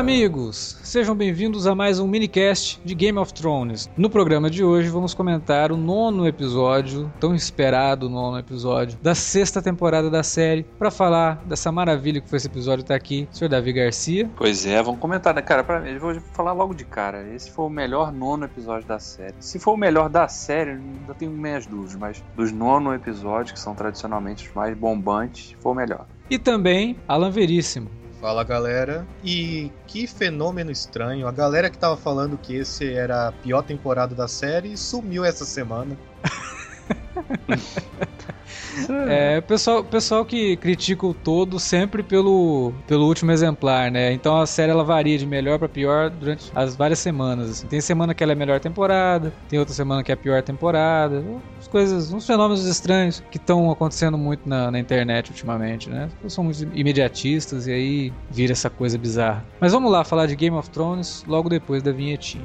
amigos! 0.00 0.78
Sejam 0.82 1.14
bem-vindos 1.14 1.66
a 1.66 1.74
mais 1.74 2.00
um 2.00 2.06
minicast 2.06 2.80
de 2.82 2.94
Game 2.94 3.18
of 3.18 3.34
Thrones. 3.34 3.90
No 3.98 4.08
programa 4.08 4.48
de 4.48 4.64
hoje 4.64 4.88
vamos 4.88 5.12
comentar 5.12 5.70
o 5.70 5.76
nono 5.76 6.26
episódio, 6.26 7.12
tão 7.20 7.34
esperado 7.34 8.08
nono 8.08 8.38
episódio, 8.38 8.98
da 9.02 9.14
sexta 9.14 9.60
temporada 9.60 10.08
da 10.08 10.22
série. 10.22 10.62
Para 10.78 10.90
falar 10.90 11.44
dessa 11.44 11.70
maravilha 11.70 12.18
que 12.18 12.30
foi 12.30 12.38
esse 12.38 12.46
episódio, 12.46 12.82
tá 12.82 12.94
aqui 12.94 13.28
o 13.30 13.36
Sr. 13.36 13.50
Davi 13.50 13.74
Garcia. 13.74 14.30
Pois 14.36 14.64
é, 14.64 14.82
vamos 14.82 15.00
comentar, 15.00 15.34
né, 15.34 15.42
cara? 15.42 15.62
Pra, 15.62 15.86
eu 15.86 16.00
vou 16.00 16.18
falar 16.32 16.54
logo 16.54 16.72
de 16.72 16.86
cara. 16.86 17.28
Esse 17.34 17.50
foi 17.50 17.66
o 17.66 17.70
melhor 17.70 18.10
nono 18.10 18.46
episódio 18.46 18.88
da 18.88 18.98
série. 18.98 19.34
Se 19.38 19.58
for 19.58 19.74
o 19.74 19.76
melhor 19.76 20.08
da 20.08 20.26
série, 20.28 20.70
ainda 20.70 21.12
tenho 21.12 21.30
minhas 21.30 21.66
dúvidas, 21.66 21.96
mas 21.96 22.24
dos 22.34 22.50
nono 22.50 22.94
episódios, 22.94 23.52
que 23.52 23.60
são 23.60 23.74
tradicionalmente 23.74 24.48
os 24.48 24.54
mais 24.54 24.74
bombantes, 24.74 25.54
foi 25.60 25.72
o 25.72 25.74
melhor. 25.74 26.06
E 26.30 26.38
também 26.38 26.96
Alan 27.06 27.30
Veríssimo. 27.30 27.99
Fala 28.20 28.44
galera, 28.44 29.06
e 29.24 29.72
que 29.86 30.06
fenômeno 30.06 30.70
estranho. 30.70 31.26
A 31.26 31.32
galera 31.32 31.70
que 31.70 31.78
tava 31.78 31.96
falando 31.96 32.36
que 32.36 32.54
esse 32.54 32.92
era 32.92 33.28
a 33.28 33.32
pior 33.32 33.62
temporada 33.62 34.14
da 34.14 34.28
série 34.28 34.76
sumiu 34.76 35.24
essa 35.24 35.46
semana. 35.46 35.96
É, 39.08 39.40
pessoal, 39.40 39.82
pessoal 39.82 40.24
que 40.24 40.56
critica 40.56 41.06
o 41.06 41.14
todo 41.14 41.58
sempre 41.58 42.02
pelo, 42.02 42.72
pelo 42.86 43.06
último 43.06 43.30
exemplar, 43.32 43.90
né? 43.90 44.12
Então 44.12 44.40
a 44.40 44.46
série 44.46 44.70
ela 44.70 44.84
varia 44.84 45.18
de 45.18 45.26
melhor 45.26 45.58
para 45.58 45.68
pior 45.68 46.10
durante 46.10 46.50
as 46.54 46.76
várias 46.76 46.98
semanas. 46.98 47.50
Assim. 47.50 47.66
Tem 47.66 47.80
semana 47.80 48.14
que 48.14 48.22
ela 48.22 48.32
é 48.32 48.34
a 48.34 48.38
melhor 48.38 48.60
temporada, 48.60 49.32
tem 49.48 49.58
outra 49.58 49.74
semana 49.74 50.02
que 50.02 50.10
é 50.10 50.14
a 50.14 50.16
pior 50.16 50.42
temporada. 50.42 51.24
As 51.58 51.68
coisas, 51.68 52.12
uns 52.12 52.26
fenômenos 52.26 52.64
estranhos 52.66 53.22
que 53.30 53.36
estão 53.36 53.70
acontecendo 53.70 54.16
muito 54.16 54.48
na, 54.48 54.70
na, 54.70 54.78
internet 54.78 55.30
ultimamente, 55.30 55.88
né? 55.88 56.08
São 56.28 56.44
muito 56.44 56.68
imediatistas 56.74 57.66
e 57.66 57.72
aí 57.72 58.12
vira 58.30 58.52
essa 58.52 58.70
coisa 58.70 58.96
bizarra. 58.96 59.44
Mas 59.60 59.72
vamos 59.72 59.90
lá 59.90 60.04
falar 60.04 60.26
de 60.26 60.36
Game 60.36 60.56
of 60.56 60.70
Thrones 60.70 61.24
logo 61.26 61.48
depois 61.48 61.82
da 61.82 61.92
vinhetinha. 61.92 62.44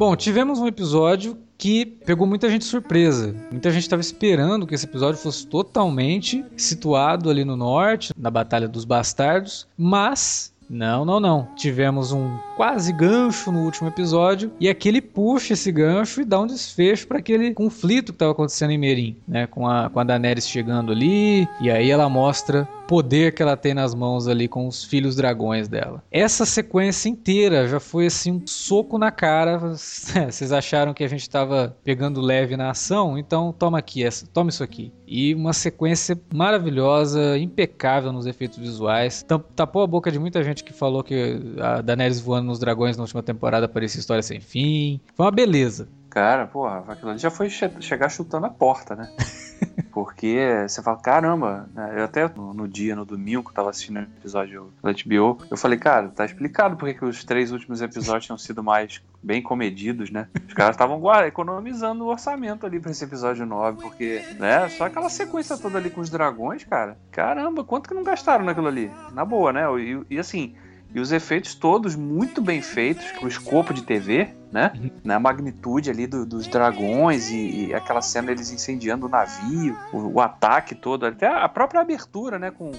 Bom, 0.00 0.16
tivemos 0.16 0.58
um 0.58 0.66
episódio 0.66 1.36
que 1.58 1.84
pegou 1.84 2.26
muita 2.26 2.48
gente 2.48 2.64
surpresa. 2.64 3.36
Muita 3.50 3.70
gente 3.70 3.82
estava 3.82 4.00
esperando 4.00 4.66
que 4.66 4.74
esse 4.74 4.86
episódio 4.86 5.20
fosse 5.20 5.46
totalmente 5.46 6.42
situado 6.56 7.28
ali 7.28 7.44
no 7.44 7.54
norte, 7.54 8.14
na 8.16 8.30
Batalha 8.30 8.66
dos 8.66 8.86
Bastardos, 8.86 9.68
mas 9.76 10.49
não, 10.70 11.04
não, 11.04 11.18
não. 11.18 11.48
Tivemos 11.56 12.12
um 12.12 12.38
quase 12.56 12.92
gancho 12.92 13.50
no 13.50 13.64
último 13.64 13.88
episódio 13.88 14.52
e 14.60 14.68
aqui 14.68 14.88
ele 14.88 15.02
puxa 15.02 15.54
esse 15.54 15.72
gancho 15.72 16.20
e 16.20 16.24
dá 16.24 16.40
um 16.40 16.46
desfecho 16.46 17.08
para 17.08 17.18
aquele 17.18 17.52
conflito 17.52 18.12
que 18.12 18.16
estava 18.16 18.30
acontecendo 18.30 18.70
em 18.70 18.78
Merim, 18.78 19.16
né? 19.26 19.48
Com 19.48 19.66
a, 19.66 19.90
com 19.90 19.98
a 19.98 20.04
Daenerys 20.04 20.48
chegando 20.48 20.92
ali 20.92 21.48
e 21.60 21.68
aí 21.68 21.90
ela 21.90 22.08
mostra 22.08 22.68
poder 22.86 23.32
que 23.32 23.40
ela 23.40 23.56
tem 23.56 23.72
nas 23.72 23.94
mãos 23.94 24.26
ali 24.26 24.48
com 24.48 24.66
os 24.66 24.84
filhos 24.84 25.14
dragões 25.14 25.68
dela. 25.68 26.02
Essa 26.10 26.44
sequência 26.44 27.08
inteira 27.08 27.68
já 27.68 27.78
foi 27.78 28.06
assim 28.06 28.32
um 28.32 28.42
soco 28.44 28.98
na 28.98 29.12
cara. 29.12 29.58
Vocês 29.74 30.50
acharam 30.50 30.92
que 30.92 31.04
a 31.04 31.08
gente 31.08 31.22
estava 31.22 31.76
pegando 31.84 32.20
leve 32.20 32.56
na 32.56 32.70
ação? 32.70 33.16
Então 33.16 33.52
toma 33.56 33.78
aqui 33.78 34.04
essa, 34.04 34.26
toma 34.26 34.50
isso 34.50 34.64
aqui. 34.64 34.92
E 35.12 35.34
uma 35.34 35.52
sequência 35.52 36.16
maravilhosa, 36.32 37.36
impecável 37.36 38.12
nos 38.12 38.26
efeitos 38.26 38.58
visuais. 38.58 39.26
Tapou 39.56 39.82
a 39.82 39.86
boca 39.86 40.08
de 40.08 40.20
muita 40.20 40.40
gente 40.44 40.62
que 40.62 40.72
falou 40.72 41.02
que 41.02 41.36
a 41.60 41.80
Daenerys 41.80 42.20
voando 42.20 42.46
nos 42.46 42.60
dragões 42.60 42.96
na 42.96 43.02
última 43.02 43.20
temporada 43.20 43.68
parecia 43.68 43.98
história 43.98 44.22
sem 44.22 44.40
fim. 44.40 45.00
Foi 45.16 45.26
uma 45.26 45.32
beleza. 45.32 45.88
Cara, 46.08 46.46
porra, 46.46 46.84
aquilo 46.86 47.10
ali 47.10 47.18
já 47.18 47.28
foi 47.28 47.50
che 47.50 47.68
chegar 47.80 48.08
chutando 48.08 48.46
a 48.46 48.50
porta, 48.50 48.94
né? 48.94 49.12
Porque 49.92 50.64
você 50.66 50.82
fala, 50.82 50.96
caramba, 50.98 51.68
né? 51.74 51.94
eu 51.96 52.04
até 52.04 52.28
no, 52.28 52.54
no, 52.54 52.68
dia, 52.68 52.94
no 52.94 53.04
domingo, 53.04 53.42
que 53.42 53.50
eu 53.50 53.54
tava 53.54 53.70
assistindo 53.70 53.98
o 53.98 54.02
episódio 54.02 54.72
da 54.82 54.92
HBO, 54.92 55.38
eu 55.50 55.56
falei, 55.56 55.78
cara, 55.78 56.08
tá 56.08 56.24
explicado 56.24 56.76
porque 56.76 56.94
que 56.94 57.04
os 57.04 57.24
três 57.24 57.52
últimos 57.52 57.82
episódios 57.82 58.26
tinham 58.26 58.38
sido 58.38 58.62
mais 58.62 59.02
bem 59.22 59.42
comedidos, 59.42 60.10
né? 60.10 60.28
Os 60.46 60.54
caras 60.54 60.74
estavam 60.74 61.00
economizando 61.26 62.04
o 62.04 62.08
orçamento 62.08 62.64
ali 62.64 62.80
pra 62.80 62.90
esse 62.90 63.04
episódio 63.04 63.44
9, 63.44 63.82
porque, 63.82 64.22
né, 64.38 64.68
só 64.70 64.84
aquela 64.84 65.08
sequência 65.08 65.56
toda 65.58 65.78
ali 65.78 65.90
com 65.90 66.00
os 66.00 66.10
dragões, 66.10 66.64
cara, 66.64 66.96
caramba, 67.10 67.64
quanto 67.64 67.88
que 67.88 67.94
não 67.94 68.02
gastaram 68.02 68.44
naquilo 68.44 68.68
ali? 68.68 68.90
Na 69.12 69.24
boa, 69.24 69.52
né? 69.52 69.62
E, 69.78 70.00
e 70.10 70.18
assim, 70.18 70.54
e 70.94 71.00
os 71.00 71.12
efeitos 71.12 71.54
todos 71.54 71.94
muito 71.94 72.42
bem 72.42 72.60
feitos, 72.60 73.12
com 73.12 73.26
o 73.26 73.28
escopo 73.28 73.72
de 73.72 73.82
TV, 73.82 74.34
né? 74.50 74.72
Uhum. 74.74 74.90
Na 75.04 75.20
magnitude 75.20 75.90
ali 75.90 76.06
do, 76.06 76.26
dos 76.26 76.46
dragões 76.46 77.30
e, 77.30 77.66
e, 77.66 77.74
aquela 77.74 78.02
cena 78.02 78.32
eles 78.32 78.50
incendiando 78.50 79.06
o 79.06 79.08
navio, 79.08 79.76
o, 79.92 80.14
o, 80.14 80.20
ataque 80.20 80.74
todo, 80.74 81.06
até 81.06 81.26
a 81.26 81.48
própria 81.48 81.80
abertura, 81.80 82.38
né? 82.38 82.50
Com, 82.50 82.72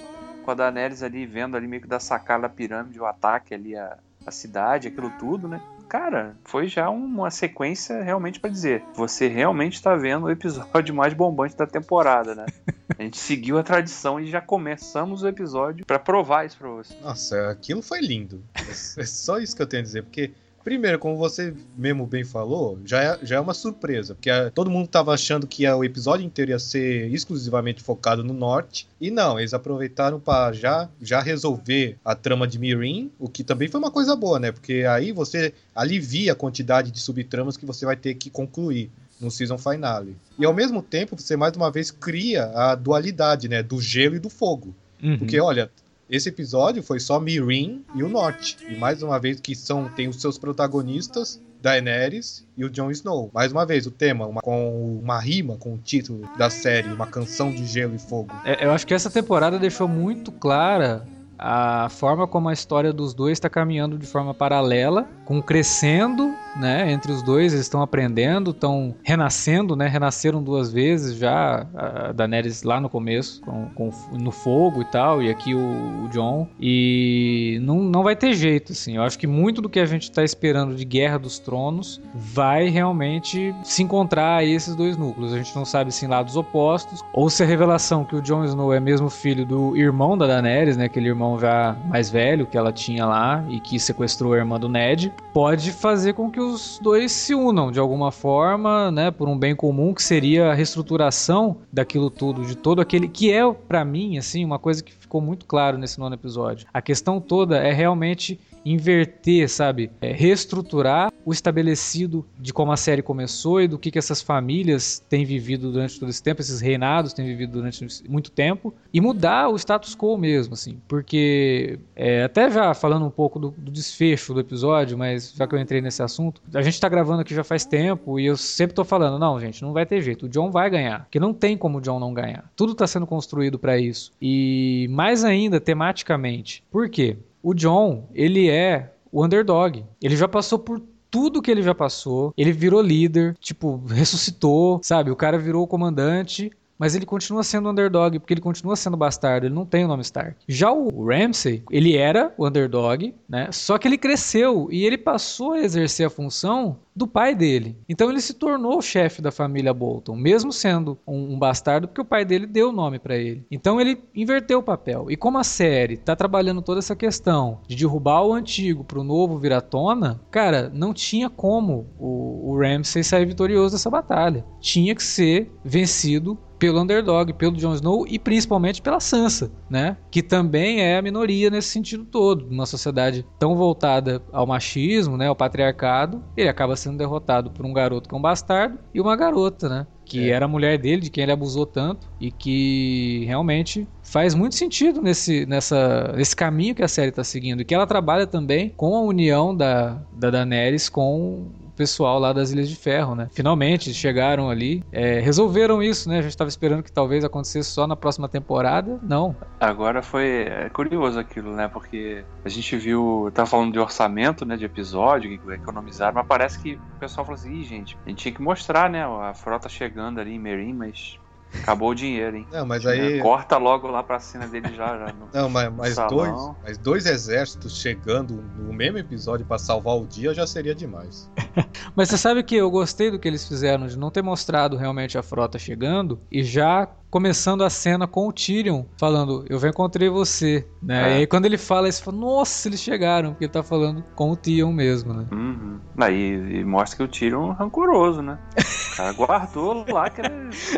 com 0.44 0.50
a 0.50 0.54
Daenerys 0.54 1.02
ali 1.02 1.24
vendo 1.24 1.56
ali 1.56 1.66
meio 1.66 1.82
que 1.82 1.88
da 1.88 2.00
sacada 2.00 2.42
da 2.42 2.48
pirâmide, 2.48 3.00
o 3.00 3.06
ataque 3.06 3.54
ali 3.54 3.74
a, 3.74 3.96
a 4.26 4.30
cidade, 4.30 4.88
aquilo 4.88 5.10
tudo, 5.18 5.48
né? 5.48 5.60
Cara, 5.92 6.34
foi 6.42 6.68
já 6.68 6.88
uma 6.88 7.30
sequência 7.30 8.02
realmente 8.02 8.40
para 8.40 8.48
dizer, 8.48 8.82
você 8.94 9.28
realmente 9.28 9.74
está 9.74 9.94
vendo 9.94 10.24
o 10.24 10.30
episódio 10.30 10.94
mais 10.94 11.12
bombante 11.12 11.54
da 11.54 11.66
temporada, 11.66 12.34
né? 12.34 12.46
A 12.98 13.02
gente 13.02 13.18
seguiu 13.18 13.58
a 13.58 13.62
tradição 13.62 14.18
e 14.18 14.26
já 14.26 14.40
começamos 14.40 15.22
o 15.22 15.28
episódio 15.28 15.84
para 15.84 15.98
provar 15.98 16.46
isso 16.46 16.56
para 16.56 16.68
você. 16.68 16.94
Nossa, 17.02 17.50
aquilo 17.50 17.82
foi 17.82 18.00
lindo. 18.00 18.42
É 18.54 19.04
só 19.04 19.38
isso 19.38 19.54
que 19.54 19.60
eu 19.60 19.66
tenho 19.66 19.82
a 19.82 19.84
dizer, 19.84 20.02
porque 20.02 20.32
Primeiro, 20.64 20.98
como 20.98 21.16
você 21.16 21.54
mesmo 21.76 22.06
bem 22.06 22.24
falou, 22.24 22.78
já 22.84 23.02
é, 23.02 23.18
já 23.22 23.36
é 23.36 23.40
uma 23.40 23.54
surpresa, 23.54 24.14
porque 24.14 24.30
a, 24.30 24.50
todo 24.50 24.70
mundo 24.70 24.86
estava 24.86 25.12
achando 25.12 25.46
que 25.46 25.66
a, 25.66 25.76
o 25.76 25.84
episódio 25.84 26.24
inteiro 26.24 26.50
ia 26.50 26.58
ser 26.58 27.12
exclusivamente 27.12 27.82
focado 27.82 28.22
no 28.22 28.32
norte, 28.32 28.86
e 29.00 29.10
não, 29.10 29.38
eles 29.38 29.52
aproveitaram 29.52 30.20
para 30.20 30.52
já, 30.52 30.88
já 31.00 31.20
resolver 31.20 31.96
a 32.04 32.14
trama 32.14 32.46
de 32.46 32.58
Mirin, 32.58 33.10
o 33.18 33.28
que 33.28 33.42
também 33.42 33.68
foi 33.68 33.80
uma 33.80 33.90
coisa 33.90 34.14
boa, 34.14 34.38
né? 34.38 34.52
Porque 34.52 34.84
aí 34.88 35.12
você 35.12 35.52
alivia 35.74 36.32
a 36.32 36.36
quantidade 36.36 36.90
de 36.90 37.00
subtramas 37.00 37.56
que 37.56 37.66
você 37.66 37.84
vai 37.84 37.96
ter 37.96 38.14
que 38.14 38.30
concluir 38.30 38.90
no 39.20 39.30
season 39.30 39.56
finale. 39.56 40.16
E 40.38 40.44
ao 40.44 40.52
mesmo 40.52 40.82
tempo, 40.82 41.16
você 41.16 41.36
mais 41.36 41.56
uma 41.56 41.70
vez 41.70 41.90
cria 41.90 42.44
a 42.54 42.74
dualidade, 42.74 43.48
né, 43.48 43.62
do 43.62 43.80
gelo 43.80 44.16
e 44.16 44.18
do 44.18 44.28
fogo. 44.28 44.74
Uhum. 45.02 45.18
Porque 45.18 45.40
olha, 45.40 45.70
esse 46.08 46.28
episódio 46.28 46.82
foi 46.82 47.00
só 47.00 47.18
Mirin 47.18 47.84
e 47.94 48.02
o 48.02 48.08
Norte. 48.08 48.56
E 48.68 48.76
mais 48.76 49.02
uma 49.02 49.18
vez 49.18 49.40
que 49.40 49.54
são 49.54 49.88
tem 49.88 50.08
os 50.08 50.20
seus 50.20 50.38
protagonistas, 50.38 51.40
Daenerys 51.62 52.44
e 52.56 52.64
o 52.64 52.70
Jon 52.70 52.90
Snow. 52.90 53.30
Mais 53.32 53.52
uma 53.52 53.64
vez, 53.64 53.86
o 53.86 53.90
tema, 53.90 54.26
uma, 54.26 54.42
com 54.42 54.98
uma 54.98 55.18
rima 55.18 55.56
com 55.56 55.74
o 55.74 55.78
título 55.78 56.28
da 56.36 56.50
série, 56.50 56.88
uma 56.88 57.06
canção 57.06 57.50
de 57.50 57.64
gelo 57.64 57.94
e 57.94 57.98
fogo. 57.98 58.34
É, 58.44 58.66
eu 58.66 58.72
acho 58.72 58.86
que 58.86 58.92
essa 58.92 59.08
temporada 59.08 59.58
deixou 59.58 59.86
muito 59.86 60.32
clara 60.32 61.06
a 61.38 61.88
forma 61.88 62.26
como 62.26 62.48
a 62.48 62.52
história 62.52 62.92
dos 62.92 63.14
dois 63.14 63.32
está 63.32 63.48
caminhando 63.48 63.98
de 63.98 64.06
forma 64.06 64.32
paralela, 64.32 65.08
com 65.24 65.42
crescendo 65.42 66.32
né, 66.56 66.90
entre 66.90 67.12
os 67.12 67.22
dois, 67.22 67.52
eles 67.52 67.66
estão 67.66 67.82
aprendendo, 67.82 68.50
estão 68.50 68.94
renascendo, 69.02 69.74
né, 69.76 69.86
renasceram 69.86 70.42
duas 70.42 70.72
vezes 70.72 71.16
já, 71.16 71.66
a 71.74 72.12
Daenerys 72.12 72.62
lá 72.62 72.80
no 72.80 72.88
começo, 72.88 73.40
com, 73.42 73.68
com 73.74 73.90
no 74.12 74.30
fogo 74.30 74.82
e 74.82 74.84
tal, 74.84 75.22
e 75.22 75.30
aqui 75.30 75.54
o, 75.54 76.04
o, 76.04 76.08
John, 76.08 76.48
e 76.60 77.58
não, 77.62 77.82
não 77.82 78.02
vai 78.02 78.14
ter 78.14 78.34
jeito, 78.34 78.72
assim, 78.72 78.96
eu 78.96 79.02
acho 79.02 79.18
que 79.18 79.26
muito 79.26 79.62
do 79.62 79.68
que 79.68 79.80
a 79.80 79.86
gente 79.86 80.04
está 80.04 80.22
esperando 80.22 80.74
de 80.74 80.84
Guerra 80.84 81.18
dos 81.18 81.38
Tronos 81.38 82.00
vai 82.14 82.68
realmente 82.68 83.54
se 83.62 83.82
encontrar 83.82 84.36
aí 84.36 84.52
esses 84.52 84.74
dois 84.74 84.96
núcleos, 84.96 85.32
a 85.32 85.38
gente 85.38 85.54
não 85.54 85.64
sabe 85.64 85.92
se 85.92 86.04
em 86.04 86.08
lados 86.08 86.36
opostos, 86.36 87.00
ou 87.12 87.30
se 87.30 87.42
a 87.42 87.46
revelação 87.46 88.04
que 88.04 88.16
o 88.16 88.20
Jon 88.20 88.44
Snow 88.44 88.72
é 88.72 88.80
mesmo 88.80 89.08
filho 89.08 89.46
do 89.46 89.76
irmão 89.76 90.16
da 90.16 90.26
Daenerys, 90.26 90.76
né, 90.76 90.84
aquele 90.84 91.08
irmão 91.08 91.38
já 91.38 91.76
mais 91.88 92.10
velho 92.10 92.46
que 92.46 92.58
ela 92.58 92.72
tinha 92.72 93.06
lá, 93.06 93.44
e 93.48 93.60
que 93.60 93.78
sequestrou 93.78 94.34
a 94.34 94.38
irmã 94.38 94.58
do 94.58 94.68
Ned, 94.68 95.12
pode 95.32 95.72
fazer 95.72 96.12
com 96.14 96.30
que 96.30 96.41
os 96.42 96.78
dois 96.82 97.12
se 97.12 97.34
unam 97.34 97.70
de 97.70 97.78
alguma 97.78 98.12
forma, 98.12 98.90
né, 98.90 99.10
por 99.10 99.28
um 99.28 99.38
bem 99.38 99.56
comum 99.56 99.94
que 99.94 100.02
seria 100.02 100.50
a 100.50 100.54
reestruturação 100.54 101.58
daquilo 101.72 102.10
tudo, 102.10 102.44
de 102.44 102.56
todo 102.56 102.80
aquele 102.80 103.08
que 103.08 103.32
é 103.32 103.50
para 103.52 103.84
mim 103.84 104.18
assim 104.18 104.44
uma 104.44 104.58
coisa 104.58 104.82
que 104.82 104.92
ficou 104.92 105.20
muito 105.20 105.46
claro 105.46 105.78
nesse 105.78 105.98
nono 105.98 106.14
episódio. 106.14 106.66
A 106.72 106.82
questão 106.82 107.20
toda 107.20 107.56
é 107.56 107.72
realmente 107.72 108.38
inverter, 108.64 109.48
sabe? 109.48 109.90
É, 110.00 110.12
reestruturar 110.12 111.12
o 111.24 111.32
estabelecido 111.32 112.26
de 112.38 112.52
como 112.52 112.72
a 112.72 112.76
série 112.76 113.02
começou 113.02 113.60
e 113.60 113.68
do 113.68 113.78
que, 113.78 113.90
que 113.90 113.98
essas 113.98 114.20
famílias 114.20 115.04
têm 115.08 115.24
vivido 115.24 115.70
durante 115.70 115.98
todo 115.98 116.08
esse 116.08 116.22
tempo, 116.22 116.40
esses 116.40 116.60
reinados 116.60 117.12
têm 117.12 117.26
vivido 117.26 117.52
durante 117.52 117.86
muito 118.08 118.30
tempo, 118.30 118.74
e 118.92 119.00
mudar 119.00 119.48
o 119.48 119.56
status 119.56 119.94
quo 119.94 120.16
mesmo, 120.16 120.54
assim. 120.54 120.80
Porque, 120.88 121.78
é, 121.94 122.24
até 122.24 122.50
já 122.50 122.74
falando 122.74 123.06
um 123.06 123.10
pouco 123.10 123.38
do, 123.38 123.54
do, 123.56 123.70
desfecho 123.70 124.34
do 124.34 124.40
episódio, 124.40 124.98
mas 124.98 125.32
já 125.32 125.46
que 125.46 125.54
eu 125.54 125.58
entrei 125.58 125.80
nesse 125.80 126.02
assunto, 126.02 126.40
a 126.54 126.62
gente 126.62 126.80
tá 126.80 126.88
gravando 126.88 127.22
aqui 127.22 127.34
já 127.34 127.44
faz 127.44 127.64
tempo 127.64 128.18
e 128.18 128.26
eu 128.26 128.36
sempre 128.36 128.74
tô 128.74 128.84
falando, 128.84 129.18
não, 129.18 129.40
gente, 129.40 129.62
não 129.62 129.72
vai 129.72 129.86
ter 129.86 130.02
jeito, 130.02 130.26
o 130.26 130.28
John 130.28 130.50
vai 130.50 130.68
ganhar. 130.68 131.04
Porque 131.04 131.20
não 131.20 131.32
tem 131.32 131.56
como 131.56 131.78
o 131.78 131.80
John 131.80 131.98
não 131.98 132.12
ganhar. 132.12 132.50
Tudo 132.56 132.74
tá 132.74 132.86
sendo 132.86 133.06
construído 133.06 133.58
para 133.58 133.78
isso. 133.78 134.12
E 134.20 134.86
mais 134.90 135.24
ainda, 135.24 135.60
tematicamente. 135.60 136.62
Por 136.70 136.88
quê? 136.88 137.16
O 137.42 137.54
John, 137.54 138.08
ele 138.14 138.48
é 138.48 138.92
o 139.10 139.24
underdog. 139.24 139.84
Ele 140.00 140.16
já 140.16 140.28
passou 140.28 140.58
por 140.58 140.80
tudo 141.10 141.42
que 141.42 141.50
ele 141.50 141.62
já 141.62 141.74
passou. 141.74 142.32
Ele 142.36 142.52
virou 142.52 142.80
líder, 142.80 143.36
tipo, 143.38 143.76
ressuscitou, 143.86 144.80
sabe? 144.82 145.10
O 145.10 145.16
cara 145.16 145.38
virou 145.38 145.66
comandante 145.66 146.50
mas 146.78 146.94
ele 146.94 147.06
continua 147.06 147.42
sendo 147.42 147.70
underdog, 147.70 148.18
porque 148.18 148.34
ele 148.34 148.40
continua 148.40 148.76
sendo 148.76 148.96
bastardo, 148.96 149.46
ele 149.46 149.54
não 149.54 149.64
tem 149.64 149.84
o 149.84 149.88
nome 149.88 150.02
Stark. 150.02 150.36
Já 150.48 150.72
o 150.72 151.06
Ramsay, 151.06 151.62
ele 151.70 151.96
era 151.96 152.32
o 152.36 152.46
underdog, 152.46 153.14
né? 153.28 153.48
Só 153.52 153.78
que 153.78 153.86
ele 153.86 153.98
cresceu 153.98 154.68
e 154.70 154.84
ele 154.84 154.98
passou 154.98 155.52
a 155.52 155.60
exercer 155.60 156.06
a 156.06 156.10
função 156.10 156.78
do 156.94 157.06
pai 157.06 157.34
dele. 157.34 157.76
Então 157.88 158.10
ele 158.10 158.20
se 158.20 158.34
tornou 158.34 158.78
o 158.78 158.82
chefe 158.82 159.22
da 159.22 159.32
família 159.32 159.72
Bolton, 159.72 160.14
mesmo 160.14 160.52
sendo 160.52 160.98
um, 161.06 161.34
um 161.34 161.38
bastardo, 161.38 161.88
porque 161.88 162.00
o 162.00 162.04
pai 162.04 162.24
dele 162.24 162.46
deu 162.46 162.68
o 162.68 162.72
nome 162.72 162.98
para 162.98 163.16
ele. 163.16 163.46
Então 163.50 163.80
ele 163.80 164.02
inverteu 164.14 164.58
o 164.58 164.62
papel. 164.62 165.06
E 165.10 165.16
como 165.16 165.38
a 165.38 165.44
série 165.44 165.96
tá 165.96 166.14
trabalhando 166.14 166.60
toda 166.60 166.80
essa 166.80 166.94
questão 166.94 167.60
de 167.66 167.76
derrubar 167.76 168.22
o 168.22 168.32
antigo 168.32 168.84
pro 168.84 169.04
novo 169.04 169.38
vir 169.38 169.52
à 169.52 169.60
tona, 169.60 170.20
cara, 170.30 170.70
não 170.72 170.92
tinha 170.92 171.30
como 171.30 171.86
o, 171.98 172.52
o 172.52 172.82
sair 173.02 173.26
vitorioso 173.26 173.74
dessa 173.74 173.90
batalha. 173.90 174.44
Tinha 174.60 174.94
que 174.94 175.02
ser 175.02 175.50
vencido 175.64 176.38
pelo 176.62 176.80
underdog, 176.80 177.32
pelo 177.32 177.56
Jon 177.56 177.74
Snow 177.74 178.06
e 178.06 178.20
principalmente 178.20 178.80
pela 178.80 179.00
Sansa, 179.00 179.50
né? 179.68 179.96
Que 180.12 180.22
também 180.22 180.80
é 180.80 180.96
a 180.96 181.02
minoria 181.02 181.50
nesse 181.50 181.70
sentido 181.70 182.04
todo. 182.04 182.46
Numa 182.48 182.66
sociedade 182.66 183.26
tão 183.36 183.56
voltada 183.56 184.22
ao 184.30 184.46
machismo, 184.46 185.16
né, 185.16 185.26
ao 185.26 185.34
patriarcado, 185.34 186.22
ele 186.36 186.48
acaba 186.48 186.76
sendo 186.76 186.98
derrotado 186.98 187.50
por 187.50 187.66
um 187.66 187.72
garoto 187.72 188.08
que 188.08 188.14
é 188.14 188.18
um 188.18 188.22
bastardo 188.22 188.78
e 188.94 189.00
uma 189.00 189.16
garota, 189.16 189.68
né? 189.68 189.86
Que 190.04 190.30
é. 190.30 190.34
era 190.34 190.44
a 190.44 190.48
mulher 190.48 190.78
dele, 190.78 191.02
de 191.02 191.10
quem 191.10 191.24
ele 191.24 191.32
abusou 191.32 191.66
tanto, 191.66 192.08
e 192.20 192.30
que 192.30 193.24
realmente 193.26 193.88
faz 194.00 194.32
muito 194.32 194.54
sentido 194.54 195.02
nesse, 195.02 195.44
nessa, 195.46 196.12
nesse 196.16 196.36
caminho 196.36 196.76
que 196.76 196.82
a 196.84 196.88
série 196.88 197.08
está 197.08 197.24
seguindo. 197.24 197.62
E 197.62 197.64
que 197.64 197.74
ela 197.74 197.88
trabalha 197.88 198.24
também 198.24 198.68
com 198.68 198.94
a 198.94 199.00
união 199.00 199.56
da, 199.56 200.00
da 200.12 200.30
Daenerys 200.30 200.88
com 200.88 201.50
pessoal 201.82 202.20
lá 202.20 202.32
das 202.32 202.52
Ilhas 202.52 202.68
de 202.68 202.76
Ferro, 202.76 203.16
né? 203.16 203.28
Finalmente 203.32 203.92
chegaram 203.92 204.48
ali, 204.48 204.84
é, 204.92 205.18
resolveram 205.18 205.82
isso, 205.82 206.08
né? 206.08 206.18
A 206.18 206.22
gente 206.22 206.30
estava 206.30 206.48
esperando 206.48 206.80
que 206.80 206.92
talvez 206.92 207.24
acontecesse 207.24 207.70
só 207.70 207.88
na 207.88 207.96
próxima 207.96 208.28
temporada, 208.28 209.00
não. 209.02 209.34
Agora 209.58 210.00
foi 210.00 210.44
é, 210.46 210.68
curioso 210.68 211.18
aquilo, 211.18 211.52
né? 211.56 211.66
Porque 211.66 212.24
a 212.44 212.48
gente 212.48 212.76
viu, 212.76 213.32
tava 213.34 213.48
falando 213.48 213.72
de 213.72 213.80
orçamento, 213.80 214.44
né? 214.44 214.56
De 214.56 214.64
episódio, 214.64 215.36
que 215.36 215.52
economizaram, 215.52 216.14
mas 216.14 216.26
parece 216.26 216.60
que 216.60 216.74
o 216.74 217.00
pessoal 217.00 217.24
falou 217.24 217.38
assim, 217.38 217.52
Ih, 217.52 217.64
gente, 217.64 217.98
a 218.06 218.08
gente 218.08 218.18
tinha 218.18 218.32
que 218.32 218.40
mostrar, 218.40 218.88
né? 218.88 219.04
A 219.04 219.34
frota 219.34 219.68
chegando 219.68 220.20
ali 220.20 220.34
em 220.34 220.38
Merim, 220.38 220.72
mas 220.72 221.18
Acabou 221.60 221.90
o 221.90 221.94
dinheiro, 221.94 222.36
hein? 222.36 222.46
Não, 222.50 222.64
mas 222.64 222.86
aí. 222.86 223.18
É, 223.18 223.20
corta 223.20 223.58
logo 223.58 223.86
lá 223.86 224.02
pra 224.02 224.18
cima 224.18 224.46
dele 224.46 224.74
já. 224.74 224.98
já 224.98 225.12
no, 225.12 225.28
Não, 225.32 225.50
mas, 225.50 225.72
mas 225.72 225.96
dois, 226.08 226.32
mas 226.62 226.78
dois 226.78 227.06
exércitos 227.06 227.78
chegando 227.78 228.42
no 228.56 228.72
mesmo 228.72 228.98
episódio 228.98 229.44
para 229.44 229.58
salvar 229.58 229.96
o 229.96 230.06
dia 230.06 230.32
já 230.32 230.46
seria 230.46 230.74
demais. 230.74 231.30
mas 231.94 232.08
você 232.08 232.18
sabe 232.18 232.42
que 232.42 232.56
eu 232.56 232.70
gostei 232.70 233.10
do 233.10 233.18
que 233.18 233.28
eles 233.28 233.46
fizeram 233.46 233.86
de 233.86 233.98
não 233.98 234.10
ter 234.10 234.22
mostrado 234.22 234.76
realmente 234.76 235.18
a 235.18 235.22
frota 235.22 235.58
chegando 235.58 236.20
e 236.30 236.42
já 236.42 236.88
começando 237.12 237.62
a 237.62 237.68
cena 237.68 238.06
com 238.06 238.26
o 238.26 238.32
Tyrion 238.32 238.84
falando, 238.96 239.44
eu 239.46 239.58
já 239.58 239.68
encontrei 239.68 240.08
você, 240.08 240.66
né? 240.82 240.96
É. 240.96 241.02
E 241.02 241.16
aí 241.18 241.26
quando 241.26 241.44
ele 241.44 241.58
fala 241.58 241.86
isso, 241.86 242.02
fala, 242.02 242.16
nossa, 242.16 242.66
eles 242.66 242.80
chegaram, 242.80 243.32
porque 243.32 243.44
ele 243.44 243.52
tá 243.52 243.62
falando 243.62 244.02
com 244.14 244.30
o 244.30 244.36
Tyrion 244.36 244.72
mesmo, 244.72 245.12
né? 245.12 245.26
Uhum. 245.30 245.78
Aí 245.98 246.60
e 246.60 246.64
mostra 246.64 246.96
que 246.96 247.02
o 247.02 247.08
Tyrion 247.08 247.52
é 247.52 247.54
rancoroso, 247.54 248.22
né? 248.22 248.38
O 248.56 248.96
cara 248.96 249.12
guardou 249.12 249.84
lá 249.92 250.08
que 250.08 250.22
era... 250.22 250.32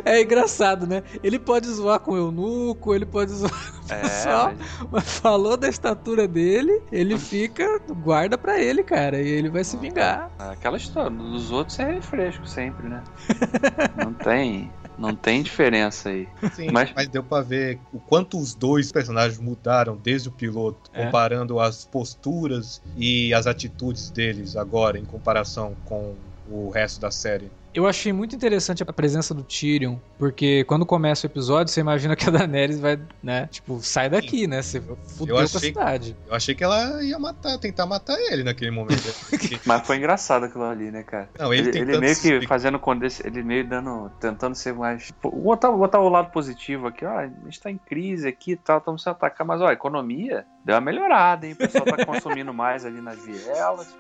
É 0.05 0.23
engraçado, 0.23 0.89
né? 0.89 1.05
Ele 1.23 1.39
pode 1.39 1.69
zoar 1.69 2.01
com 2.01 2.15
o 2.15 2.17
eunuco, 2.17 2.93
ele 2.93 3.07
pode 3.07 3.31
zoar 3.31 3.73
com 3.73 3.95
o 3.95 3.97
é, 3.97 4.01
pessoal, 4.01 4.53
mas... 4.57 4.89
mas... 4.91 5.19
falou 5.21 5.57
da 5.57 5.69
estatura 5.69 6.27
dele, 6.27 6.83
ele 6.91 7.17
fica, 7.17 7.81
guarda 8.03 8.37
pra 8.37 8.61
ele, 8.61 8.83
cara, 8.83 9.21
e 9.21 9.29
ele 9.29 9.51
vai 9.51 9.63
se 9.63 9.77
vingar. 9.77 10.33
Aquela 10.65 10.79
história, 10.79 11.11
dos 11.11 11.51
outros 11.51 11.79
é 11.79 11.93
refresco 11.93 12.47
sempre, 12.47 12.89
né? 12.89 13.05
Não 14.03 14.15
tem... 14.15 14.73
Não 14.97 15.15
tem 15.15 15.43
diferença 15.43 16.09
aí. 16.09 16.27
Sim, 16.55 16.71
mas... 16.73 16.91
mas 16.97 17.07
deu 17.07 17.23
pra 17.23 17.43
ver 17.43 17.79
o 17.93 18.01
quanto 18.01 18.39
os 18.39 18.55
dois 18.55 18.91
personagens 18.91 19.39
mudaram 19.39 19.95
desde 19.95 20.31
o 20.31 20.33
piloto, 20.33 20.91
é. 20.95 21.05
comparando 21.05 21.61
as 21.61 21.85
posturas 21.85 22.81
e 22.97 23.35
as 23.35 23.47
atitudes 23.47 24.09
deles 24.09 24.57
agora 24.57 24.99
em 24.99 25.05
comparação 25.05 25.77
com 25.85 26.15
o 26.49 26.71
resto 26.71 26.99
da 26.99 27.11
série. 27.11 27.51
Eu 27.75 27.89
achei 27.89 28.13
muito 28.13 28.37
interessante 28.37 28.83
a 28.83 28.87
presença 28.87 29.35
do 29.35 29.43
Tyrion, 29.43 29.97
porque 30.17 30.63
quando 30.65 30.87
começa 30.87 31.27
o 31.27 31.31
episódio, 31.31 31.73
você 31.73 31.81
imagina 31.81 32.15
que 32.15 32.29
a 32.29 32.31
Daenerys 32.31 32.79
vai, 32.79 33.01
né, 33.21 33.49
tipo, 33.49 33.81
sai 33.81 34.09
daqui, 34.09 34.47
né? 34.47 34.63
Você 34.63 34.81
fudeu 35.17 35.35
com 35.35 35.43
a 35.43 35.47
cidade. 35.49 36.17
Eu 36.29 36.35
achei 36.35 36.55
que 36.55 36.63
ela 36.63 37.03
ia 37.03 37.19
matar, 37.19 37.59
tentar 37.59 37.85
matar 37.85 38.17
ele 38.31 38.45
naquele 38.45 38.71
momento. 38.71 39.03
Mas 39.67 39.87
foi 39.87 39.97
engraçado 39.97 40.45
aquilo 40.45 40.65
ali, 40.65 40.91
né, 40.93 41.03
cara? 41.03 41.29
Não, 41.37 41.53
ele, 41.53 41.71
ele, 41.71 41.79
ele 41.81 41.99
meio 41.99 42.17
que 42.17 42.47
fazendo 42.47 42.79
condesse, 42.79 43.27
ele 43.27 43.43
meio 43.43 43.67
dando, 43.67 44.09
tentando 44.21 44.55
ser 44.55 44.73
mais. 44.73 45.13
Vou 45.21 45.33
botar, 45.33 45.73
botar 45.73 45.99
o 45.99 46.09
lado 46.09 46.31
positivo 46.31 46.87
aqui, 46.87 47.05
ó. 47.05 47.19
A 47.19 47.27
gente 47.27 47.61
tá 47.61 47.71
em 47.71 47.79
crise 47.79 48.29
aqui 48.29 48.53
e 48.53 48.57
tal, 48.57 48.79
estamos 48.79 49.03
se 49.03 49.09
atacar, 49.09 49.45
mas 49.45 49.61
ó, 49.61 49.67
a 49.67 49.73
economia 49.73 50.47
deu 50.65 50.75
uma 50.75 50.81
melhorada, 50.81 51.47
hein? 51.47 51.53
O 51.53 51.57
pessoal 51.57 51.85
tá 51.85 52.05
consumindo 52.05 52.53
mais 52.55 52.85
ali 52.87 53.01
nas 53.01 53.25
vielas, 53.25 53.95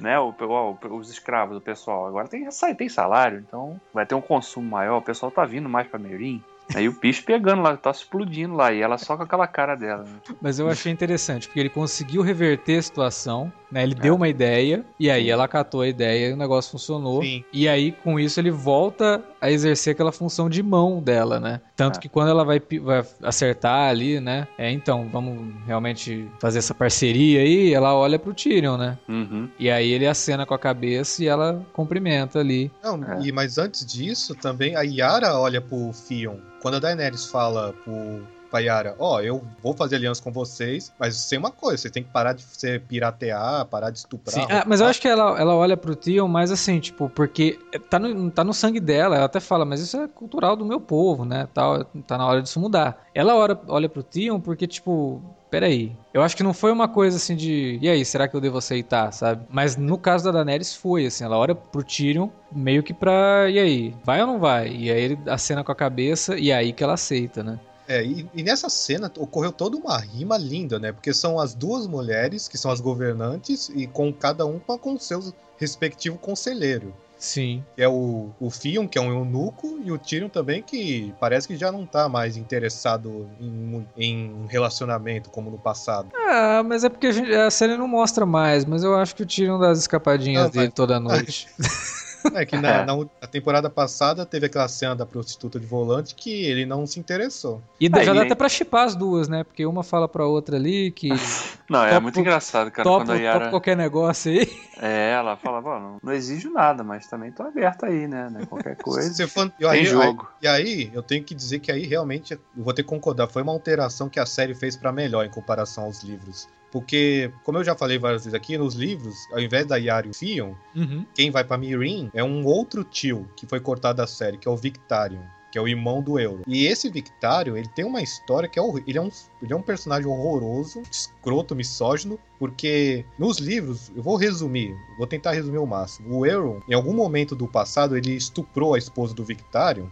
né? 0.00 0.18
O, 0.18 0.34
o, 0.40 0.96
os 0.96 1.10
escravos, 1.10 1.56
o 1.56 1.60
pessoal. 1.60 2.06
Agora 2.06 2.26
tem, 2.26 2.48
tem 2.76 2.88
salário, 2.88 3.44
então 3.46 3.78
vai 3.92 4.06
ter 4.06 4.14
um 4.14 4.20
consumo 4.20 4.70
maior, 4.70 4.98
o 4.98 5.02
pessoal 5.02 5.30
tá 5.30 5.44
vindo 5.44 5.68
mais 5.68 5.86
pra 5.86 5.98
Merim. 5.98 6.42
Aí 6.74 6.86
o 6.86 6.92
bicho 6.92 7.24
pegando 7.24 7.62
lá, 7.62 7.76
tá 7.76 7.90
explodindo 7.90 8.54
lá, 8.54 8.72
e 8.72 8.82
ela 8.82 8.98
só 8.98 9.16
com 9.16 9.22
aquela 9.22 9.46
cara 9.46 9.74
dela. 9.74 10.04
Né? 10.04 10.10
Mas 10.40 10.58
eu 10.58 10.68
achei 10.68 10.92
interessante, 10.92 11.48
porque 11.48 11.60
ele 11.60 11.70
conseguiu 11.70 12.20
reverter 12.20 12.78
a 12.78 12.82
situação, 12.82 13.52
né? 13.72 13.82
Ele 13.82 13.94
é. 13.94 14.00
deu 14.00 14.14
uma 14.14 14.28
ideia, 14.28 14.84
e 15.00 15.10
aí 15.10 15.30
ela 15.30 15.48
catou 15.48 15.80
a 15.80 15.88
ideia 15.88 16.28
e 16.28 16.32
o 16.32 16.36
negócio 16.36 16.70
funcionou. 16.72 17.22
Sim. 17.22 17.42
E 17.52 17.66
aí, 17.68 17.92
com 17.92 18.20
isso, 18.20 18.38
ele 18.38 18.50
volta 18.50 19.24
a 19.40 19.50
exercer 19.50 19.92
aquela 19.92 20.12
função 20.12 20.48
de 20.48 20.62
mão 20.62 21.00
dela, 21.02 21.38
né? 21.38 21.60
Tanto 21.76 21.98
é. 21.98 22.00
que 22.00 22.08
quando 22.08 22.28
ela 22.30 22.44
vai, 22.44 22.60
vai 22.82 23.04
acertar 23.22 23.88
ali, 23.88 24.20
né? 24.20 24.46
É, 24.56 24.70
então, 24.70 25.08
vamos 25.12 25.54
realmente 25.66 26.28
fazer 26.40 26.58
essa 26.58 26.74
parceria 26.74 27.40
aí, 27.40 27.72
ela 27.72 27.94
olha 27.94 28.18
pro 28.18 28.34
Tyrion, 28.34 28.76
né? 28.76 28.98
Uhum. 29.08 29.48
E 29.58 29.70
aí 29.70 29.90
ele 29.90 30.06
acena 30.06 30.44
com 30.44 30.54
a 30.54 30.58
cabeça 30.58 31.22
e 31.22 31.26
ela 31.26 31.64
cumprimenta 31.72 32.40
ali. 32.40 32.70
Não, 32.82 33.02
é. 33.04 33.20
e, 33.22 33.32
mas 33.32 33.58
antes 33.58 33.84
disso, 33.86 34.34
também 34.34 34.76
a 34.76 34.82
Yara 34.82 35.38
olha 35.38 35.60
pro 35.60 35.92
Fion 35.92 36.36
quando 36.60 36.74
a 36.74 36.80
Daenerys 36.80 37.26
fala 37.26 37.72
pro 37.84 38.22
pra 38.50 38.60
Yara, 38.60 38.94
ó, 38.98 39.16
oh, 39.16 39.20
eu 39.20 39.42
vou 39.62 39.74
fazer 39.74 39.96
aliança 39.96 40.22
com 40.22 40.32
vocês, 40.32 40.92
mas 40.98 41.16
sem 41.16 41.38
uma 41.38 41.50
coisa, 41.50 41.82
você 41.82 41.90
tem 41.90 42.02
que 42.02 42.10
parar 42.10 42.32
de 42.32 42.42
ser 42.42 42.82
piratear, 42.82 43.66
parar 43.66 43.90
de 43.90 43.98
estuprar. 43.98 44.34
Sim, 44.34 44.46
ah, 44.50 44.64
mas 44.66 44.80
eu 44.80 44.86
acho 44.86 45.00
que 45.00 45.08
ela, 45.08 45.38
ela 45.38 45.54
olha 45.54 45.76
pro 45.76 45.94
Tion 45.94 46.28
mais 46.28 46.50
assim, 46.50 46.80
tipo, 46.80 47.08
porque 47.10 47.58
tá 47.88 47.98
no, 47.98 48.30
tá 48.30 48.44
no 48.44 48.54
sangue 48.54 48.80
dela, 48.80 49.16
ela 49.16 49.26
até 49.26 49.40
fala, 49.40 49.64
mas 49.64 49.80
isso 49.80 49.96
é 49.96 50.08
cultural 50.08 50.56
do 50.56 50.64
meu 50.64 50.80
povo, 50.80 51.24
né, 51.24 51.48
tal, 51.52 51.84
tá 52.06 52.18
na 52.18 52.26
hora 52.26 52.42
disso 52.42 52.60
mudar. 52.60 53.06
Ela 53.14 53.34
olha, 53.34 53.58
olha 53.68 53.88
pro 53.88 54.02
Tion 54.02 54.40
porque, 54.40 54.66
tipo, 54.66 55.22
peraí. 55.50 55.96
Eu 56.12 56.22
acho 56.22 56.36
que 56.36 56.42
não 56.42 56.54
foi 56.54 56.70
uma 56.72 56.88
coisa 56.88 57.16
assim 57.16 57.34
de. 57.36 57.78
E 57.80 57.88
aí, 57.88 58.04
será 58.04 58.28
que 58.28 58.34
eu 58.34 58.40
devo 58.40 58.58
aceitar, 58.58 59.12
sabe? 59.12 59.44
Mas 59.50 59.76
no 59.76 59.98
caso 59.98 60.24
da 60.24 60.32
Daenerys 60.32 60.74
foi, 60.74 61.06
assim, 61.06 61.24
ela 61.24 61.36
olha 61.36 61.54
pro 61.54 61.82
Tyrion 61.82 62.28
meio 62.52 62.82
que 62.82 62.94
pra. 62.94 63.48
E 63.50 63.58
aí, 63.58 63.94
vai 64.04 64.20
ou 64.20 64.26
não 64.26 64.38
vai? 64.38 64.68
E 64.68 64.90
aí 64.90 65.00
ele 65.00 65.18
acena 65.26 65.64
com 65.64 65.72
a 65.72 65.76
cabeça 65.76 66.38
e 66.38 66.50
é 66.50 66.56
aí 66.56 66.72
que 66.72 66.82
ela 66.82 66.94
aceita, 66.94 67.42
né? 67.42 67.58
É, 67.88 68.04
e, 68.04 68.28
e, 68.34 68.42
nessa 68.42 68.68
cena 68.68 69.10
ocorreu 69.16 69.50
toda 69.50 69.76
uma 69.76 69.98
rima 69.98 70.36
linda, 70.36 70.78
né? 70.78 70.92
Porque 70.92 71.14
são 71.14 71.40
as 71.40 71.54
duas 71.54 71.86
mulheres 71.86 72.46
que 72.46 72.58
são 72.58 72.70
as 72.70 72.80
governantes 72.80 73.70
e 73.74 73.86
com 73.86 74.12
cada 74.12 74.44
um 74.44 74.58
com 74.58 74.92
o 74.92 75.00
seu 75.00 75.32
respectivo 75.56 76.18
conselheiro. 76.18 76.94
Sim. 77.18 77.64
É 77.76 77.88
o, 77.88 78.30
o 78.38 78.48
Fion, 78.48 78.86
que 78.86 78.96
é 78.96 79.00
um 79.00 79.10
eunuco, 79.10 79.80
e 79.82 79.90
o 79.90 79.98
Tyrion 79.98 80.28
também, 80.28 80.62
que 80.62 81.12
parece 81.18 81.48
que 81.48 81.56
já 81.56 81.72
não 81.72 81.84
tá 81.84 82.08
mais 82.08 82.36
interessado 82.36 83.28
em, 83.40 83.86
em 83.96 84.46
relacionamento 84.48 85.28
como 85.28 85.50
no 85.50 85.58
passado. 85.58 86.10
Ah, 86.14 86.62
mas 86.64 86.84
é 86.84 86.88
porque 86.88 87.08
a, 87.08 87.12
gente, 87.12 87.34
a 87.34 87.50
série 87.50 87.76
não 87.76 87.88
mostra 87.88 88.24
mais, 88.24 88.64
mas 88.64 88.84
eu 88.84 88.94
acho 88.94 89.16
que 89.16 89.24
o 89.24 89.26
Tyrion 89.26 89.58
dá 89.58 89.70
as 89.70 89.80
escapadinhas 89.80 90.44
não, 90.44 90.50
dele 90.50 90.66
mas... 90.66 90.74
toda 90.74 91.00
noite. 91.00 91.48
É 92.34 92.44
que 92.44 92.56
na, 92.56 92.84
na, 92.84 92.96
na, 92.96 93.28
temporada 93.30 93.70
passada 93.70 94.26
teve 94.26 94.46
aquela 94.46 94.68
cena 94.68 94.94
da 94.94 95.06
prostituta 95.06 95.58
de 95.58 95.66
volante 95.66 96.14
que 96.14 96.44
ele 96.44 96.66
não 96.66 96.86
se 96.86 96.98
interessou. 96.98 97.62
E 97.80 97.88
Aí, 97.92 98.04
já 98.04 98.12
dá 98.12 98.22
até 98.22 98.34
pra 98.34 98.48
chipar 98.48 98.84
as 98.84 98.94
duas, 98.94 99.28
né? 99.28 99.44
Porque 99.44 99.64
uma 99.64 99.82
fala 99.82 100.08
pra 100.08 100.26
outra 100.26 100.56
ali 100.56 100.90
que. 100.90 101.08
Não, 101.68 101.84
é 101.84 102.00
muito 102.00 102.18
engraçado, 102.18 102.70
cara. 102.70 102.82
Top, 102.82 103.04
quando 103.04 103.12
a 103.12 103.20
Yara... 103.20 103.50
qualquer 103.50 103.76
negócio 103.76 104.32
aí. 104.32 104.48
É, 104.80 105.10
ela 105.10 105.36
fala, 105.36 105.60
não, 105.60 105.98
não 106.00 106.12
exijo 106.12 106.52
nada, 106.52 106.84
mas 106.84 107.08
também 107.08 107.32
tô 107.32 107.42
aberta 107.42 107.86
aí, 107.86 108.06
né? 108.06 108.30
né 108.30 108.46
qualquer 108.46 108.76
coisa. 108.80 109.12
Você 109.12 109.26
foi... 109.26 109.50
Tem 109.50 109.68
aí, 109.68 109.84
jogo. 109.84 110.28
Aí, 110.40 110.44
e 110.44 110.46
aí, 110.46 110.90
eu 110.94 111.02
tenho 111.02 111.24
que 111.24 111.34
dizer 111.34 111.58
que 111.58 111.72
aí 111.72 111.84
realmente, 111.84 112.34
eu 112.34 112.40
vou 112.56 112.72
ter 112.72 112.84
que 112.84 112.88
concordar, 112.88 113.26
foi 113.26 113.42
uma 113.42 113.50
alteração 113.50 114.08
que 114.08 114.20
a 114.20 114.24
série 114.24 114.54
fez 114.54 114.76
para 114.76 114.92
melhor 114.92 115.26
em 115.26 115.30
comparação 115.30 115.82
aos 115.82 116.04
livros. 116.04 116.48
Porque, 116.70 117.30
como 117.44 117.58
eu 117.58 117.64
já 117.64 117.74
falei 117.74 117.98
várias 117.98 118.24
vezes 118.24 118.34
aqui, 118.34 118.58
nos 118.58 118.74
livros, 118.74 119.16
ao 119.32 119.40
invés 119.40 119.66
da 119.66 119.76
Yara 119.76 120.06
e 120.06 120.10
o 120.10 120.14
Fion, 120.14 120.52
uhum. 120.74 121.04
quem 121.14 121.30
vai 121.30 121.44
pra 121.44 121.56
Mirin 121.56 122.10
é 122.12 122.22
um 122.22 122.44
outro 122.44 122.84
tio 122.84 123.28
que 123.36 123.46
foi 123.46 123.60
cortado 123.60 123.98
da 123.98 124.06
série, 124.06 124.36
que 124.36 124.46
é 124.46 124.50
o 124.50 124.56
Victarion 124.56 125.22
que 125.50 125.58
é 125.58 125.60
o 125.60 125.68
irmão 125.68 126.02
do 126.02 126.18
Euro. 126.18 126.42
E 126.46 126.66
esse 126.66 126.90
Victarion, 126.90 127.56
ele 127.56 127.68
tem 127.68 127.84
uma 127.84 128.02
história 128.02 128.48
que 128.48 128.58
é 128.58 128.62
ele 128.86 128.98
é 128.98 129.00
um 129.00 129.10
ele 129.42 129.52
é 129.52 129.56
um 129.56 129.62
personagem 129.62 130.06
horroroso, 130.06 130.82
escroto, 130.90 131.56
misógino, 131.56 132.18
porque 132.38 133.04
nos 133.18 133.38
livros, 133.38 133.90
eu 133.94 134.02
vou 134.02 134.16
resumir, 134.16 134.76
vou 134.96 135.06
tentar 135.06 135.32
resumir 135.32 135.58
o 135.58 135.66
máximo. 135.66 136.18
O 136.18 136.26
Euron, 136.26 136.60
em 136.68 136.74
algum 136.74 136.92
momento 136.92 137.34
do 137.34 137.48
passado, 137.48 137.96
ele 137.96 138.14
estuprou 138.14 138.74
a 138.74 138.78
esposa 138.78 139.14
do 139.14 139.24
Victarion 139.24 139.86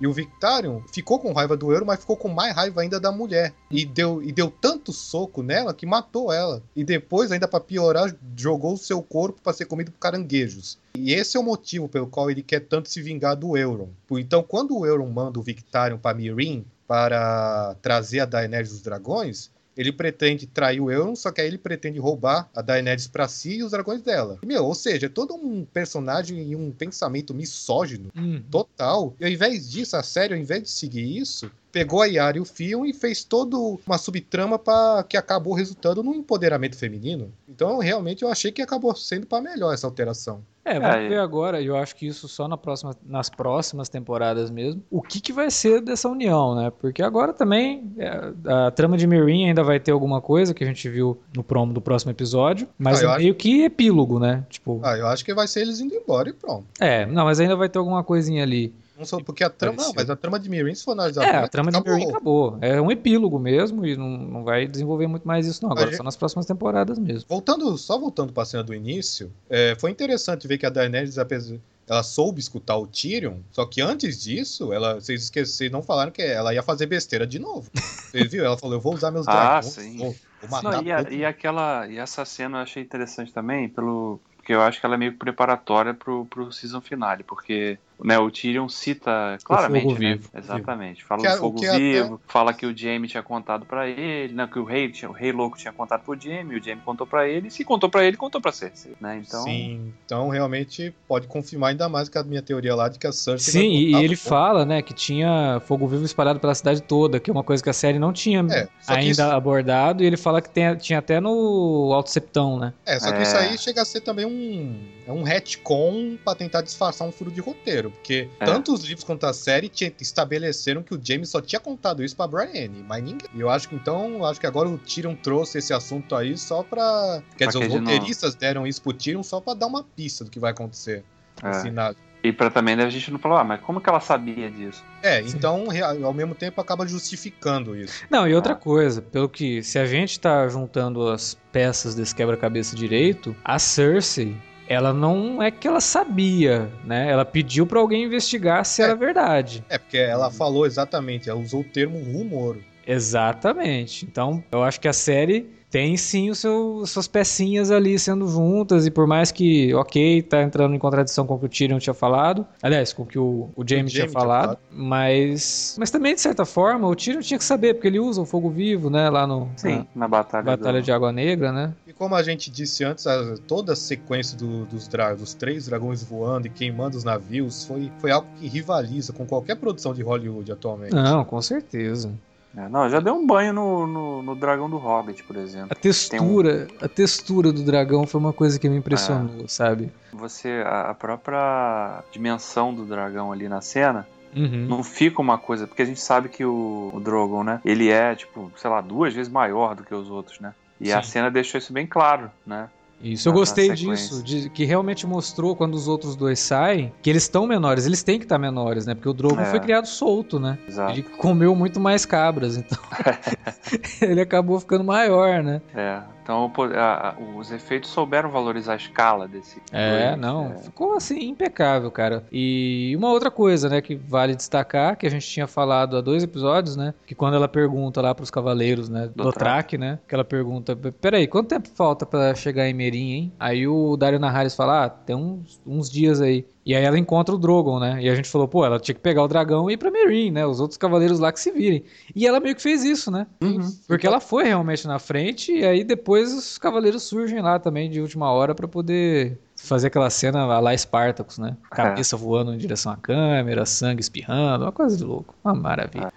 e 0.00 0.06
o 0.06 0.12
Victarion 0.12 0.80
ficou 0.92 1.18
com 1.18 1.32
raiva 1.32 1.56
do 1.56 1.70
Euro, 1.70 1.84
mas 1.84 2.00
ficou 2.00 2.16
com 2.16 2.28
mais 2.28 2.54
raiva 2.54 2.80
ainda 2.80 2.98
da 2.98 3.12
mulher. 3.12 3.52
E 3.70 3.84
deu, 3.84 4.22
e 4.22 4.32
deu 4.32 4.50
tanto 4.50 4.92
soco 4.92 5.42
nela 5.42 5.74
que 5.74 5.84
matou 5.84 6.32
ela. 6.32 6.62
E 6.74 6.82
depois, 6.82 7.30
ainda 7.30 7.46
para 7.46 7.60
piorar, 7.60 8.14
jogou 8.36 8.74
o 8.74 8.78
seu 8.78 9.02
corpo 9.02 9.42
para 9.42 9.52
ser 9.52 9.66
comido 9.66 9.90
por 9.92 9.98
caranguejos. 9.98 10.78
E 10.96 11.12
esse 11.12 11.36
é 11.36 11.40
o 11.40 11.44
motivo 11.44 11.88
pelo 11.88 12.06
qual 12.06 12.30
ele 12.30 12.42
quer 12.42 12.60
tanto 12.60 12.88
se 12.88 13.02
vingar 13.02 13.36
do 13.36 13.56
Euron. 13.56 13.90
Então, 14.12 14.42
quando 14.42 14.76
o 14.76 14.86
Euron 14.86 15.08
manda 15.10 15.38
o 15.38 15.42
Victarion 15.42 15.98
para 15.98 16.16
Mirin 16.16 16.64
para 16.86 17.76
trazer 17.82 18.20
a 18.20 18.24
Daenerys 18.24 18.70
dos 18.70 18.82
Dragões, 18.82 19.50
ele 19.80 19.92
pretende 19.92 20.46
trair 20.46 20.78
o 20.78 20.90
Euron, 20.90 21.16
só 21.16 21.32
que 21.32 21.40
aí 21.40 21.46
ele 21.46 21.56
pretende 21.56 21.98
roubar 21.98 22.50
a 22.54 22.60
Daenerys 22.60 23.06
para 23.06 23.26
si 23.26 23.54
e 23.54 23.62
os 23.64 23.70
dragões 23.70 24.02
dela. 24.02 24.38
E, 24.42 24.46
meu, 24.46 24.66
ou 24.66 24.74
seja, 24.74 25.06
é 25.06 25.08
todo 25.08 25.34
um 25.34 25.64
personagem 25.64 26.50
e 26.50 26.54
um 26.54 26.70
pensamento 26.70 27.32
misógino 27.32 28.10
uhum. 28.14 28.42
total. 28.50 29.14
E 29.18 29.24
ao 29.24 29.30
invés 29.30 29.70
disso, 29.70 29.96
a 29.96 30.02
série, 30.02 30.34
ao 30.34 30.40
invés 30.40 30.64
de 30.64 30.70
seguir 30.70 31.16
isso, 31.16 31.50
pegou 31.72 32.02
a 32.02 32.06
Yara 32.06 32.38
e 32.38 32.40
o 32.40 32.44
Fion 32.44 32.84
e 32.84 32.92
fez 32.92 33.24
toda 33.24 33.56
uma 33.56 33.98
subtrama 33.98 34.58
para 34.58 35.02
que 35.04 35.16
acabou 35.16 35.54
resultando 35.54 36.02
num 36.02 36.14
empoderamento 36.14 36.76
feminino. 36.76 37.32
Então, 37.48 37.78
realmente, 37.78 38.22
eu 38.22 38.30
achei 38.30 38.52
que 38.52 38.62
acabou 38.62 38.94
sendo 38.94 39.26
para 39.26 39.42
melhor 39.42 39.72
essa 39.72 39.86
alteração. 39.86 40.42
É, 40.64 40.78
vamos 40.78 40.96
é, 40.96 41.08
ver 41.08 41.18
agora, 41.18 41.62
eu 41.62 41.74
acho 41.74 41.96
que 41.96 42.06
isso 42.06 42.28
só 42.28 42.46
na 42.46 42.56
próxima, 42.56 42.94
nas 43.04 43.30
próximas 43.30 43.88
temporadas 43.88 44.50
mesmo, 44.50 44.82
o 44.90 45.00
que, 45.00 45.18
que 45.18 45.32
vai 45.32 45.50
ser 45.50 45.80
dessa 45.80 46.06
união, 46.06 46.54
né? 46.54 46.70
Porque 46.78 47.02
agora 47.02 47.32
também 47.32 47.90
é, 47.96 48.32
a 48.46 48.70
trama 48.70 48.98
de 48.98 49.06
Mirin 49.06 49.46
ainda 49.46 49.64
vai 49.64 49.80
ter 49.80 49.90
alguma 49.90 50.20
coisa 50.20 50.52
que 50.52 50.62
a 50.62 50.66
gente 50.66 50.86
viu 50.88 51.18
no 51.34 51.42
promo 51.42 51.72
do 51.72 51.80
próximo 51.80 52.12
episódio, 52.12 52.68
mas 52.78 53.02
ah, 53.02 53.14
é 53.14 53.18
meio 53.18 53.30
acho... 53.30 53.38
que 53.38 53.64
epílogo, 53.64 54.18
né? 54.18 54.44
Tipo... 54.50 54.80
Ah, 54.84 54.98
eu 54.98 55.06
acho 55.06 55.24
que 55.24 55.32
vai 55.32 55.48
ser 55.48 55.62
eles 55.62 55.80
indo 55.80 55.94
embora 55.94 56.28
e 56.28 56.32
pronto. 56.34 56.66
É, 56.78 57.06
não, 57.06 57.24
mas 57.24 57.40
ainda 57.40 57.56
vai 57.56 57.68
ter 57.68 57.78
alguma 57.78 58.04
coisinha 58.04 58.42
ali. 58.42 58.74
Não 59.00 59.24
porque 59.24 59.44
a 59.44 59.50
trama. 59.50 59.82
Não, 59.82 59.92
mas 59.94 60.10
a 60.10 60.16
trama 60.16 60.38
de 60.38 60.48
Mirin, 60.48 60.74
se 60.74 60.84
for 60.84 60.92
analisar. 60.92 61.24
É, 61.24 61.36
a 61.36 61.48
trama 61.48 61.70
acabou. 61.70 61.94
de 61.94 61.98
Mirin 61.98 62.10
acabou. 62.10 62.58
É 62.60 62.80
um 62.80 62.90
epílogo 62.90 63.38
mesmo 63.38 63.86
e 63.86 63.96
não, 63.96 64.08
não 64.08 64.44
vai 64.44 64.66
desenvolver 64.66 65.06
muito 65.06 65.26
mais 65.26 65.46
isso, 65.46 65.62
não. 65.62 65.72
Agora 65.72 65.86
gente... 65.86 65.96
só 65.96 66.02
nas 66.02 66.16
próximas 66.16 66.46
temporadas 66.46 66.98
mesmo. 66.98 67.26
Voltando, 67.28 67.76
só 67.78 67.98
voltando 67.98 68.32
pra 68.32 68.44
cena 68.44 68.62
do 68.62 68.74
início, 68.74 69.32
é, 69.48 69.74
foi 69.78 69.90
interessante 69.90 70.46
ver 70.46 70.58
que 70.58 70.66
a 70.66 70.70
Daenerys, 70.70 71.18
apesar 71.18 71.58
ela 71.90 72.04
soube 72.04 72.38
escutar 72.38 72.76
o 72.76 72.86
Tyrion, 72.86 73.38
só 73.50 73.66
que 73.66 73.80
antes 73.80 74.22
disso, 74.22 74.72
ela, 74.72 74.94
vocês 74.94 75.24
esqueceram, 75.24 75.72
não 75.72 75.82
falaram 75.82 76.12
que 76.12 76.22
ela 76.22 76.54
ia 76.54 76.62
fazer 76.62 76.86
besteira 76.86 77.26
de 77.26 77.40
novo. 77.40 77.68
Vocês 77.74 78.30
viram? 78.30 78.46
Ela 78.46 78.56
falou, 78.56 78.76
eu 78.76 78.80
vou 78.80 78.94
usar 78.94 79.10
meus 79.10 79.26
ah, 79.26 79.32
dragões. 79.32 79.66
Sim. 79.66 79.96
Vou, 79.96 80.14
vou 80.40 80.50
matar 80.50 80.72
não, 80.72 80.82
e, 80.84 80.92
a, 80.92 81.02
e, 81.10 81.24
aquela, 81.24 81.88
e 81.88 81.98
essa 81.98 82.24
cena 82.24 82.58
eu 82.58 82.62
achei 82.62 82.82
interessante 82.82 83.32
também, 83.32 83.68
pelo, 83.68 84.20
porque 84.36 84.52
eu 84.52 84.62
acho 84.62 84.78
que 84.78 84.86
ela 84.86 84.94
é 84.94 84.98
meio 84.98 85.16
preparatória 85.16 85.92
pro, 85.92 86.26
pro 86.26 86.52
season 86.52 86.80
finale, 86.80 87.24
porque 87.24 87.76
né, 88.04 88.18
o 88.18 88.30
Tyrion 88.30 88.68
cita 88.68 89.38
claramente, 89.44 89.86
o 89.86 89.88
fogo 89.90 90.00
né? 90.00 90.14
Vivo. 90.14 90.30
Exatamente. 90.34 91.04
Fala 91.04 91.22
que, 91.22 91.28
do 91.28 91.38
fogo 91.38 91.60
vivo, 91.60 92.14
até... 92.14 92.32
fala 92.32 92.54
que 92.54 92.66
o 92.66 92.76
Jaime 92.76 93.08
tinha 93.08 93.22
contado 93.22 93.64
para 93.64 93.88
ele, 93.88 94.32
né, 94.32 94.48
que 94.50 94.58
o 94.58 94.64
rei, 94.64 94.92
o 95.08 95.12
rei 95.12 95.32
louco 95.32 95.58
tinha 95.58 95.72
contado 95.72 96.02
pro 96.02 96.18
Jaime, 96.18 96.58
o 96.58 96.62
Jaime 96.62 96.80
contou 96.84 97.06
para 97.06 97.28
ele, 97.28 97.48
e 97.48 97.50
se 97.50 97.64
contou 97.64 97.88
para 97.88 98.04
ele, 98.04 98.16
contou 98.16 98.40
para 98.40 98.52
Cersei, 98.52 98.92
né? 99.00 99.22
Então... 99.24 99.42
Sim, 99.42 99.92
então 100.04 100.28
realmente 100.28 100.94
pode 101.06 101.26
confirmar 101.26 101.70
ainda 101.70 101.88
mais 101.88 102.08
que 102.08 102.18
a 102.18 102.22
minha 102.22 102.42
teoria 102.42 102.74
lá 102.74 102.88
de 102.88 102.98
que 102.98 103.06
a 103.06 103.12
Cersei 103.12 103.52
Sim, 103.52 103.68
e 103.70 103.94
ele 103.94 104.16
fala, 104.16 104.64
né, 104.64 104.82
que 104.82 104.94
tinha 104.94 105.60
fogo 105.66 105.86
vivo 105.86 106.04
espalhado 106.04 106.40
pela 106.40 106.54
cidade 106.54 106.82
toda, 106.82 107.20
que 107.20 107.30
é 107.30 107.32
uma 107.32 107.44
coisa 107.44 107.62
que 107.62 107.70
a 107.70 107.74
série 107.74 107.98
não 107.98 108.12
tinha 108.12 108.40
é, 108.50 108.68
ainda 108.86 109.10
isso... 109.10 109.22
abordado, 109.22 110.02
e 110.02 110.06
ele 110.06 110.16
fala 110.16 110.40
que 110.40 110.48
tem, 110.48 110.74
tinha 110.76 110.98
até 110.98 111.20
no 111.20 111.92
Alto 111.92 112.10
Septão, 112.10 112.58
né? 112.58 112.72
É, 112.86 112.98
só 112.98 113.12
que 113.12 113.18
é... 113.18 113.22
isso 113.22 113.36
aí 113.36 113.58
chega 113.58 113.82
a 113.82 113.84
ser 113.84 114.00
também 114.00 114.24
um, 114.24 114.78
é 115.06 115.12
um 115.12 115.22
retcon 115.22 116.16
pra 116.24 116.34
tentar 116.34 116.62
disfarçar 116.62 117.06
um 117.06 117.12
furo 117.12 117.30
de 117.30 117.40
roteiro 117.40 117.89
porque 117.90 118.28
é. 118.38 118.44
tanto 118.44 118.72
os 118.72 118.82
livros 118.82 119.04
quanto 119.04 119.24
a 119.24 119.32
série 119.32 119.70
estabeleceram 120.00 120.82
que 120.82 120.94
o 120.94 121.00
James 121.02 121.28
só 121.28 121.40
tinha 121.40 121.60
contado 121.60 122.04
isso 122.04 122.16
pra 122.16 122.26
Brienne, 122.26 122.84
mas 122.86 123.02
ninguém. 123.02 123.28
E 123.34 123.40
eu 123.40 123.50
acho 123.50 123.68
que 123.68 123.74
então, 123.74 124.24
acho 124.24 124.40
que 124.40 124.46
agora 124.46 124.68
o 124.68 124.78
Tyrion 124.78 125.14
trouxe 125.14 125.58
esse 125.58 125.72
assunto 125.72 126.14
aí 126.14 126.36
só 126.36 126.62
pra. 126.62 127.22
Quer 127.36 127.50
pra 127.50 127.52
dizer, 127.60 127.66
os 127.66 127.80
roteiristas 127.80 128.34
não... 128.34 128.40
deram 128.40 128.66
isso 128.66 128.82
pro 128.82 128.92
Tyrion 128.92 129.22
só 129.22 129.40
pra 129.40 129.54
dar 129.54 129.66
uma 129.66 129.82
pista 129.82 130.24
do 130.24 130.30
que 130.30 130.38
vai 130.38 130.52
acontecer. 130.52 131.04
É. 131.42 131.94
E 132.22 132.32
para 132.32 132.50
também 132.50 132.74
a 132.74 132.90
gente 132.90 133.10
não 133.10 133.18
falar, 133.18 133.40
ah, 133.40 133.44
mas 133.44 133.60
como 133.62 133.80
que 133.80 133.88
ela 133.88 134.00
sabia 134.00 134.50
disso? 134.50 134.84
É, 135.02 135.22
então 135.22 135.68
ao 136.04 136.12
mesmo 136.12 136.34
tempo 136.34 136.60
acaba 136.60 136.86
justificando 136.86 137.74
isso. 137.74 138.04
Não, 138.10 138.28
e 138.28 138.34
outra 138.34 138.52
ah. 138.52 138.56
coisa, 138.56 139.00
pelo 139.00 139.28
que 139.28 139.62
se 139.62 139.78
a 139.78 139.86
gente 139.86 140.20
tá 140.20 140.46
juntando 140.48 141.08
as 141.08 141.36
peças 141.50 141.94
desse 141.94 142.14
quebra-cabeça 142.14 142.76
direito, 142.76 143.34
a 143.42 143.58
Cersei 143.58 144.36
ela 144.70 144.94
não 144.94 145.42
é 145.42 145.50
que 145.50 145.66
ela 145.66 145.80
sabia, 145.80 146.70
né? 146.84 147.10
Ela 147.10 147.24
pediu 147.24 147.66
para 147.66 147.80
alguém 147.80 148.04
investigar 148.04 148.64
se 148.64 148.80
é, 148.80 148.84
era 148.84 148.94
verdade. 148.94 149.64
É, 149.68 149.76
porque 149.76 149.98
ela 149.98 150.30
falou 150.30 150.64
exatamente, 150.64 151.28
ela 151.28 151.40
usou 151.40 151.62
o 151.62 151.64
termo 151.64 151.98
rumor. 151.98 152.56
Exatamente. 152.86 154.06
Então, 154.06 154.44
eu 154.52 154.62
acho 154.62 154.80
que 154.80 154.86
a 154.86 154.92
série 154.92 155.50
tem 155.70 155.96
sim 155.96 156.30
o 156.30 156.34
seu, 156.34 156.84
suas 156.84 157.06
pecinhas 157.06 157.70
ali 157.70 157.98
sendo 157.98 158.26
juntas, 158.26 158.86
e 158.86 158.90
por 158.90 159.06
mais 159.06 159.30
que, 159.30 159.72
ok, 159.74 160.22
tá 160.22 160.42
entrando 160.42 160.74
em 160.74 160.78
contradição 160.78 161.26
com 161.26 161.34
o 161.34 161.38
que 161.38 161.46
o 161.46 161.48
Tyrion 161.48 161.78
tinha 161.78 161.94
falado, 161.94 162.46
aliás, 162.60 162.92
com 162.92 163.04
o 163.04 163.06
que 163.06 163.18
o, 163.18 163.48
o 163.54 163.64
James, 163.66 163.92
tinha, 163.92 164.08
falado, 164.08 164.56
tinha 164.56 164.56
falado, 164.56 164.58
mas 164.70 165.76
mas 165.78 165.90
também, 165.90 166.14
de 166.14 166.20
certa 166.20 166.44
forma, 166.44 166.88
o 166.88 166.96
Tyrion 166.96 167.20
tinha 167.20 167.38
que 167.38 167.44
saber, 167.44 167.74
porque 167.74 167.86
ele 167.86 168.00
usa 168.00 168.20
o 168.20 168.26
fogo 168.26 168.50
vivo, 168.50 168.90
né, 168.90 169.08
lá 169.08 169.26
no, 169.26 169.48
sim, 169.56 169.76
na, 169.76 169.86
na 169.94 170.08
batalha, 170.08 170.44
batalha 170.44 170.80
do... 170.80 170.84
de 170.84 170.92
Água 170.92 171.12
Negra, 171.12 171.52
né? 171.52 171.72
E 171.86 171.92
como 171.92 172.14
a 172.14 172.22
gente 172.22 172.50
disse 172.50 172.84
antes, 172.84 173.06
a, 173.06 173.36
toda 173.46 173.72
a 173.74 173.76
sequência 173.76 174.36
do, 174.36 174.64
dos, 174.66 174.88
dra 174.88 175.14
dos 175.14 175.34
três 175.34 175.66
dragões 175.66 176.02
voando 176.02 176.46
e 176.46 176.50
queimando 176.50 176.96
os 176.96 177.04
navios 177.04 177.64
foi, 177.64 177.92
foi 177.98 178.10
algo 178.10 178.26
que 178.38 178.48
rivaliza 178.48 179.12
com 179.12 179.24
qualquer 179.24 179.56
produção 179.56 179.94
de 179.94 180.02
Hollywood 180.02 180.50
atualmente. 180.50 180.94
Não, 180.94 181.24
com 181.24 181.40
certeza. 181.40 182.12
É, 182.56 182.68
não, 182.68 182.88
já 182.88 182.98
deu 182.98 183.14
um 183.14 183.24
banho 183.24 183.52
no, 183.52 183.86
no, 183.86 184.22
no, 184.22 184.34
dragão 184.34 184.68
do 184.68 184.76
Hobbit, 184.76 185.22
por 185.22 185.36
exemplo. 185.36 185.68
A 185.70 185.74
textura, 185.74 186.66
um... 186.68 186.84
a 186.84 186.88
textura 186.88 187.52
do 187.52 187.62
dragão 187.62 188.06
foi 188.06 188.20
uma 188.20 188.32
coisa 188.32 188.58
que 188.58 188.68
me 188.68 188.76
impressionou, 188.76 189.44
é. 189.44 189.48
sabe? 189.48 189.92
Você, 190.12 190.62
a, 190.66 190.92
própria 190.94 192.02
dimensão 192.10 192.74
do 192.74 192.84
dragão 192.84 193.32
ali 193.32 193.48
na 193.48 193.60
cena, 193.60 194.06
Uhum. 194.34 194.66
Não 194.68 194.84
fica 194.84 195.20
uma 195.20 195.36
coisa, 195.36 195.66
porque 195.66 195.82
a 195.82 195.84
gente 195.84 196.00
sabe 196.00 196.28
que 196.28 196.44
o, 196.44 196.90
o 196.94 197.00
Drogon, 197.00 197.42
né? 197.42 197.60
Ele 197.64 197.90
é, 197.90 198.14
tipo, 198.14 198.48
sei 198.56 198.70
lá, 198.70 198.80
duas 198.80 199.12
vezes 199.12 199.28
maior 199.28 199.74
do 199.74 199.82
que 199.82 199.92
os 199.92 200.08
outros, 200.08 200.38
né? 200.38 200.54
E 200.80 200.86
Sim. 200.86 200.92
a 200.92 201.02
cena 201.02 201.30
deixou 201.30 201.58
isso 201.58 201.72
bem 201.72 201.84
claro, 201.84 202.30
né? 202.46 202.68
Isso, 203.02 203.28
eu 203.28 203.32
gostei 203.32 203.72
disso, 203.72 204.22
de, 204.22 204.50
que 204.50 204.64
realmente 204.64 205.06
mostrou 205.06 205.56
quando 205.56 205.74
os 205.74 205.88
outros 205.88 206.14
dois 206.14 206.38
saem, 206.38 206.92
que 207.00 207.08
eles 207.08 207.22
estão 207.22 207.46
menores, 207.46 207.86
eles 207.86 208.02
têm 208.02 208.18
que 208.18 208.24
estar 208.24 208.38
menores, 208.38 208.84
né? 208.84 208.94
Porque 208.94 209.08
o 209.08 209.14
Drogon 209.14 209.40
é. 209.40 209.46
foi 209.46 209.60
criado 209.60 209.86
solto, 209.86 210.38
né? 210.38 210.58
Exato. 210.68 210.92
Ele 210.92 211.02
comeu 211.02 211.54
muito 211.54 211.80
mais 211.80 212.04
cabras, 212.04 212.56
então 212.56 212.78
ele 214.02 214.20
acabou 214.20 214.60
ficando 214.60 214.84
maior, 214.84 215.42
né? 215.42 215.62
É. 215.74 216.00
Então 216.22 216.52
a, 216.76 217.08
a, 217.10 217.14
os 217.36 217.50
efeitos 217.50 217.90
souberam 217.90 218.30
valorizar 218.30 218.74
a 218.74 218.76
escala 218.76 219.26
desse. 219.26 219.60
É, 219.72 220.16
não. 220.16 220.52
É. 220.52 220.58
Ficou 220.58 220.94
assim, 220.94 221.18
impecável, 221.28 221.90
cara. 221.90 222.24
E 222.30 222.94
uma 222.96 223.10
outra 223.10 223.30
coisa, 223.30 223.68
né, 223.68 223.80
que 223.80 223.94
vale 223.94 224.34
destacar, 224.34 224.96
que 224.96 225.06
a 225.06 225.10
gente 225.10 225.26
tinha 225.26 225.46
falado 225.46 225.96
há 225.96 226.00
dois 226.00 226.22
episódios, 226.22 226.76
né? 226.76 226.94
Que 227.06 227.14
quando 227.14 227.34
ela 227.34 227.48
pergunta 227.48 228.00
lá 228.00 228.14
pros 228.14 228.30
cavaleiros, 228.30 228.88
né? 228.88 229.10
Do, 229.14 229.24
do 229.24 229.32
Track, 229.32 229.76
né? 229.78 229.98
Que 230.06 230.14
ela 230.14 230.24
pergunta: 230.24 230.76
Peraí, 231.00 231.26
quanto 231.26 231.48
tempo 231.48 231.68
falta 231.74 232.04
para 232.04 232.34
chegar 232.34 232.68
em 232.68 232.74
Merim, 232.74 233.12
hein? 233.12 233.32
Aí 233.38 233.66
o 233.66 233.96
Dario 233.96 234.18
Naharis 234.18 234.54
fala: 234.54 234.84
Ah, 234.84 234.88
tem 234.88 235.16
uns, 235.16 235.60
uns 235.66 235.90
dias 235.90 236.20
aí. 236.20 236.46
E 236.64 236.74
aí 236.74 236.84
ela 236.84 236.98
encontra 236.98 237.34
o 237.34 237.38
Drogon, 237.38 237.78
né? 237.80 238.02
E 238.02 238.08
a 238.08 238.14
gente 238.14 238.28
falou, 238.28 238.46
pô, 238.46 238.64
ela 238.64 238.78
tinha 238.78 238.94
que 238.94 239.00
pegar 239.00 239.22
o 239.22 239.28
dragão 239.28 239.70
e 239.70 239.74
ir 239.74 239.76
pra 239.76 239.90
Meereen, 239.90 240.30
né? 240.30 240.46
Os 240.46 240.60
outros 240.60 240.76
cavaleiros 240.76 241.18
lá 241.18 241.32
que 241.32 241.40
se 241.40 241.50
virem. 241.50 241.82
E 242.14 242.26
ela 242.26 242.38
meio 242.38 242.54
que 242.54 242.62
fez 242.62 242.84
isso, 242.84 243.10
né? 243.10 243.26
Uhum. 243.42 243.60
Porque 243.88 244.06
ela 244.06 244.20
foi 244.20 244.44
realmente 244.44 244.86
na 244.86 244.98
frente 244.98 245.52
e 245.52 245.64
aí 245.64 245.82
depois 245.82 246.32
os 246.32 246.58
cavaleiros 246.58 247.02
surgem 247.02 247.40
lá 247.40 247.58
também 247.58 247.90
de 247.90 248.00
última 248.00 248.30
hora 248.30 248.54
para 248.54 248.68
poder 248.68 249.38
fazer 249.62 249.88
aquela 249.88 250.10
cena 250.10 250.58
lá 250.58 250.76
Spartacus, 250.76 251.38
né? 251.38 251.56
É. 251.70 251.74
Cabeça 251.74 252.16
é. 252.16 252.18
voando 252.18 252.54
em 252.54 252.58
direção 252.58 252.92
à 252.92 252.96
câmera, 252.96 253.66
sangue 253.66 254.00
espirrando, 254.00 254.64
uma 254.64 254.72
coisa 254.72 254.96
de 254.96 255.04
louco. 255.04 255.34
Uma 255.44 255.54
maravilha. 255.54 256.12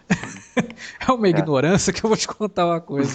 É, 0.55 0.61
é 1.07 1.11
uma 1.11 1.27
ignorância 1.27 1.91
que 1.91 2.03
eu 2.03 2.07
vou 2.07 2.17
te 2.17 2.27
contar 2.27 2.65
uma 2.65 2.81
coisa. 2.81 3.11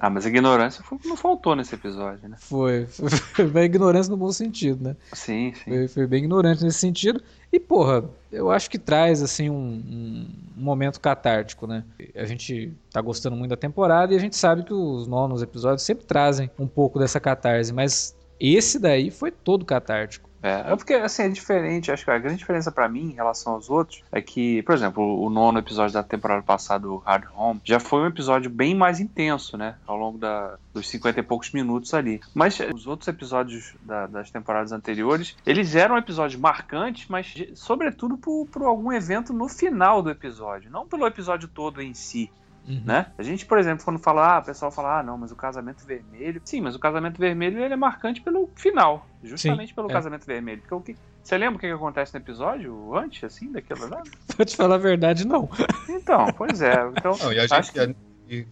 ah, 0.00 0.10
mas 0.10 0.26
a 0.26 0.28
ignorância 0.28 0.84
não 1.04 1.16
faltou 1.16 1.54
nesse 1.54 1.74
episódio, 1.74 2.28
né? 2.28 2.36
Foi. 2.38 2.86
Foi 2.86 3.46
uma 3.46 3.62
ignorância 3.62 4.10
no 4.10 4.16
bom 4.16 4.32
sentido, 4.32 4.82
né? 4.82 4.96
Sim, 5.12 5.52
sim. 5.54 5.70
Foi, 5.70 5.88
foi 5.88 6.06
bem 6.06 6.20
ignorante 6.20 6.62
nesse 6.64 6.78
sentido. 6.78 7.22
E, 7.52 7.60
porra, 7.60 8.04
eu 8.30 8.50
acho 8.50 8.70
que 8.70 8.78
traz, 8.78 9.22
assim, 9.22 9.50
um, 9.50 9.54
um, 9.54 10.26
momento 10.56 10.98
catártico, 10.98 11.66
né? 11.66 11.84
A 12.14 12.24
gente 12.24 12.72
tá 12.90 13.00
gostando 13.00 13.36
muito 13.36 13.50
da 13.50 13.56
temporada 13.56 14.14
e 14.14 14.16
a 14.16 14.20
gente 14.20 14.36
sabe 14.36 14.62
que 14.62 14.72
os 14.72 15.06
nonos 15.06 15.42
episódios 15.42 15.82
sempre 15.82 16.06
trazem 16.06 16.50
um 16.58 16.66
pouco 16.66 16.98
dessa 16.98 17.20
catarse, 17.20 17.72
mas 17.72 18.16
esse 18.42 18.78
daí 18.78 19.10
foi 19.10 19.30
todo 19.30 19.64
catártico. 19.64 20.32
É, 20.42 20.72
é 20.72 20.76
porque 20.76 20.94
assim 20.94 21.22
é 21.22 21.28
diferente. 21.28 21.92
Acho 21.92 22.04
que 22.04 22.10
a 22.10 22.18
grande 22.18 22.38
diferença 22.38 22.72
para 22.72 22.88
mim 22.88 23.10
em 23.10 23.12
relação 23.12 23.52
aos 23.52 23.70
outros 23.70 24.02
é 24.10 24.20
que, 24.20 24.62
por 24.64 24.74
exemplo, 24.74 25.22
o 25.22 25.30
nono 25.30 25.60
episódio 25.60 25.94
da 25.94 26.02
temporada 26.02 26.42
passada, 26.42 26.88
o 26.88 26.96
Hard 26.96 27.26
Home, 27.36 27.60
já 27.64 27.78
foi 27.78 28.00
um 28.00 28.06
episódio 28.06 28.50
bem 28.50 28.74
mais 28.74 28.98
intenso, 28.98 29.56
né? 29.56 29.76
Ao 29.86 29.96
longo 29.96 30.18
da, 30.18 30.58
dos 30.74 30.88
50 30.88 31.20
e 31.20 31.22
poucos 31.22 31.52
minutos 31.52 31.94
ali. 31.94 32.20
Mas 32.34 32.58
os 32.74 32.86
outros 32.86 33.06
episódios 33.06 33.74
da, 33.82 34.08
das 34.08 34.30
temporadas 34.30 34.72
anteriores, 34.72 35.36
eles 35.46 35.76
eram 35.76 35.96
episódios 35.96 36.40
marcantes, 36.40 37.06
mas 37.08 37.32
sobretudo 37.54 38.18
por, 38.18 38.46
por 38.48 38.62
algum 38.62 38.92
evento 38.92 39.32
no 39.32 39.48
final 39.48 40.02
do 40.02 40.10
episódio, 40.10 40.70
não 40.70 40.86
pelo 40.86 41.06
episódio 41.06 41.46
todo 41.46 41.80
em 41.80 41.94
si. 41.94 42.30
Uhum. 42.66 42.82
Né? 42.84 43.06
A 43.18 43.22
gente, 43.22 43.44
por 43.44 43.58
exemplo, 43.58 43.84
quando 43.84 43.98
fala, 43.98 44.36
ah, 44.36 44.38
o 44.38 44.44
pessoal 44.44 44.70
fala, 44.70 45.00
ah, 45.00 45.02
não, 45.02 45.18
mas 45.18 45.32
o 45.32 45.36
casamento 45.36 45.84
vermelho. 45.84 46.40
Sim, 46.44 46.60
mas 46.60 46.74
o 46.74 46.78
casamento 46.78 47.18
vermelho 47.18 47.62
ele 47.62 47.74
é 47.74 47.76
marcante 47.76 48.20
pelo 48.20 48.48
final. 48.54 49.06
Justamente 49.22 49.68
Sim, 49.68 49.74
pelo 49.74 49.90
é. 49.90 49.92
casamento 49.92 50.24
vermelho. 50.24 50.60
Porque 50.60 50.74
o 50.74 50.80
que. 50.80 50.96
Você 51.22 51.38
lembra 51.38 51.56
o 51.56 51.58
que, 51.58 51.68
que 51.68 51.72
acontece 51.72 52.12
no 52.14 52.20
episódio 52.20 52.96
antes, 52.96 53.22
assim, 53.22 53.50
daquilo 53.52 53.86
lá? 53.90 54.02
Pra 54.36 54.44
te 54.44 54.56
falar 54.56 54.76
a 54.76 54.78
verdade, 54.78 55.26
não. 55.26 55.48
Então, 55.88 56.26
pois 56.36 56.60
é. 56.60 56.74
Então, 56.96 57.16
não, 57.20 57.32
e 57.32 57.38
a 57.38 57.46
gente, 57.46 57.72
que 57.72 58.46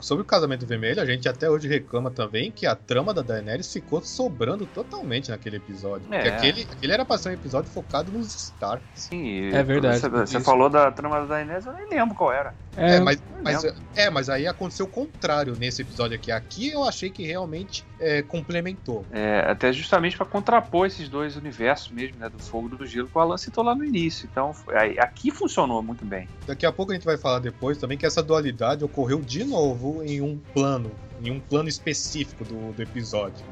sobre 0.00 0.22
o 0.22 0.24
casamento 0.24 0.66
vermelho, 0.66 1.00
a 1.00 1.06
gente 1.06 1.28
até 1.28 1.48
hoje 1.48 1.66
reclama 1.66 2.10
também 2.10 2.50
que 2.50 2.66
a 2.66 2.74
trama 2.76 3.12
da 3.12 3.22
Daenerys 3.22 3.72
ficou 3.72 4.00
sobrando 4.02 4.66
totalmente 4.66 5.30
naquele 5.30 5.56
episódio. 5.56 6.06
É. 6.12 6.18
Porque 6.18 6.28
aquele, 6.28 6.68
aquele 6.70 6.92
era 6.92 7.04
pra 7.04 7.18
ser 7.18 7.30
um 7.30 7.32
episódio 7.32 7.70
focado 7.70 8.12
nos 8.12 8.34
Stark. 8.34 8.84
Sim, 8.94 9.52
é 9.52 9.62
verdade. 9.62 9.98
Você, 9.98 10.08
você 10.08 10.40
falou 10.40 10.68
da 10.68 10.90
trama 10.90 11.20
da 11.20 11.26
Daenerys, 11.26 11.66
eu 11.66 11.72
nem 11.72 11.88
lembro 11.88 12.14
qual 12.14 12.32
era. 12.32 12.54
É, 12.76 12.96
é 12.96 13.00
mas, 13.00 13.22
mas, 13.42 13.64
é, 13.94 14.10
mas 14.10 14.28
aí 14.28 14.46
aconteceu 14.46 14.86
o 14.86 14.88
contrário 14.88 15.54
nesse 15.58 15.82
episódio 15.82 16.16
aqui. 16.16 16.30
Aqui 16.32 16.70
eu 16.70 16.84
achei 16.84 17.10
que 17.10 17.24
realmente 17.24 17.84
é, 18.00 18.22
complementou. 18.22 19.04
É, 19.10 19.44
até 19.46 19.72
justamente 19.72 20.16
para 20.16 20.26
contrapor 20.26 20.86
esses 20.86 21.08
dois 21.08 21.36
universos 21.36 21.90
mesmo, 21.90 22.18
né? 22.18 22.28
Do 22.28 22.38
fogo 22.38 22.70
e 22.72 22.76
do 22.76 22.86
gelo, 22.86 23.08
que 23.08 23.16
o 23.16 23.20
Alan 23.20 23.36
citou 23.36 23.62
lá 23.64 23.74
no 23.74 23.84
início. 23.84 24.28
Então, 24.30 24.54
aqui 24.98 25.30
funcionou 25.30 25.82
muito 25.82 26.04
bem. 26.04 26.28
Daqui 26.46 26.64
a 26.64 26.72
pouco 26.72 26.92
a 26.92 26.94
gente 26.94 27.04
vai 27.04 27.16
falar 27.16 27.38
depois 27.40 27.78
também 27.78 27.98
que 27.98 28.06
essa 28.06 28.22
dualidade 28.22 28.84
ocorreu 28.84 29.20
de 29.20 29.44
novo 29.44 30.02
em 30.02 30.20
um 30.20 30.38
plano, 30.54 30.90
em 31.22 31.30
um 31.30 31.40
plano 31.40 31.68
específico 31.68 32.44
do, 32.44 32.72
do 32.72 32.82
episódio. 32.82 33.44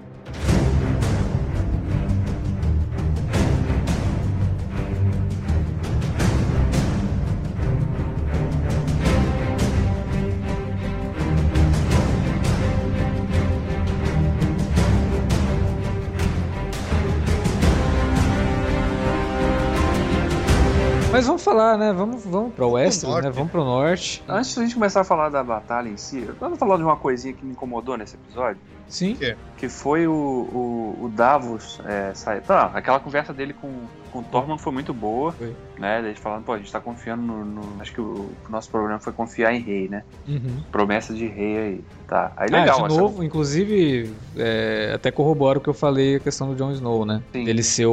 Né? 21.77 21.93
Vamos, 21.93 22.25
vamos 22.25 22.55
pro 22.55 22.71
oeste, 22.71 23.07
né? 23.07 23.31
Vamos 23.31 23.51
pro 23.51 23.65
norte. 23.65 24.23
Antes 24.29 24.55
da 24.55 24.63
gente 24.63 24.75
começar 24.75 25.01
a 25.01 25.05
falar 25.05 25.29
da 25.29 25.43
batalha 25.43 25.89
em 25.89 25.97
si, 25.97 26.21
vamos 26.39 26.59
falar 26.59 26.77
de 26.77 26.83
uma 26.83 26.97
coisinha 26.97 27.33
que 27.35 27.45
me 27.45 27.53
incomodou 27.53 27.97
nesse 27.97 28.17
episódio. 28.17 28.61
Sim. 28.91 29.15
Que, 29.15 29.37
que 29.57 29.69
foi 29.69 30.07
o, 30.07 30.13
o, 30.13 31.05
o 31.05 31.09
Davos 31.09 31.81
é, 31.87 32.13
sair. 32.13 32.43
Tá, 32.43 32.73
aquela 32.75 32.99
conversa 32.99 33.33
dele 33.33 33.55
com, 33.55 33.73
com 34.13 34.19
o 34.19 34.23
Tormund 34.23 34.61
foi 34.61 34.73
muito 34.73 34.93
boa. 34.93 35.33
Foi. 35.33 35.55
Né? 35.79 36.01
Eles 36.01 36.19
falando, 36.19 36.45
pô, 36.45 36.53
a 36.53 36.59
gente 36.59 36.71
tá 36.71 36.81
confiando 36.81 37.23
no. 37.23 37.45
no 37.45 37.81
acho 37.81 37.93
que 37.93 38.01
o, 38.01 38.05
o, 38.05 38.51
nosso 38.51 38.69
problema 38.69 38.99
foi 38.99 39.13
confiar 39.13 39.55
em 39.55 39.61
rei, 39.61 39.89
né? 39.89 40.03
Uhum. 40.29 40.63
Promessa 40.73 41.15
de 41.15 41.27
rei 41.27 41.57
aí. 41.57 41.85
Tá. 42.09 42.33
Aí 42.37 42.51
legal. 42.51 42.85
Ah, 42.85 42.89
de 42.89 42.97
novo, 42.97 43.15
essa... 43.15 43.25
inclusive, 43.25 44.13
é, 44.37 44.93
até 44.95 45.11
corrobora 45.13 45.59
o 45.59 45.63
que 45.63 45.69
eu 45.69 45.75
falei 45.75 46.17
a 46.17 46.21
questão 46.21 46.49
do 46.49 46.57
Jon 46.57 46.73
Snow, 46.73 47.07
né? 47.07 47.23
Sim. 47.33 47.49
Ele 47.49 47.63
ser 47.63 47.87
o, 47.87 47.93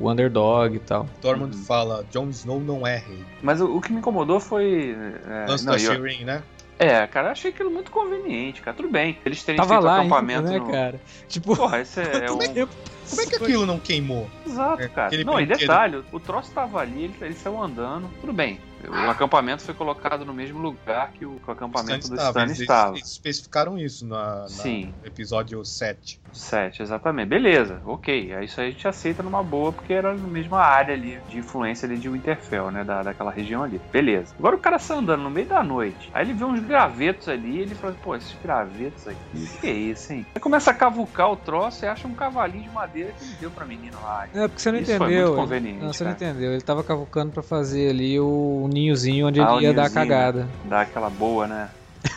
o 0.00 0.10
underdog 0.10 0.76
e 0.76 0.78
tal. 0.78 1.06
Tormund 1.20 1.56
uhum. 1.56 1.62
fala, 1.64 2.04
Jon 2.10 2.28
Snow 2.30 2.60
não 2.60 2.86
é 2.86 2.98
rei. 2.98 3.24
Mas 3.42 3.60
o, 3.60 3.76
o 3.76 3.80
que 3.80 3.92
me 3.92 3.98
incomodou 3.98 4.38
foi. 4.38 4.96
É, 5.28 5.46
Lance 5.48 5.66
da 5.66 5.76
Shireen, 5.76 6.24
né? 6.24 6.42
É, 6.78 7.06
cara, 7.08 7.28
eu 7.28 7.32
achei 7.32 7.50
aquilo 7.50 7.70
muito 7.70 7.90
conveniente, 7.90 8.60
cara. 8.62 8.76
Tudo 8.76 8.88
bem. 8.88 9.18
Eles 9.24 9.42
terem 9.42 9.56
Tava 9.56 9.74
feito 9.74 9.84
lá 9.84 9.98
acampamento. 9.98 10.46
Ainda, 10.46 10.52
né, 10.52 10.58
no... 10.58 10.70
cara? 10.70 11.00
Tipo. 11.28 11.56
Porra, 11.56 11.80
esse 11.80 12.00
é, 12.00 12.30
um. 12.30 12.38
Como 12.38 13.22
é 13.22 13.26
que 13.26 13.36
aquilo 13.36 13.66
não 13.66 13.80
queimou? 13.80 14.30
Exato, 14.46 14.82
é, 14.82 14.88
cara. 14.88 15.24
Não, 15.24 15.34
brinquedo. 15.34 15.56
e 15.56 15.60
detalhe, 15.60 16.04
o 16.12 16.20
troço 16.20 16.52
tava 16.52 16.80
ali, 16.80 17.04
ele, 17.04 17.14
ele 17.20 17.34
saiu 17.34 17.60
andando. 17.60 18.08
Tudo 18.20 18.32
bem. 18.32 18.60
O 18.86 19.10
acampamento 19.10 19.62
foi 19.62 19.74
colocado 19.74 20.24
no 20.24 20.32
mesmo 20.32 20.58
lugar 20.58 21.12
que 21.12 21.26
o, 21.26 21.40
que 21.40 21.48
o 21.48 21.52
acampamento 21.52 22.04
Stan 22.04 22.14
do 22.14 22.20
Stan 22.20 22.44
estava. 22.44 22.62
estava. 22.62 22.96
Eles 22.96 23.10
especificaram 23.10 23.78
isso 23.78 24.06
na, 24.06 24.42
na 24.42 24.48
Sim. 24.48 24.94
episódio 25.04 25.64
7. 25.64 26.20
7, 26.32 26.82
exatamente. 26.82 27.28
Beleza, 27.28 27.80
ok. 27.84 28.34
Isso 28.42 28.60
aí 28.60 28.68
a 28.68 28.70
gente 28.70 28.86
aceita 28.86 29.22
numa 29.22 29.42
boa, 29.42 29.72
porque 29.72 29.92
era 29.92 30.14
na 30.14 30.28
mesma 30.28 30.60
área 30.60 30.94
ali 30.94 31.18
de 31.28 31.38
influência 31.38 31.86
ali 31.86 31.96
de 31.96 32.08
Winterfell, 32.08 32.70
né? 32.70 32.84
Da, 32.84 33.02
daquela 33.02 33.30
região 33.30 33.62
ali. 33.62 33.80
Beleza. 33.90 34.34
Agora 34.38 34.56
o 34.56 34.58
cara 34.58 34.78
sai 34.78 34.98
andando 34.98 35.22
no 35.22 35.30
meio 35.30 35.46
da 35.46 35.62
noite. 35.62 36.10
Aí 36.12 36.24
ele 36.24 36.34
vê 36.34 36.44
uns 36.44 36.60
gravetos 36.60 37.28
ali 37.28 37.56
e 37.56 37.60
ele 37.60 37.74
fala, 37.74 37.94
pô, 38.02 38.14
esses 38.14 38.36
gravetos 38.42 39.08
aqui, 39.08 39.18
o 39.34 39.60
que 39.60 39.66
é 39.66 39.72
isso, 39.72 40.12
hein? 40.12 40.26
Aí 40.34 40.40
começa 40.40 40.70
a 40.70 40.74
cavucar 40.74 41.30
o 41.32 41.36
troço 41.36 41.84
e 41.84 41.88
acha 41.88 42.06
um 42.06 42.14
cavalinho 42.14 42.64
de 42.64 42.70
madeira 42.70 43.12
que 43.12 43.24
ele 43.24 43.34
deu 43.40 43.50
pra 43.50 43.64
menina 43.64 43.96
lá. 43.98 44.28
É, 44.32 44.46
porque 44.46 44.60
você 44.60 44.70
não 44.70 44.78
isso 44.78 44.92
entendeu. 44.92 45.08
Foi 45.08 45.24
muito 45.24 45.36
conveniente. 45.36 45.80
Não, 45.80 45.92
você 45.92 46.04
cara. 46.04 46.16
não 46.18 46.28
entendeu. 46.28 46.52
Ele 46.52 46.62
tava 46.62 46.84
cavucando 46.84 47.32
pra 47.32 47.42
fazer 47.42 47.90
ali 47.90 48.18
o 48.20 48.67
ninhozinho 48.68 49.26
onde 49.28 49.40
ah, 49.40 49.54
ele 49.54 49.64
ia 49.64 49.74
dar 49.74 49.86
a 49.86 49.90
cagada. 49.90 50.44
Né? 50.44 50.50
Dar 50.66 50.80
aquela 50.82 51.10
boa, 51.10 51.46
né? 51.46 51.68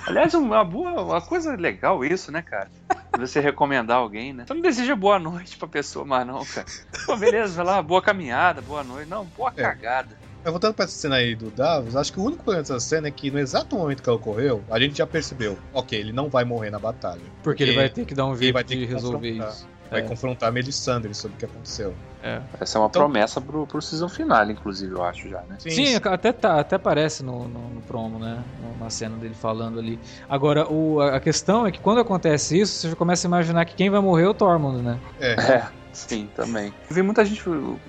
Aliás, 0.05 0.33
uma 0.33 0.63
boa, 0.63 1.01
uma 1.01 1.21
coisa 1.21 1.55
legal 1.55 2.03
isso, 2.05 2.31
né, 2.31 2.41
cara? 2.41 2.69
Você 3.17 3.39
recomendar 3.39 3.97
alguém, 3.97 4.33
né? 4.33 4.45
Você 4.47 4.53
não 4.53 4.61
deseja 4.61 4.95
boa 4.95 5.19
noite 5.19 5.57
pra 5.57 5.67
pessoa 5.67 6.05
mais, 6.05 6.25
não, 6.25 6.45
cara. 6.45 6.65
Pô, 7.05 7.17
beleza, 7.17 7.55
vai 7.55 7.65
lá, 7.65 7.81
boa 7.81 8.01
caminhada, 8.01 8.61
boa 8.61 8.83
noite. 8.83 9.09
Não, 9.09 9.25
boa 9.25 9.51
é. 9.55 9.61
cagada. 9.61 10.17
Eu 10.43 10.51
voltando 10.51 10.73
pra 10.73 10.85
essa 10.85 10.95
cena 10.95 11.17
aí 11.17 11.35
do 11.35 11.51
Davos, 11.51 11.95
acho 11.95 12.11
que 12.11 12.19
o 12.19 12.23
único 12.23 12.43
problema 12.43 12.63
dessa 12.63 12.79
cena 12.79 13.07
é 13.07 13.11
que 13.11 13.29
no 13.29 13.37
exato 13.37 13.75
momento 13.75 14.01
que 14.01 14.09
ela 14.09 14.17
ocorreu, 14.17 14.63
a 14.71 14.79
gente 14.79 14.97
já 14.97 15.05
percebeu, 15.05 15.57
ok, 15.71 15.99
ele 15.99 16.11
não 16.11 16.29
vai 16.29 16.43
morrer 16.43 16.71
na 16.71 16.79
batalha. 16.79 17.21
Porque, 17.21 17.41
porque 17.43 17.63
ele 17.63 17.75
vai 17.75 17.89
ter 17.89 18.05
que 18.05 18.15
dar 18.15 18.25
um 18.25 18.35
jeito 18.35 18.63
de 18.63 18.85
resolver 18.85 19.29
isso 19.29 19.67
vai 19.91 19.99
é. 19.99 20.03
confrontar 20.03 20.47
a 20.47 20.51
Melisandre 20.51 21.13
sobre 21.13 21.35
o 21.35 21.39
que 21.39 21.45
aconteceu. 21.45 21.93
É. 22.23 22.39
Essa 22.59 22.77
é 22.77 22.81
uma 22.81 22.87
então, 22.87 23.01
promessa 23.01 23.41
pro, 23.41 23.67
pro 23.67 23.81
season 23.81 24.07
final, 24.07 24.49
inclusive, 24.49 24.93
eu 24.93 25.03
acho 25.03 25.27
já, 25.27 25.41
né? 25.41 25.57
Sim, 25.59 25.69
sim 25.69 25.95
até, 25.95 26.31
tá, 26.31 26.61
até 26.61 26.77
aparece 26.77 27.23
no, 27.23 27.47
no, 27.47 27.59
no, 27.69 27.81
promo, 27.81 28.17
né? 28.17 28.41
Na 28.79 28.89
cena 28.89 29.17
dele 29.17 29.33
falando 29.33 29.79
ali. 29.79 29.99
Agora, 30.29 30.71
o, 30.71 31.01
a 31.01 31.19
questão 31.19 31.67
é 31.67 31.71
que 31.71 31.79
quando 31.79 31.99
acontece 31.99 32.57
isso, 32.57 32.73
você 32.73 32.89
já 32.89 32.95
começa 32.95 33.27
a 33.27 33.29
imaginar 33.29 33.65
que 33.65 33.75
quem 33.75 33.89
vai 33.89 33.99
morrer 33.99 34.23
é 34.23 34.29
o 34.29 34.33
Tormund, 34.33 34.81
né? 34.81 34.97
É. 35.19 35.33
é. 35.33 35.80
Sim, 35.93 36.29
também. 36.35 36.73
Eu 36.89 36.95
vi 36.95 37.01
muita 37.01 37.23
gente, 37.25 37.43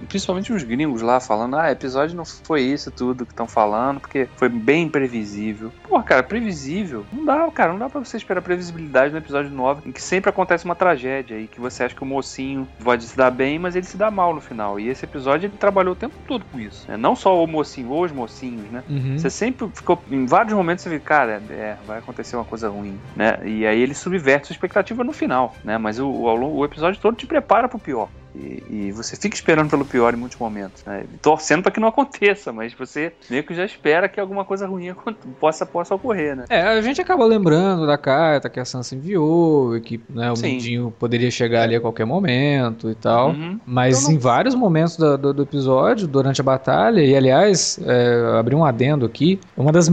principalmente 0.08 0.52
uns 0.52 0.62
gringos 0.62 1.02
lá, 1.02 1.20
falando: 1.20 1.56
ah, 1.56 1.70
episódio 1.70 2.16
não 2.16 2.24
foi 2.24 2.62
isso 2.62 2.90
tudo 2.90 3.24
que 3.24 3.32
estão 3.32 3.46
falando, 3.46 4.00
porque 4.00 4.28
foi 4.36 4.48
bem 4.48 4.88
previsível. 4.88 5.72
Pô, 5.88 6.02
cara, 6.02 6.22
previsível? 6.22 7.04
Não 7.12 7.24
dá, 7.24 7.50
cara, 7.50 7.72
não 7.72 7.78
dá 7.78 7.88
pra 7.88 8.00
você 8.00 8.16
esperar 8.16 8.42
previsibilidade 8.42 9.12
no 9.12 9.18
episódio 9.18 9.50
9, 9.50 9.88
em 9.88 9.92
que 9.92 10.02
sempre 10.02 10.30
acontece 10.30 10.64
uma 10.64 10.74
tragédia 10.74 11.38
e 11.38 11.46
que 11.46 11.60
você 11.60 11.84
acha 11.84 11.94
que 11.94 12.02
o 12.02 12.06
mocinho 12.06 12.66
pode 12.82 13.04
se 13.04 13.16
dar 13.16 13.30
bem, 13.30 13.58
mas 13.58 13.76
ele 13.76 13.86
se 13.86 13.96
dá 13.96 14.10
mal 14.10 14.34
no 14.34 14.40
final. 14.40 14.78
E 14.78 14.88
esse 14.88 15.04
episódio 15.04 15.46
ele 15.46 15.56
trabalhou 15.56 15.92
o 15.92 15.96
tempo 15.96 16.14
todo 16.26 16.44
com 16.50 16.58
isso. 16.58 16.90
Né? 16.90 16.96
Não 16.96 17.14
só 17.14 17.42
o 17.42 17.46
mocinho, 17.46 17.90
ou 17.90 18.04
os 18.04 18.12
mocinhos, 18.12 18.70
né? 18.70 18.82
Uhum. 18.88 19.18
Você 19.18 19.30
sempre 19.30 19.68
ficou, 19.74 20.02
em 20.10 20.26
vários 20.26 20.54
momentos, 20.54 20.82
você 20.82 20.90
vê, 20.90 20.98
cara, 20.98 21.42
é, 21.50 21.76
vai 21.86 21.98
acontecer 21.98 22.36
uma 22.36 22.44
coisa 22.44 22.68
ruim, 22.68 22.98
né? 23.16 23.38
E 23.44 23.66
aí 23.66 23.80
ele 23.80 23.94
subverte 23.94 24.48
sua 24.48 24.54
expectativa 24.54 25.04
no 25.04 25.12
final, 25.12 25.54
né? 25.64 25.78
Mas 25.78 25.98
o, 25.98 26.06
o, 26.06 26.56
o 26.58 26.64
episódio 26.64 27.00
todo 27.00 27.16
te 27.16 27.26
prepara 27.26 27.68
pro 27.68 27.78
pior. 27.78 27.91
귀여워. 27.92 28.21
E, 28.35 28.62
e, 28.71 28.92
você 28.92 29.16
fica 29.16 29.35
esperando 29.35 29.68
pelo 29.68 29.85
pior 29.85 30.14
em 30.14 30.16
muitos 30.16 30.38
momentos, 30.38 30.83
né? 30.85 31.05
torcendo 31.21 31.62
para 31.62 31.71
que 31.71 31.79
não 31.79 31.88
aconteça, 31.88 32.53
mas 32.53 32.73
você 32.73 33.12
meio 33.29 33.45
que 33.45 33.55
já 33.55 33.64
espera 33.64 34.09
que 34.09 34.18
alguma 34.18 34.45
coisa 34.45 34.66
ruim 34.66 34.95
possa, 35.38 35.66
possa 35.66 35.95
ocorrer, 35.95 36.35
né? 36.35 36.45
É, 36.49 36.62
a 36.62 36.81
gente 36.81 37.01
acaba 37.01 37.25
lembrando 37.27 37.87
da 37.87 37.99
carta 37.99 38.49
que 38.49 38.59
a 38.59 38.64
Sansa 38.64 38.95
enviou, 38.95 39.77
e 39.77 39.81
que 39.81 40.01
né, 40.09 40.31
o 40.33 40.37
Sim. 40.37 40.53
Mindinho 40.53 40.95
poderia 40.99 41.31
chegar 41.31 41.62
ali 41.62 41.77
a 41.77 41.81
qualquer 41.81 42.07
momento 42.07 42.90
e 42.90 42.95
tal. 42.95 43.31
Uhum. 43.31 43.61
Mas 43.66 43.99
então, 43.99 44.11
não... 44.11 44.16
em 44.16 44.18
vários 44.18 44.55
momentos 44.55 44.97
do, 44.97 45.18
do, 45.18 45.35
do, 45.35 45.42
episódio, 45.42 46.07
durante 46.07 46.40
a 46.40 46.45
batalha, 46.45 47.01
e 47.01 47.14
aliás, 47.14 47.79
é, 47.85 48.38
abri 48.38 48.55
um 48.55 48.64
adendo 48.64 49.05
aqui, 49.05 49.38
uma 49.57 49.73
das 49.73 49.90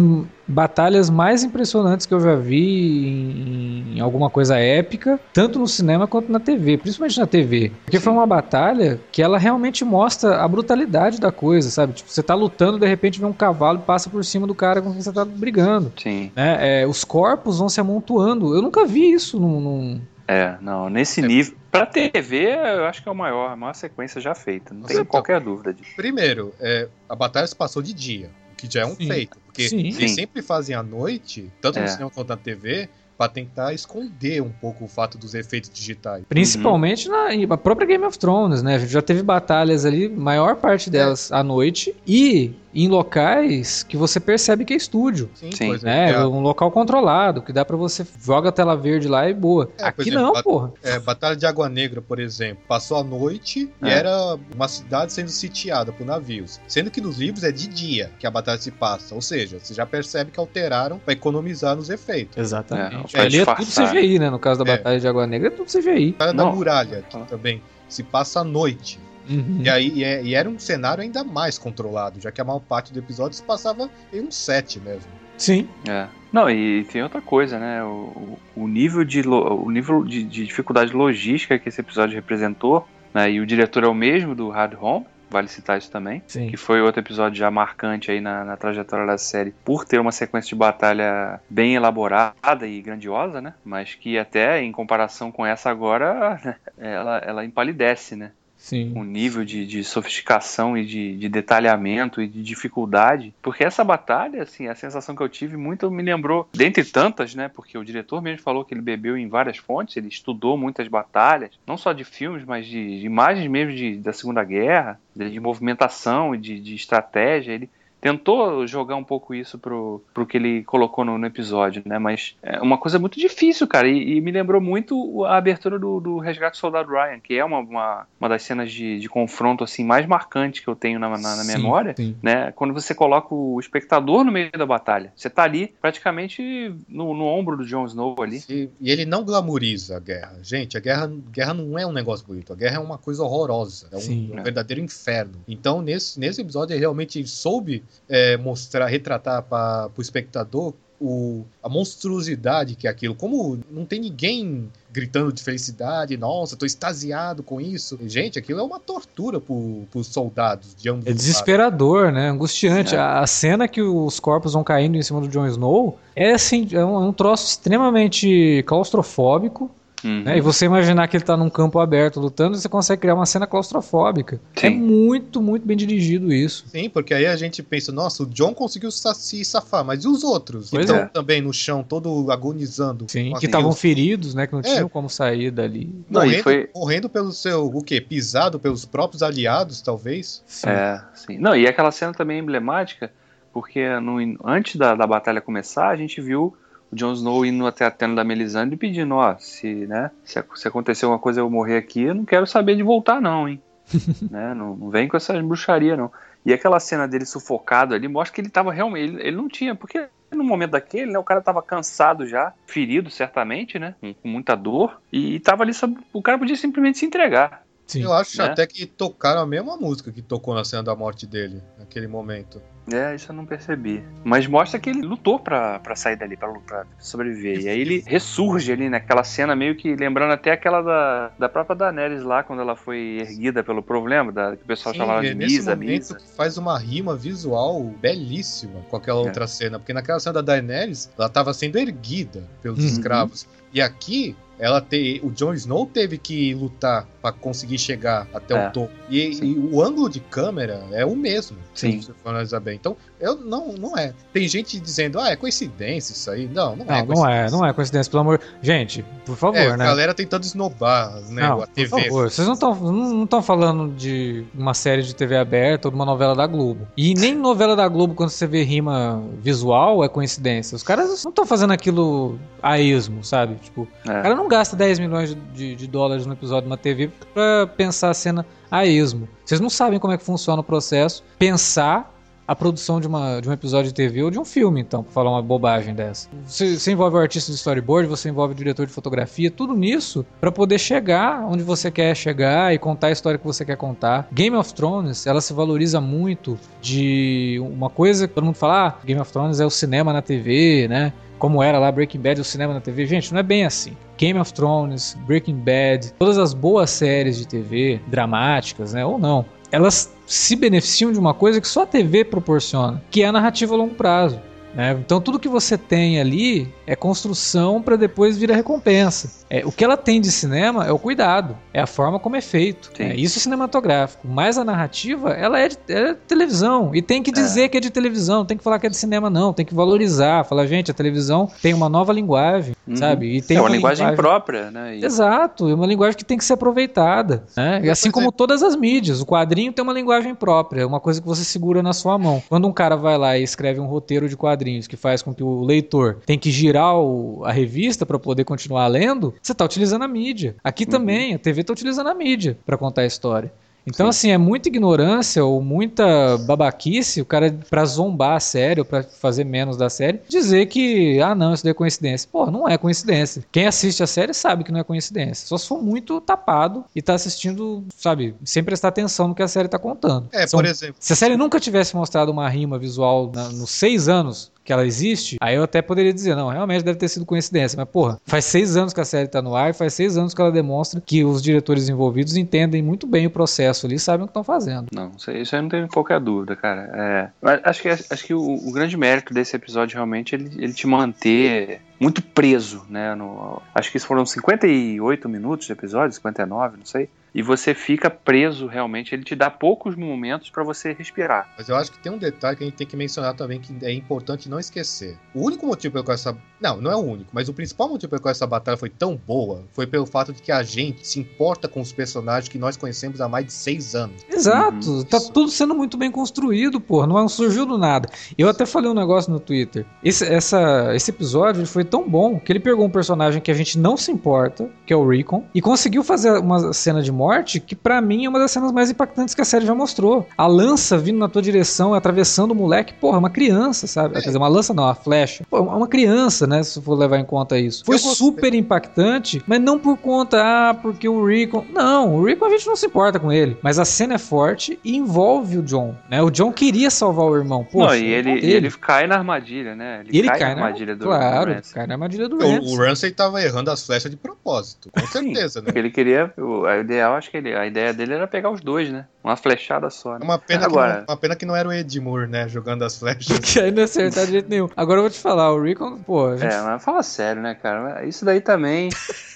batalhas 0.50 1.12
mais 1.12 1.44
impressionantes 1.44 2.08
que 2.08 2.14
eu 2.14 2.20
já 2.20 2.36
vi 2.36 3.08
em, 3.08 3.98
em, 3.98 4.00
alguma 4.00 4.30
coisa 4.30 4.58
épica, 4.58 5.20
tanto 5.32 5.60
no 5.60 5.68
cinema 5.68 6.08
quanto 6.08 6.32
na 6.32 6.40
TV, 6.40 6.78
principalmente 6.78 7.20
na 7.20 7.28
TV. 7.28 7.72
Porque 7.86 7.98
Sim. 7.98 8.04
foi 8.04 8.14
uma 8.14 8.26
batalha 8.30 9.00
que 9.12 9.22
ela 9.22 9.38
realmente 9.38 9.84
mostra 9.84 10.42
a 10.42 10.48
brutalidade 10.48 11.20
da 11.20 11.32
coisa, 11.32 11.70
sabe? 11.70 11.94
Tipo, 11.94 12.10
você 12.10 12.24
tá 12.24 12.34
lutando, 12.34 12.80
de 12.80 12.88
repente 12.88 13.20
vem 13.20 13.30
um 13.30 13.34
cavalo 13.34 13.80
e 13.80 13.82
passa 13.82 14.10
por 14.10 14.24
cima 14.24 14.48
do 14.48 14.56
cara 14.56 14.82
com 14.82 14.92
quem 14.92 15.02
você 15.02 15.12
tá 15.12 15.26
brigando. 15.26 15.92
Sim. 16.02 16.32
Né? 16.36 16.84
É, 16.84 16.88
os 16.88 17.04
corpos 17.04 17.60
vão 17.60 17.68
se 17.68 17.82
amontoando. 17.82 18.56
Eu 18.56 18.62
nunca 18.62 18.86
vi 18.86 19.12
isso 19.12 19.40
num. 19.40 19.60
num... 19.60 20.02
É, 20.28 20.56
não, 20.62 20.90
nesse 20.90 21.22
é. 21.22 21.28
nível. 21.28 21.58
Pra 21.72 21.86
TV, 21.86 22.54
eu 22.54 22.86
acho 22.86 23.04
que 23.04 23.10
é 23.10 23.12
o 23.12 23.16
maior, 23.16 23.52
a 23.52 23.56
maior 23.56 23.74
sequência 23.74 24.22
já 24.22 24.34
feita. 24.34 24.74
Não 24.74 24.84
tem 24.84 24.96
então, 24.96 25.06
qualquer 25.06 25.42
dúvida 25.42 25.74
disso. 25.74 25.92
Primeiro, 25.96 26.54
é, 26.60 26.88
a 27.08 27.16
batalha 27.16 27.46
se 27.46 27.56
passou 27.56 27.82
de 27.82 27.94
dia 27.94 28.30
que 28.60 28.72
já 28.72 28.82
é 28.82 28.86
um 28.86 28.96
Sim. 28.96 29.08
feito. 29.08 29.38
Porque 29.46 29.70
Sim. 29.70 29.80
eles 29.80 30.12
sempre 30.12 30.42
fazem 30.42 30.76
à 30.76 30.84
noite, 30.84 31.50
tanto 31.62 31.80
no 31.80 31.86
é. 31.86 31.88
cinema 31.88 32.10
quanto 32.10 32.30
na 32.30 32.38
TV, 32.38 32.90
para 33.20 33.28
tentar 33.28 33.74
esconder 33.74 34.42
um 34.42 34.50
pouco 34.50 34.86
o 34.86 34.88
fato 34.88 35.18
dos 35.18 35.36
efeitos 35.36 35.70
digitais. 35.70 36.24
Principalmente 36.30 37.10
uhum. 37.10 37.48
na 37.48 37.58
própria 37.58 37.86
Game 37.86 38.06
of 38.06 38.18
Thrones, 38.18 38.64
né? 38.64 38.80
Já 38.80 39.02
teve 39.02 39.22
batalhas 39.22 39.86
ali, 39.86 40.08
maior 40.08 40.56
parte 40.56 40.88
é. 40.88 40.92
delas 40.94 41.30
é. 41.30 41.36
à 41.36 41.44
noite, 41.44 41.94
e 42.08 42.54
em 42.74 42.88
locais 42.88 43.84
que 43.84 43.98
você 43.98 44.20
percebe 44.20 44.66
que 44.66 44.74
é 44.74 44.78
estúdio. 44.78 45.30
Sim, 45.34 45.52
Sim. 45.52 45.80
É, 45.84 46.12
é, 46.12 46.26
um 46.26 46.40
local 46.40 46.72
controlado, 46.72 47.42
que 47.42 47.52
dá 47.52 47.66
para 47.66 47.76
você 47.76 48.06
joga 48.22 48.50
a 48.50 48.52
tela 48.52 48.76
verde 48.76 49.08
lá 49.08 49.30
e 49.30 49.34
boa. 49.34 49.72
É, 49.78 49.86
Aqui 49.86 50.10
exemplo, 50.10 50.34
não, 50.34 50.44
porra. 50.44 50.74
É, 50.84 51.00
Batalha 51.00 51.36
de 51.36 51.46
Água 51.46 51.68
Negra, 51.68 52.02
por 52.02 52.20
exemplo, 52.20 52.64
passou 52.68 52.98
a 52.98 53.04
noite 53.04 53.70
é. 53.82 53.88
e 53.88 53.90
era 53.92 54.38
uma 54.56 54.68
cidade 54.68 55.14
sendo 55.14 55.30
sitiada 55.30 55.92
por 55.92 56.06
navios. 56.06 56.60
Sendo 56.68 56.92
que 56.92 57.02
nos 57.02 57.18
livros 57.18 57.44
é 57.44 57.52
de 57.52 57.68
dia 57.68 58.12
que 58.20 58.28
a 58.28 58.32
batalha 58.32 58.60
se 58.60 58.72
passa. 58.72 59.16
Ou 59.16 59.22
seja, 59.22 59.60
você 59.60 59.74
já 59.74 59.86
percebe 59.86 60.32
que 60.32 60.40
alteraram 60.40 61.00
para 61.00 61.14
economizar 61.14 61.76
nos 61.76 61.90
efeitos. 61.90 62.38
Exatamente. 62.38 63.16
É, 63.16 63.22
ali 63.22 63.40
é 63.40 63.46
tudo 63.46 63.68
CGI, 63.68 64.20
né? 64.20 64.30
No 64.30 64.40
caso 64.40 64.64
da 64.64 64.72
é. 64.72 64.78
Batalha 64.78 65.00
de 65.00 65.08
Água 65.08 65.26
Negra 65.26 65.48
é 65.48 65.52
tudo 65.52 65.72
CGI. 65.72 66.16
A 66.20 66.32
da 66.32 66.46
Muralha 66.46 67.00
aqui 67.00 67.18
também 67.28 67.62
se 67.88 68.04
passa 68.04 68.42
à 68.42 68.44
noite. 68.44 69.00
Uhum. 69.30 69.62
E 69.64 69.70
aí 69.70 69.92
e, 69.94 70.04
é, 70.04 70.24
e, 70.24 70.34
era 70.34 70.50
um 70.50 70.58
cenário 70.58 71.04
ainda 71.04 71.24
mais 71.24 71.58
controlado, 71.58 72.20
já 72.20 72.32
que 72.32 72.42
a 72.42 72.44
maior 72.44 72.60
parte 72.60 72.92
do 72.92 73.00
episódio 73.00 73.38
se 73.38 73.44
passava 73.44 73.90
em 74.12 74.22
um 74.22 74.32
set 74.32 74.80
mesmo. 74.80 75.12
Sim. 75.38 75.70
É. 75.88 76.08
Não, 76.32 76.50
e 76.50 76.84
tem 76.86 77.02
outra 77.02 77.22
coisa, 77.22 77.58
né? 77.58 77.84
O, 77.84 78.38
o 78.56 78.68
nível, 78.68 79.04
de, 79.04 79.22
o 79.28 79.72
nível 79.72 80.04
de, 80.04 80.24
de, 80.24 80.46
dificuldade 80.46 80.94
logística 80.94 81.58
que 81.58 81.70
esse 81.70 81.80
episódio 81.80 82.16
representou, 82.16 82.88
né? 83.14 83.32
E 83.32 83.40
o 83.40 83.46
diretor 83.46 83.84
é 83.84 83.88
o 83.88 83.94
mesmo 83.94 84.36
do 84.36 84.50
Hard 84.50 84.76
Home, 84.80 85.06
vale 85.30 85.48
citar 85.48 85.78
isso 85.78 85.92
também. 85.92 86.22
Sim. 86.28 86.50
Que 86.50 86.58
foi 86.58 86.82
outro 86.82 87.02
episódio 87.02 87.38
já 87.38 87.50
marcante 87.50 88.12
aí 88.12 88.20
na, 88.20 88.44
na, 88.44 88.58
trajetória 88.58 89.06
da 89.06 89.18
série, 89.18 89.54
por 89.64 89.86
ter 89.86 90.00
uma 90.00 90.12
sequência 90.12 90.50
de 90.50 90.56
batalha 90.56 91.40
bem 91.50 91.76
elaborada 91.76 92.68
e 92.68 92.82
grandiosa, 92.82 93.42
né? 93.42 93.54
Mas 93.64 93.96
que 93.96 94.18
até 94.18 94.62
em 94.62 94.72
comparação 94.72 95.32
com 95.32 95.46
essa 95.46 95.70
agora, 95.70 96.40
ela, 96.78 97.18
ela 97.20 97.46
empalidece, 97.46 98.16
né? 98.16 98.32
Sim. 98.60 98.92
um 98.94 99.06
nível 99.06 99.46
de, 99.46 99.66
de 99.66 99.84
sofisticação 99.86 100.78
e 100.78 100.86
de, 100.86 101.16
de, 101.18 101.30
detalhamento 101.30 102.22
e 102.22 102.28
de 102.28 102.44
dificuldade. 102.44 103.34
Porque 103.42 103.64
essa 103.64 103.86
batalha, 103.86 104.44
assim, 104.44 104.68
a 104.68 104.76
sensação 104.76 105.16
que 105.16 105.24
eu 105.24 105.30
tive 105.30 105.56
muito 105.56 105.90
me 105.90 106.04
lembrou, 106.04 106.48
dentre 106.54 106.84
tantas, 106.84 107.34
né? 107.34 107.48
Porque 107.48 107.78
o 107.78 107.86
diretor 107.86 108.22
mesmo 108.22 108.44
falou 108.44 108.66
que 108.66 108.74
ele 108.74 108.82
bebeu 108.82 109.18
em 109.18 109.30
várias 109.30 109.58
fontes, 109.58 109.96
ele 109.96 110.10
estudou 110.10 110.58
muitas 110.58 110.90
batalhas, 110.90 111.52
não 111.66 111.78
só 111.78 111.94
de 111.94 112.04
filmes, 112.04 112.44
mas 112.44 112.66
de, 112.68 113.00
de 113.00 113.06
imagens 113.06 113.50
mesmo 113.50 113.74
de, 113.74 113.96
da 113.96 114.12
Segunda 114.12 114.44
Guerra, 114.44 115.00
de, 115.16 115.40
movimentação 115.40 116.36
e 116.36 116.38
de, 116.38 116.60
de 116.60 116.76
estratégia. 116.76 117.54
Ele 117.54 117.70
tentou 118.00 118.66
jogar 118.66 118.96
um 118.96 119.04
pouco 119.04 119.34
isso 119.34 119.58
pro, 119.58 120.02
pro 120.14 120.26
que 120.26 120.38
ele 120.38 120.64
colocou 120.64 121.04
no, 121.04 121.18
no 121.18 121.26
episódio, 121.26 121.82
né? 121.86 122.00
Mas 122.00 122.36
é 122.42 122.60
uma 122.62 122.78
coisa 122.78 122.98
muito 122.98 123.20
difícil, 123.20 123.68
cara. 123.68 123.88
E, 123.88 124.18
e 124.18 124.22
me 124.22 124.32
lembrou 124.32 124.62
muito 124.62 125.26
a 125.26 125.38
abertura 125.38 125.78
do, 125.78 126.00
do 126.00 126.18
Resgate 126.18 126.58
Soldado 126.58 126.92
Ryan, 126.92 127.20
que 127.20 127.36
é 127.36 127.44
uma, 127.44 127.60
uma, 127.60 128.08
uma 128.20 128.30
das 128.30 128.44
cenas 128.44 128.72
de, 128.72 129.00
de, 129.00 129.10
confronto 129.10 129.64
assim 129.64 129.84
mais 129.84 130.06
marcantes 130.06 130.62
que 130.62 130.68
eu 130.68 130.76
tenho 130.76 131.00
na, 131.00 131.10
na, 131.10 131.18
na 131.18 131.44
sim, 131.44 131.54
memória, 131.54 131.94
sim. 131.96 132.16
né? 132.22 132.52
Quando 132.54 132.74
você 132.74 132.94
coloca 132.96 133.34
o 133.34 133.60
espectador 133.60 134.24
no 134.24 134.32
meio 134.32 134.52
da 134.52 134.66
batalha. 134.66 135.12
Você 135.16 135.30
tá 135.30 135.44
ali 135.44 135.74
praticamente 135.82 136.74
no, 136.88 137.14
no 137.14 137.26
ombro 137.26 137.58
do 137.58 137.66
Jon 137.66 137.86
Snow 137.86 138.16
ali. 138.22 138.42
E, 138.50 138.70
e, 138.80 138.92
ele 138.92 139.06
não 139.06 139.24
glamoriza 139.24 139.98
a 139.98 140.00
guerra. 140.00 140.38
Gente, 140.42 140.78
a 140.78 140.80
guerra, 140.80 141.12
guerra 141.32 141.54
não 141.54 141.78
é 141.78 141.86
um 141.86 141.92
negócio 141.92 142.26
bonito. 142.26 142.54
A 142.54 142.56
guerra 142.56 142.78
é 142.78 142.80
uma 142.80 142.98
coisa 142.98 143.24
horrorosa. 143.24 143.88
É 143.92 143.98
um, 143.98 144.40
um 144.40 144.44
verdadeiro 144.44 144.82
inferno. 144.82 145.44
Então, 145.48 145.82
nesse, 145.82 146.20
nesse 146.20 146.42
episódio, 146.42 146.74
ele 146.74 146.80
realmente 146.80 147.26
soube 147.28 147.84
é, 148.08 148.38
mostrar, 148.38 148.88
retratar 148.88 149.44
para 149.44 149.90
o 149.96 150.02
espectador 150.02 150.74
o, 151.00 151.46
a 151.64 151.70
monstruosidade 151.70 152.76
que 152.76 152.88
é 152.88 152.90
aquilo. 152.90 153.16
Como 153.16 153.60
não 153.72 153.86
tem 153.86 154.00
ninguém 154.00 154.70
gritando 154.92 155.32
de 155.32 155.42
felicidade, 155.42 156.18
nossa, 156.18 156.58
tô 156.58 156.66
extasiado 156.66 157.42
com 157.42 157.62
isso. 157.62 157.98
Gente, 158.06 158.38
aquilo 158.38 158.60
é 158.60 158.64
uma 158.64 158.80
tortura 158.80 159.40
para 159.40 159.54
os 159.54 160.08
soldados 160.08 160.76
de 160.76 160.90
ambos 160.90 161.08
É 161.08 161.14
desesperador, 161.14 162.06
lados. 162.06 162.14
né? 162.16 162.30
Angustiante. 162.30 162.96
É. 162.96 162.98
A, 162.98 163.20
a, 163.20 163.28
cena 163.28 163.68
que 163.68 163.82
os 163.82 164.20
corpos 164.20 164.54
vão 164.54 164.64
caindo 164.64 164.98
em 164.98 165.04
cima 165.04 165.22
do 165.22 165.28
Jon 165.28 165.48
Snow 165.48 165.98
é 166.16 166.32
assim, 166.32 166.68
é 166.72 166.84
um, 166.84 166.96
é 166.96 167.08
um 167.08 167.14
troço 167.14 167.48
extremamente 167.48 168.64
claustrofóbico. 168.68 169.72
Uhum. 170.04 170.24
Né? 170.24 170.38
E 170.38 170.42
você 170.42 170.66
imaginar 170.66 171.08
que 171.08 171.16
ele 171.16 171.24
está 171.24 171.36
num 171.36 171.50
campo 171.50 171.80
aberto 171.80 172.20
lutando, 172.20 172.58
você 172.58 172.70
consegue 172.70 173.02
criar 173.02 173.16
uma 173.16 173.26
cena 173.26 173.46
claustrofóbica. 173.46 174.40
É 174.56 174.62
Sim. 174.62 174.68
É 174.68 174.70
muito, 174.70 175.42
muito 175.42 175.66
bem 175.66 175.76
dirigido 175.76 176.32
isso. 176.32 176.66
Sim, 176.68 176.90
porque 176.90 177.14
aí 177.14 177.26
a 177.26 177.36
gente 177.36 177.62
pensa, 177.62 177.92
nossa, 177.92 178.24
o 178.24 178.26
John 178.26 178.54
conseguiu 178.54 178.92
se 178.92 179.44
safar, 179.46 179.84
mas 179.84 180.04
e 180.04 180.08
os 180.08 180.24
outros? 180.24 180.70
Pois 180.70 180.86
que 180.86 180.92
estão 180.92 181.06
é. 181.06 181.10
também 181.10 181.42
no 181.42 181.54
chão, 181.54 181.84
todo 181.84 182.32
agonizando. 182.32 183.06
Sim, 183.08 183.34
que 183.40 183.46
estavam 183.46 183.72
feridos, 183.72 184.34
né? 184.34 184.48
Que 184.48 184.54
não 184.54 184.60
é. 184.60 184.64
tinham 184.64 184.90
como 184.90 185.10
sair 185.10 185.52
dali. 185.52 185.94
Morrendo, 186.10 186.44
foi... 186.44 186.70
morrendo 186.74 187.10
pelo 187.10 187.32
seu, 187.32 187.66
o 187.66 187.84
quê? 187.84 188.00
Pisado 188.00 188.60
pelos 188.60 188.86
próprios 188.86 189.24
aliados, 189.24 189.82
talvez? 189.82 190.44
Sim. 190.46 190.70
É, 190.70 191.02
sim. 191.14 191.38
Não, 191.38 191.56
e 191.56 191.68
aquela 191.68 191.92
cena 191.92 192.14
também 192.14 192.40
emblemática, 192.40 193.12
porque 193.52 193.88
no, 194.00 194.20
antes 194.44 194.76
da, 194.76 194.96
da 194.96 195.06
batalha 195.06 195.42
começar, 195.42 195.90
a 195.90 195.96
gente 195.96 196.22
viu 196.22 196.56
o 196.92 196.96
Jon 196.96 197.14
Snow 197.14 197.46
indo 197.46 197.66
até 197.66 197.86
a 197.86 197.92
tenda 197.92 198.16
da 198.16 198.24
Melisandre 198.24 198.76
e 198.76 198.78
pedindo, 198.78 199.16
ó, 199.16 199.36
se, 199.38 199.88
né, 199.88 200.12
se, 200.24 200.44
se 200.56 200.68
acontecer 200.68 201.06
uma 201.06 201.20
coisa 201.20 201.42
eu 201.42 201.50
morrer 201.50 201.78
aqui, 201.78 202.04
eu 202.04 202.16
não 202.16 202.26
quero 202.26 202.48
saber 202.48 202.76
de 202.76 202.84
voltar 202.84 203.22
não, 203.22 203.48
hein. 203.48 203.62
né, 204.30 204.54
não, 204.54 204.76
não 204.76 204.90
vem 204.90 205.08
com 205.08 205.18
essa 205.18 205.40
bruxaria 205.42 205.96
não. 205.96 206.12
E 206.46 206.54
aquela 206.54 206.80
cena 206.80 207.08
dele 207.08 207.26
sufocado 207.26 207.94
ali 207.94 208.08
mostra 208.08 208.34
que 208.34 208.42
ele 208.42 208.50
tava 208.50 208.72
realmente, 208.72 209.14
ele, 209.14 209.28
ele 209.28 209.38
não 209.38 209.48
tinha, 209.48 209.76
porque 209.76 210.08
no 210.32 210.44
momento 210.44 210.72
daquele, 210.72 211.12
né, 211.12 211.20
o 211.20 211.24
cara 211.24 211.42
tava 211.42 211.62
cansado 211.62 212.28
já, 212.28 212.54
ferido 212.66 213.10
certamente, 213.10 213.78
né, 213.78 213.96
com 214.22 214.28
muita 214.28 214.56
dor, 214.56 215.02
e 215.12 215.40
tava 215.40 215.64
ali, 215.64 215.74
o 216.14 216.22
cara 216.22 216.38
podia 216.38 216.56
simplesmente 216.56 216.98
se 216.98 217.06
entregar. 217.06 217.64
Sim, 217.90 218.04
eu 218.04 218.14
acho 218.14 218.38
né? 218.38 218.46
até 218.46 218.68
que 218.68 218.86
tocaram 218.86 219.42
a 219.42 219.48
mesma 219.48 219.76
música 219.76 220.12
que 220.12 220.22
tocou 220.22 220.54
na 220.54 220.64
cena 220.64 220.84
da 220.84 220.96
morte 220.96 221.26
dele, 221.26 221.64
naquele 221.76 222.08
momento. 222.08 222.62
É, 222.94 223.16
isso 223.16 223.32
eu 223.32 223.36
não 223.36 223.46
percebi. 223.46 224.04
Mas 224.24 224.48
mostra 224.48 224.80
que 224.80 224.90
ele 224.90 225.02
lutou 225.02 225.40
pra, 225.40 225.80
pra 225.80 225.96
sair 225.96 226.16
dali, 226.16 226.36
pra, 226.36 226.52
pra 226.66 226.86
sobreviver. 226.98 227.62
E 227.62 227.70
aí 227.70 227.80
ele 227.80 228.04
ressurge 228.06 228.72
ali 228.72 228.90
naquela 228.90 229.24
cena, 229.24 229.56
meio 229.56 229.76
que 229.76 229.96
lembrando 229.96 230.32
até 230.32 230.52
aquela 230.52 230.82
da, 230.82 231.32
da 231.38 231.50
própria 231.50 231.76
Daenerys 231.76 232.24
lá, 232.24 232.44
quando 232.44 232.62
ela 232.62 232.76
foi 232.76 233.20
erguida 233.22 233.64
pelo 233.64 233.82
problema, 233.82 234.32
da, 234.32 234.56
que 234.56 234.64
o 234.64 234.66
pessoal 234.66 234.94
Sim, 234.94 235.00
chamava 235.00 235.22
de 235.22 235.36
Misa, 235.36 235.76
Misa. 235.76 236.18
Faz 236.36 236.58
uma 236.58 236.78
rima 236.78 237.16
visual 237.16 237.84
belíssima 238.02 238.82
com 238.90 238.96
aquela 238.98 239.20
é. 239.20 239.26
outra 239.26 239.48
cena, 239.48 239.80
porque 239.80 239.94
naquela 239.94 240.20
cena 240.20 240.34
da 240.34 240.42
Daenerys, 240.42 241.10
ela 241.18 241.30
tava 241.30 241.54
sendo 241.54 241.78
erguida 241.78 242.44
pelos 242.62 242.80
uhum. 242.80 242.86
escravos. 242.86 243.48
E 243.72 243.82
aqui, 243.82 244.36
ela 244.58 244.82
te, 244.82 245.22
o 245.24 245.30
Jon 245.32 245.54
Snow 245.54 245.86
teve 245.86 246.18
que 246.18 246.54
lutar 246.54 247.08
para 247.22 247.32
conseguir 247.32 247.78
chegar 247.78 248.28
até 248.34 248.56
é. 248.56 248.68
o 248.68 248.72
topo. 248.72 248.94
E, 249.10 249.32
e, 249.44 249.60
o 249.72 249.82
ângulo 249.82 250.10
de 250.10 250.20
câmera 250.20 250.86
é 250.92 251.06
o 251.06 251.16
mesmo. 251.16 251.58
Sim. 251.74 252.02
Se 252.02 252.08
você 252.08 252.14
for 252.14 252.30
analisar 252.30 252.60
bem. 252.60 252.76
Então, 252.76 252.96
eu 253.20 253.36
não, 253.36 253.74
não 253.74 253.98
é. 253.98 254.14
Tem 254.34 254.48
gente 254.48 254.80
dizendo, 254.80 255.20
ah, 255.20 255.30
é 255.30 255.36
coincidência 255.36 256.14
isso 256.14 256.30
aí. 256.32 256.48
Não, 256.48 256.76
não, 256.76 256.86
não 256.86 256.96
é. 256.96 257.06
Não 257.06 257.30
é, 257.30 257.52
não 257.52 257.66
é 257.66 257.74
coincidência, 257.74 258.10
pelo 258.10 258.22
amor. 258.22 258.42
Gente, 258.62 259.06
por 259.26 259.36
favor, 259.36 259.58
é, 259.58 259.78
né? 259.78 259.84
A 259.84 259.88
galera 259.88 260.14
tentando 260.14 260.44
esnobar 260.44 261.20
né, 261.30 261.48
não, 261.48 261.62
a 261.62 261.68
TV. 261.68 261.90
Por 261.90 262.02
favor, 262.02 262.32
vocês 262.32 262.48
não 262.48 262.54
estão 262.54 262.76
não 262.76 263.24
estão 263.24 263.42
falando 263.42 263.94
de 263.94 264.46
uma 264.54 264.74
série 264.74 265.02
de 265.02 265.14
TV 265.14 265.38
aberta 265.38 265.88
ou 265.88 265.92
de 265.92 265.96
uma 265.96 266.06
novela 266.06 266.36
da 266.36 266.48
Globo. 266.48 266.88
E 266.96 267.14
nem 267.14 267.36
novela 267.36 267.76
da 267.76 267.88
Globo, 267.88 268.16
quando 268.16 268.30
você 268.30 268.48
vê 268.48 268.64
rima 268.64 269.22
visual, 269.42 270.04
é 270.04 270.10
coincidência. 270.10 270.76
Os 270.76 270.84
caras 270.84 271.24
não 271.24 271.32
estão 271.32 271.46
fazendo 271.46 271.72
aquilo 271.72 272.40
a 272.62 272.80
esmo, 272.80 273.24
sabe? 273.24 273.56
Tipo, 273.56 273.88
é. 274.06 274.20
o 274.20 274.24
cara 274.24 274.36
não 274.36 274.48
gasta 274.48 274.76
10 274.76 275.00
milhões 275.00 275.36
de, 275.54 275.76
de 275.76 275.88
dólares 275.88 276.26
no 276.26 276.34
episódio 276.34 276.64
de 276.64 276.68
uma 276.68 276.78
TV 276.78 277.09
pra 277.34 277.68
pensar 277.68 278.10
a 278.10 278.14
cena 278.14 278.46
a 278.70 278.86
esmo. 278.86 279.28
Vocês 279.44 279.60
não 279.60 279.70
sabem 279.70 280.00
como 280.00 280.14
é 280.14 280.18
que 280.18 280.24
funciona 280.24 280.62
o 280.62 280.64
processo. 280.64 281.24
Pensar 281.38 282.14
a 282.50 282.56
produção 282.56 283.00
de, 283.00 283.06
uma, 283.06 283.40
de 283.40 283.48
um 283.48 283.54
episódio 283.54 283.90
de 283.90 283.94
TV 283.94 284.24
ou 284.24 284.32
de 284.32 284.40
um 284.40 284.44
filme, 284.44 284.82
então, 284.82 285.04
pra 285.04 285.14
falar 285.14 285.30
uma 285.30 285.42
bobagem 285.42 285.94
dessa. 285.94 286.28
Você, 286.48 286.80
você 286.80 286.92
envolve 286.92 287.16
o 287.16 287.20
artista 287.20 287.52
de 287.52 287.58
storyboard, 287.60 288.10
você 288.10 288.28
envolve 288.28 288.54
o 288.54 288.58
diretor 288.58 288.88
de 288.88 288.92
fotografia, 288.92 289.52
tudo 289.52 289.76
nisso 289.76 290.26
para 290.42 290.52
poder 290.52 290.80
chegar 290.80 291.46
onde 291.46 291.62
você 291.62 291.92
quer 291.92 292.16
chegar 292.16 292.74
e 292.74 292.80
contar 292.80 293.08
a 293.08 293.12
história 293.12 293.38
que 293.38 293.46
você 293.46 293.64
quer 293.64 293.78
contar. 293.78 294.28
Game 294.34 294.56
of 294.56 294.74
Thrones, 294.74 295.28
ela 295.28 295.42
se 295.42 295.54
valoriza 295.54 296.02
muito 296.02 296.58
de 296.82 297.62
uma 297.62 297.88
coisa 297.88 298.28
que 298.28 298.34
todo 298.34 298.44
mundo 298.44 298.56
fala, 298.56 298.88
ah, 298.88 298.96
Game 299.06 299.22
of 299.22 299.32
Thrones 299.32 299.60
é 299.60 299.66
o 299.68 299.70
cinema 299.70 300.12
na 300.12 300.24
TV, 300.24 300.88
né? 300.88 301.14
Como 301.40 301.64
era 301.64 301.80
lá 301.80 301.92
Breaking 301.92 302.20
Bad, 302.20 302.42
o 302.42 302.44
cinema 302.44 302.74
na 302.74 302.82
TV. 302.82 303.06
Gente, 303.06 303.32
não 303.32 303.40
é 303.40 303.44
bem 303.44 303.66
assim. 303.66 303.96
Game 304.18 304.38
of 304.38 304.54
Thrones, 304.54 305.18
Breaking 305.26 305.56
Bad, 305.56 306.14
todas 306.20 306.38
as 306.38 306.54
boas 306.54 306.90
séries 306.90 307.38
de 307.38 307.48
TV, 307.48 308.00
dramáticas, 308.08 308.94
né? 308.94 309.06
Ou 309.06 309.18
não, 309.18 309.46
elas 309.72 310.14
se 310.26 310.56
beneficiam 310.56 311.12
de 311.12 311.18
uma 311.18 311.34
coisa 311.34 311.62
que 311.62 311.68
só 311.68 311.84
a 311.84 311.88
TV 311.88 312.26
proporciona, 312.26 313.02
que 313.10 313.24
é 313.24 313.28
a 313.28 313.32
narrativa 313.32 313.74
a 313.74 313.78
longo 313.78 313.96
prazo. 313.96 314.40
Né? 314.74 314.92
Então 315.00 315.20
tudo 315.20 315.40
que 315.40 315.48
você 315.48 315.78
tem 315.78 316.20
ali 316.20 316.72
é 316.86 316.96
construção 316.96 317.82
para 317.82 317.96
depois 317.96 318.38
vir 318.38 318.52
a 318.52 318.56
recompensa. 318.56 319.40
É, 319.50 319.66
o 319.66 319.72
que 319.72 319.84
ela 319.84 319.98
tem 319.98 320.22
de 320.22 320.32
cinema 320.32 320.86
é 320.86 320.92
o 320.92 321.00
cuidado, 321.00 321.58
é 321.74 321.82
a 321.82 321.88
forma 321.88 322.20
como 322.20 322.36
é 322.36 322.42
feito. 322.42 322.92
É, 323.00 323.16
isso 323.16 323.40
é 323.40 323.42
cinematográfico. 323.42 324.28
Mas 324.28 324.58
a 324.58 324.64
narrativa, 324.64 325.32
ela 325.32 325.60
é 325.60 325.70
de, 325.70 325.78
é 325.88 326.14
de 326.14 326.20
televisão. 326.20 326.92
E 326.94 327.02
tem 327.02 327.24
que 327.24 327.32
dizer 327.32 327.64
é. 327.64 327.68
que 327.70 327.78
é 327.78 327.80
de 327.80 327.90
televisão, 327.90 328.46
tem 328.46 328.58
que 328.58 328.64
falar 328.64 328.80
que 328.80 328.88
é 328.88 328.90
de 328.90 328.98
cinema, 328.98 329.30
não. 329.30 329.54
Tem 329.54 329.66
que 329.66 329.74
valorizar. 329.74 330.44
Falar, 330.44 330.68
gente, 330.68 330.92
a 330.92 330.94
televisão 330.94 331.50
tem 331.62 331.74
uma 331.74 331.90
nova 331.90 332.14
linguagem, 332.14 332.76
uhum. 332.88 332.96
sabe? 332.96 333.38
E 333.38 333.42
tem 333.42 333.58
é 333.58 333.60
uma, 333.60 333.70
uma 333.70 333.76
linguagem, 333.76 334.06
linguagem, 334.06 334.24
própria, 334.24 334.72
né? 334.72 334.98
E... 334.98 335.06
Exato, 335.06 335.70
é 335.70 335.74
uma 335.74 335.88
linguagem 335.88 336.18
que 336.18 336.26
tem 336.26 336.38
que 336.38 336.44
ser 336.44 336.54
aproveitada. 336.54 337.44
Né? 337.58 337.82
E 337.84 337.90
assim 337.90 338.12
como 338.12 338.32
todas 338.32 338.62
as 338.62 338.76
mídias. 338.76 339.22
O 339.22 339.26
quadrinho 339.26 339.74
tem 339.74 339.84
uma 339.84 339.94
linguagem 339.94 340.36
própria, 340.36 340.86
uma 340.86 341.00
coisa 341.00 341.20
que 341.22 341.28
você 341.28 341.44
segura 341.44 341.82
na 341.82 341.94
sua 341.94 342.18
mão. 342.18 342.42
Quando 342.48 342.68
um 342.68 342.74
cara 342.74 342.96
vai 342.96 343.18
lá 343.18 343.38
e 343.38 343.44
escreve 343.44 343.80
um 343.80 343.86
roteiro 343.86 344.30
de 344.30 344.38
quadrinhos 344.60 344.88
que 344.88 344.98
faz 344.98 345.22
com 345.22 345.34
que 345.34 345.44
o 345.44 345.64
leitor 345.64 346.18
tem 346.26 346.38
que 346.38 346.52
girar 346.52 346.98
o, 346.98 347.44
a 347.46 347.52
revista 347.52 348.06
para 348.06 348.20
poder 348.20 348.44
continuar 348.44 348.88
lendo, 348.88 349.34
você 349.42 349.54
está 349.54 349.64
utilizando 349.64 350.04
a 350.04 350.08
mídia. 350.08 350.56
Aqui 350.64 350.84
uhum. 350.84 350.90
também, 350.90 351.34
a 351.34 351.40
TV 351.40 351.62
está 351.62 351.72
utilizando 351.72 352.10
a 352.10 352.14
mídia 352.14 352.58
para 352.66 352.78
contar 352.78 353.02
a 353.02 353.06
história. 353.06 353.52
Então, 353.86 354.06
Sim. 354.06 354.10
assim, 354.10 354.32
é 354.32 354.38
muita 354.38 354.70
ignorância 354.70 355.44
ou 355.44 355.62
muita 355.62 356.38
babaquice 356.40 357.22
o 357.22 357.26
cara, 357.26 357.58
pra 357.70 357.86
zombar 357.86 358.36
a 358.36 358.40
série 358.40 358.82
ou 358.82 358.86
pra 358.86 359.04
fazer 359.04 359.44
menos 359.44 359.78
da 359.78 359.90
série, 359.90 360.22
dizer 360.28 360.68
que, 360.68 361.20
ah, 361.22 361.34
não, 361.34 361.54
isso 361.54 361.64
daí 361.64 361.72
é 361.72 361.74
coincidência. 361.74 362.30
Pô, 362.32 362.50
não 362.52 362.68
é 362.68 362.78
coincidência. 362.78 363.44
Quem 363.52 363.66
assiste 363.66 364.04
a 364.04 364.08
série 364.08 364.34
sabe 364.34 364.64
que 364.64 364.72
não 364.72 364.80
é 364.80 364.84
coincidência. 364.84 365.48
Só 365.48 365.58
se 365.58 365.68
for 365.68 365.82
muito 365.82 366.22
tapado 366.22 366.84
e 366.96 367.02
tá 367.02 367.14
assistindo, 367.14 367.84
sabe, 367.98 368.36
sem 368.44 368.64
prestar 368.64 368.90
atenção 368.90 369.28
no 369.28 369.36
que 369.36 369.44
a 369.44 369.48
série 369.48 369.68
tá 369.68 369.80
contando. 369.80 370.28
É, 370.32 370.46
São, 370.46 370.60
por 370.60 370.66
exemplo. 370.66 370.96
Se 371.00 371.14
a 371.14 371.16
série 371.16 371.36
nunca 371.36 371.60
tivesse 371.60 371.96
mostrado 371.96 372.32
uma 372.32 372.48
rima 372.50 372.78
visual 372.78 373.32
na, 373.34 373.50
nos 373.50 373.72
seis 373.72 374.08
anos 374.08 374.52
que 374.70 374.74
ela 374.74 374.86
existe, 374.86 375.38
aí 375.42 375.56
eu 375.56 375.64
até 375.64 375.82
poderia 375.82 376.14
dizer, 376.14 376.36
não, 376.36 376.48
realmente 376.48 376.84
deve 376.84 377.00
ter 377.00 377.08
sido 377.08 377.26
coincidência. 377.26 377.76
Mas, 377.76 377.90
porra, 377.90 378.22
faz 378.24 378.46
seis 378.46 378.78
anos 378.78 378.94
que 378.94 379.02
a 379.02 379.06
série 379.06 379.28
tá 379.28 379.42
no 379.42 379.56
ar, 379.56 379.74
faz 379.74 379.96
seis 379.96 380.16
anos 380.16 380.32
que 380.32 380.40
ela 380.40 380.52
demonstra 380.52 381.02
que 381.04 381.26
os 381.26 381.42
diretores 381.42 381.90
envolvidos 381.90 382.38
entendem 382.38 382.80
muito 382.80 383.08
bem 383.08 383.26
o 383.26 383.32
processo 383.32 383.88
ali, 383.88 383.98
sabem 383.98 384.26
o 384.26 384.28
que 384.28 384.30
estão 384.30 384.44
fazendo. 384.44 384.86
Não, 384.94 385.12
isso 385.34 385.56
aí 385.56 385.62
não 385.64 385.70
tem 385.70 385.88
qualquer 385.88 386.20
dúvida, 386.20 386.56
cara. 386.56 387.32
É, 387.44 387.60
acho 387.64 387.82
que, 387.82 387.90
acho 387.90 388.24
que 388.24 388.34
o, 388.36 388.40
o, 388.42 388.72
grande 388.72 388.96
mérito 388.96 389.34
desse 389.34 389.56
episódio 389.56 389.96
realmente 389.96 390.36
é 390.36 390.38
ele, 390.38 390.52
ele 390.60 390.74
te 390.74 390.86
manter 390.86 391.82
muito 392.00 392.22
preso, 392.22 392.86
né? 392.90 393.14
No, 393.16 393.62
acho 393.76 393.92
que 393.92 394.00
foram 394.00 394.26
58 394.26 395.28
minutos 395.28 395.68
de 395.68 395.74
episódio, 395.74 396.16
59, 396.16 396.78
não 396.78 396.86
sei 396.86 397.10
e 397.34 397.42
você 397.42 397.74
fica 397.74 398.10
preso 398.10 398.68
realmente. 398.68 399.14
Ele 399.14 399.24
te 399.24 399.36
dá 399.36 399.50
poucos 399.50 399.96
momentos 399.96 400.50
para 400.50 400.64
você 400.64 400.94
respirar. 400.94 401.50
Mas 401.58 401.70
eu 401.70 401.76
acho 401.76 401.92
que 401.92 402.00
tem 402.00 402.12
um 402.12 402.18
detalhe 402.18 402.58
que 402.58 402.64
a 402.64 402.68
gente 402.68 402.76
tem 402.76 402.88
que 402.88 402.98
mencionar 402.98 403.34
também 403.36 403.60
que 403.60 403.74
é 403.86 403.94
importante 403.94 404.50
não 404.50 404.60
esquecer. 404.60 405.18
O 405.34 405.46
único 405.46 405.66
motivo 405.66 405.94
pelo 405.94 406.04
qual 406.04 406.16
essa. 406.16 406.36
Não, 406.60 406.82
não 406.82 406.92
é 406.92 406.96
o 406.96 407.00
único, 407.00 407.30
mas 407.32 407.48
o 407.48 407.54
principal 407.54 407.88
motivo 407.88 408.10
pelo 408.10 408.22
qual 408.22 408.32
essa 408.32 408.46
batalha 408.46 408.78
foi 408.78 408.90
tão 408.90 409.16
boa 409.16 409.64
foi 409.72 409.88
pelo 409.88 410.06
fato 410.06 410.34
de 410.34 410.42
que 410.42 410.52
a 410.52 410.62
gente 410.62 411.08
se 411.08 411.20
importa 411.20 411.68
com 411.68 411.80
os 411.80 411.94
personagens 411.94 412.50
que 412.50 412.58
nós 412.58 412.76
conhecemos 412.76 413.22
há 413.22 413.30
mais 413.30 413.46
de 413.46 413.54
seis 413.54 413.96
anos. 413.96 414.26
Exato. 414.30 414.90
Uhum. 414.90 415.04
Tá 415.04 415.20
tudo 415.20 415.50
sendo 415.50 415.74
muito 415.74 415.98
bem 415.98 416.12
construído, 416.12 416.82
pô. 416.82 417.06
Não 417.08 417.30
surgiu 417.30 417.66
do 417.66 417.78
nada. 417.78 418.10
Eu 418.38 418.50
até 418.50 418.66
falei 418.66 418.90
um 418.90 418.94
negócio 418.94 419.32
no 419.32 419.40
Twitter. 419.40 419.86
Esse, 420.04 420.26
essa, 420.26 420.94
esse 420.96 421.12
episódio 421.12 421.66
foi 421.66 421.86
tão 421.90 422.08
bom 422.08 422.40
que 422.40 422.52
ele 422.52 422.60
pegou 422.60 422.86
um 422.86 422.90
personagem 422.90 423.42
que 423.42 423.52
a 423.52 423.54
gente 423.54 423.78
não 423.78 423.98
se 423.98 424.12
importa, 424.12 424.70
que 424.86 424.94
é 424.94 424.96
o 424.96 425.08
Recon, 425.08 425.44
e 425.54 425.62
conseguiu 425.62 426.04
fazer 426.04 426.32
uma 426.40 426.74
cena 426.74 427.02
de 427.02 427.12
morte 427.12 427.60
que 427.60 427.76
para 427.76 428.02
mim 428.02 428.26
é 428.26 428.30
uma 428.30 428.40
das 428.40 428.52
cenas 428.52 428.72
mais 428.72 428.90
impactantes 428.90 429.36
que 429.36 429.42
a 429.42 429.46
série 429.46 429.66
já 429.66 429.76
mostrou. 429.76 430.28
A 430.38 430.48
lança 430.48 430.98
vindo 430.98 431.20
na 431.20 431.28
tua 431.28 431.42
direção, 431.42 431.94
atravessando 431.94 432.52
o 432.52 432.56
moleque, 432.56 432.94
porra, 432.94 433.18
uma 433.18 433.30
criança, 433.30 433.88
sabe? 433.88 434.18
É. 434.18 434.22
Quer 434.22 434.28
dizer, 434.28 434.38
uma 434.38 434.48
lança 434.48 434.74
não, 434.74 434.84
uma 434.84 434.96
flecha. 434.96 435.44
Pô, 435.50 435.62
uma 435.62 435.88
criança, 435.88 436.46
né, 436.46 436.64
se 436.64 436.82
for 436.82 436.96
levar 436.96 437.18
em 437.18 437.26
conta 437.26 437.58
isso. 437.58 437.84
Foi 437.86 437.98
super 437.98 438.54
impactante, 438.54 439.42
mas 439.48 439.60
não 439.60 439.80
por 439.80 439.98
conta, 439.98 440.42
ah, 440.42 440.74
porque 440.74 441.08
o 441.08 441.26
Rico... 441.26 441.66
Não, 441.74 442.16
o 442.16 442.26
Rico 442.26 442.46
a 442.46 442.50
gente 442.50 442.68
não 442.68 442.76
se 442.76 442.86
importa 442.86 443.20
com 443.20 443.32
ele, 443.32 443.58
mas 443.62 443.80
a 443.80 443.86
cena 443.86 444.16
é 444.16 444.18
forte 444.18 444.80
e 444.84 444.96
envolve 444.96 445.58
o 445.58 445.64
John, 445.64 445.96
né? 446.10 446.22
O 446.22 446.30
John 446.30 446.52
queria 446.52 446.90
salvar 446.90 447.26
o 447.26 447.36
irmão, 447.36 447.64
pô. 447.64 447.86
Não, 447.86 447.96
e 447.96 448.06
ele, 448.06 448.32
ele 448.46 448.72
cai 448.72 449.08
na 449.08 449.16
armadilha, 449.16 449.76
né? 449.76 450.02
Ele, 450.06 450.20
ele 450.20 450.28
cai, 450.28 450.40
cai, 450.40 450.56
na 450.56 450.66
armadilha 450.66 450.96
do 450.96 451.06
Claro, 451.06 451.56
do 451.80 451.88
cai 451.88 451.88
na 451.88 451.96
armadilha 451.96 452.28
do 452.28 452.38
Ramsay. 452.38 452.60
O, 452.60 452.74
o 452.74 452.78
Ramsay 452.78 453.12
tava 453.12 453.42
errando 453.42 453.72
as 453.72 453.86
flechas 453.86 454.12
de 454.12 454.18
propósito, 454.18 454.90
com 454.92 455.08
certeza, 455.08 455.60
Sim, 455.60 455.66
né? 455.68 455.74
Ele 455.76 455.90
queria, 455.90 456.34
o, 456.38 456.66
a 456.66 456.78
ideia 456.80 457.04
eu 457.04 457.14
acho 457.14 457.32
que 457.32 457.38
ele, 457.38 457.54
a 457.54 457.66
ideia 457.66 457.94
dele 457.94 458.14
era 458.14 458.28
pegar 458.28 458.50
os 458.50 458.62
dois, 458.62 458.90
né? 458.90 459.06
Uma 459.24 459.36
flechada 459.36 459.90
só. 459.90 460.14
Né? 460.14 460.20
Uma, 460.24 460.40
pena 460.40 460.66
Agora... 460.66 460.92
que 460.92 460.98
não, 461.00 461.06
uma 461.10 461.18
pena 461.18 461.36
que 461.36 461.46
não 461.46 461.56
era 461.56 461.68
o 461.68 461.74
Edmure, 461.74 462.28
né? 462.28 462.48
Jogando 462.48 462.84
as 462.84 462.98
flechas. 462.98 463.38
que 463.40 463.60
aí 463.60 463.70
não 463.70 463.80
ia 463.80 463.84
acertar 463.84 464.26
de 464.26 464.32
jeito 464.32 464.50
nenhum. 464.50 464.70
Agora 464.76 465.00
eu 465.00 465.04
vou 465.04 465.10
te 465.10 465.20
falar, 465.20 465.54
o 465.54 465.62
Rico, 465.62 466.00
pô. 466.06 466.36
Gente... 466.38 466.54
É, 466.54 466.62
mas 466.62 466.84
fala 466.84 467.04
sério, 467.04 467.42
né, 467.42 467.54
cara? 467.54 468.06
Isso 468.06 468.24
daí 468.24 468.40
também. 468.40 468.90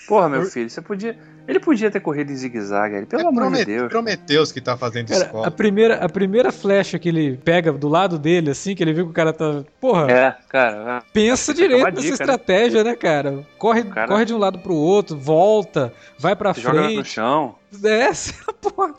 Porra, 0.07 0.29
meu 0.29 0.43
filho, 0.47 0.69
você 0.69 0.81
podia. 0.81 1.17
Ele 1.45 1.59
podia 1.59 1.91
ter 1.91 1.99
corrido 1.99 2.31
em 2.31 2.35
zigue-zague, 2.35 3.05
pelo 3.05 3.23
é 3.23 3.25
amor 3.25 3.51
de 3.51 3.65
Deus. 3.65 3.89
Prometeus 3.89 4.53
que 4.53 4.61
tá 4.61 4.77
fazendo 4.77 5.09
cara, 5.09 5.25
escola. 5.25 5.47
A 5.47 5.51
primeira, 5.51 5.95
a 5.95 6.07
primeira 6.07 6.53
flecha 6.53 6.97
que 6.97 7.09
ele 7.09 7.35
pega 7.35 7.73
do 7.73 7.89
lado 7.89 8.17
dele, 8.17 8.51
assim, 8.51 8.73
que 8.73 8.81
ele 8.81 8.93
viu 8.93 9.03
que 9.03 9.11
o 9.11 9.13
cara 9.13 9.33
tá. 9.33 9.65
Porra. 9.81 10.09
É, 10.09 10.35
cara. 10.47 10.99
É. 10.99 11.11
Pensa 11.11 11.53
direito 11.53 11.83
nessa 11.83 12.01
dica, 12.01 12.07
né? 12.07 12.13
estratégia, 12.13 12.83
né? 12.85 12.91
né, 12.91 12.95
cara? 12.95 13.43
Corre, 13.57 13.83
cara... 13.83 14.07
corre 14.07 14.23
de 14.23 14.33
um 14.33 14.37
lado 14.37 14.59
pro 14.59 14.73
outro, 14.73 15.17
volta, 15.17 15.91
vai 16.17 16.33
pra 16.33 16.53
frente. 16.53 16.65
Joga 16.65 16.89
no 16.89 17.05
chão. 17.05 17.55
Desce, 17.79 18.33
porra. 18.61 18.93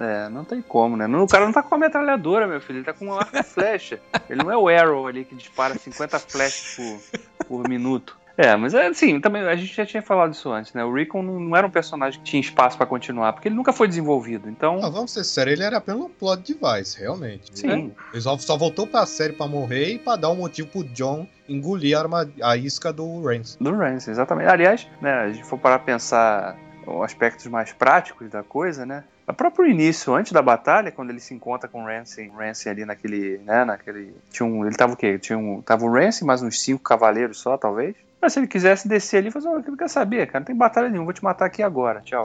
É, 0.00 0.28
não 0.28 0.44
tem 0.44 0.62
como, 0.62 0.96
né? 0.96 1.06
O 1.06 1.26
cara 1.26 1.44
não 1.44 1.52
tá 1.52 1.62
com 1.62 1.74
a 1.74 1.78
metralhadora, 1.78 2.46
meu 2.46 2.60
filho. 2.60 2.78
Ele 2.78 2.84
tá 2.84 2.92
com 2.92 3.06
uma 3.06 3.18
arco 3.18 3.42
flecha. 3.42 4.00
Ele 4.28 4.42
não 4.42 4.50
é 4.50 4.56
o 4.56 4.68
Arrow 4.68 5.06
ali 5.06 5.24
que 5.24 5.34
dispara 5.34 5.74
50 5.74 6.18
flechas 6.18 6.76
por, 6.76 7.46
por 7.46 7.68
minuto. 7.68 8.16
É, 8.36 8.54
mas 8.54 8.74
é 8.74 8.88
assim, 8.88 9.18
também 9.18 9.42
a 9.42 9.56
gente 9.56 9.74
já 9.74 9.86
tinha 9.86 10.02
falado 10.02 10.34
isso 10.34 10.50
antes, 10.52 10.74
né? 10.74 10.84
O 10.84 10.92
Rickon 10.92 11.22
não 11.22 11.56
era 11.56 11.66
um 11.66 11.70
personagem 11.70 12.20
que 12.20 12.26
tinha 12.26 12.40
espaço 12.40 12.76
para 12.76 12.84
continuar, 12.84 13.32
porque 13.32 13.48
ele 13.48 13.54
nunca 13.54 13.72
foi 13.72 13.88
desenvolvido. 13.88 14.50
Então. 14.50 14.78
Não, 14.78 14.92
vamos 14.92 15.10
ser 15.10 15.24
sérios, 15.24 15.58
ele 15.58 15.66
era 15.66 15.78
apenas 15.78 16.02
um 16.02 16.10
plot 16.10 16.42
device, 16.42 17.00
realmente. 17.00 17.58
Sim. 17.58 17.92
Ele 18.12 18.20
só, 18.20 18.36
só 18.36 18.56
voltou 18.56 18.86
pra 18.86 19.06
série 19.06 19.32
para 19.32 19.46
morrer 19.46 19.94
e 19.94 19.98
pra 19.98 20.16
dar 20.16 20.30
um 20.30 20.36
motivo 20.36 20.68
pro 20.68 20.84
John 20.84 21.26
engolir 21.48 21.96
a, 21.96 22.00
arma, 22.00 22.28
a 22.42 22.56
isca 22.56 22.92
do 22.92 23.22
Rance. 23.22 23.56
Do 23.58 23.74
Rance, 23.74 24.10
exatamente. 24.10 24.50
Aliás, 24.50 24.86
né, 25.00 25.12
a 25.12 25.32
gente 25.32 25.44
for 25.44 25.58
parar 25.58 25.78
pensar 25.78 26.58
aspectos 27.02 27.46
mais 27.46 27.72
práticos 27.72 28.28
da 28.30 28.42
coisa, 28.42 28.86
né? 28.86 29.04
O 29.26 29.32
próprio 29.34 29.66
início, 29.66 30.14
antes 30.14 30.32
da 30.32 30.40
batalha, 30.40 30.92
quando 30.92 31.10
ele 31.10 31.18
se 31.18 31.34
encontra 31.34 31.68
com 31.68 31.82
o 31.82 31.86
Ramsay, 31.86 32.28
Ramsay 32.28 32.70
ali 32.70 32.84
naquele, 32.84 33.38
né, 33.38 33.64
naquele, 33.64 34.14
tinha 34.30 34.46
um, 34.46 34.64
ele 34.64 34.76
tava 34.76 34.92
o 34.92 34.96
quê? 34.96 35.18
Tinha 35.18 35.36
um, 35.36 35.60
tava 35.60 35.84
o 35.84 35.92
Ramsay 35.92 36.24
mais 36.24 36.42
uns 36.42 36.60
cinco 36.60 36.82
cavaleiros 36.82 37.38
só, 37.38 37.56
talvez. 37.56 37.96
Mas 38.20 38.32
se 38.32 38.40
ele 38.40 38.46
quisesse 38.46 38.88
descer 38.88 39.18
ali 39.18 39.28
e 39.28 39.30
fazer, 39.30 39.48
oh, 39.48 39.76
quer 39.76 39.88
saber, 39.88 40.26
cara, 40.26 40.40
não 40.40 40.46
tem 40.46 40.56
batalha 40.56 40.88
nenhuma, 40.88 41.06
vou 41.06 41.12
te 41.12 41.22
matar 41.22 41.46
aqui 41.46 41.62
agora, 41.62 42.00
tchau. 42.00 42.24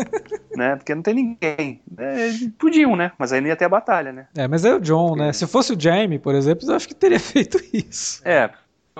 né? 0.56 0.76
Porque 0.76 0.94
não 0.94 1.02
tem 1.02 1.14
ninguém. 1.14 1.80
É, 1.96 2.30
podiam, 2.58 2.96
né? 2.96 3.12
Mas 3.18 3.32
aí 3.32 3.40
não 3.40 3.48
ia 3.48 3.56
ter 3.56 3.64
a 3.64 3.68
batalha, 3.68 4.12
né? 4.12 4.26
É, 4.36 4.48
mas 4.48 4.64
é 4.64 4.74
o 4.74 4.80
John, 4.80 5.08
Porque... 5.08 5.22
né? 5.22 5.32
Se 5.32 5.46
fosse 5.46 5.72
o 5.72 5.80
Jaime, 5.80 6.18
por 6.18 6.34
exemplo, 6.34 6.68
eu 6.68 6.74
acho 6.74 6.88
que 6.88 6.94
teria 6.94 7.20
feito 7.20 7.62
isso. 7.72 8.20
É, 8.24 8.50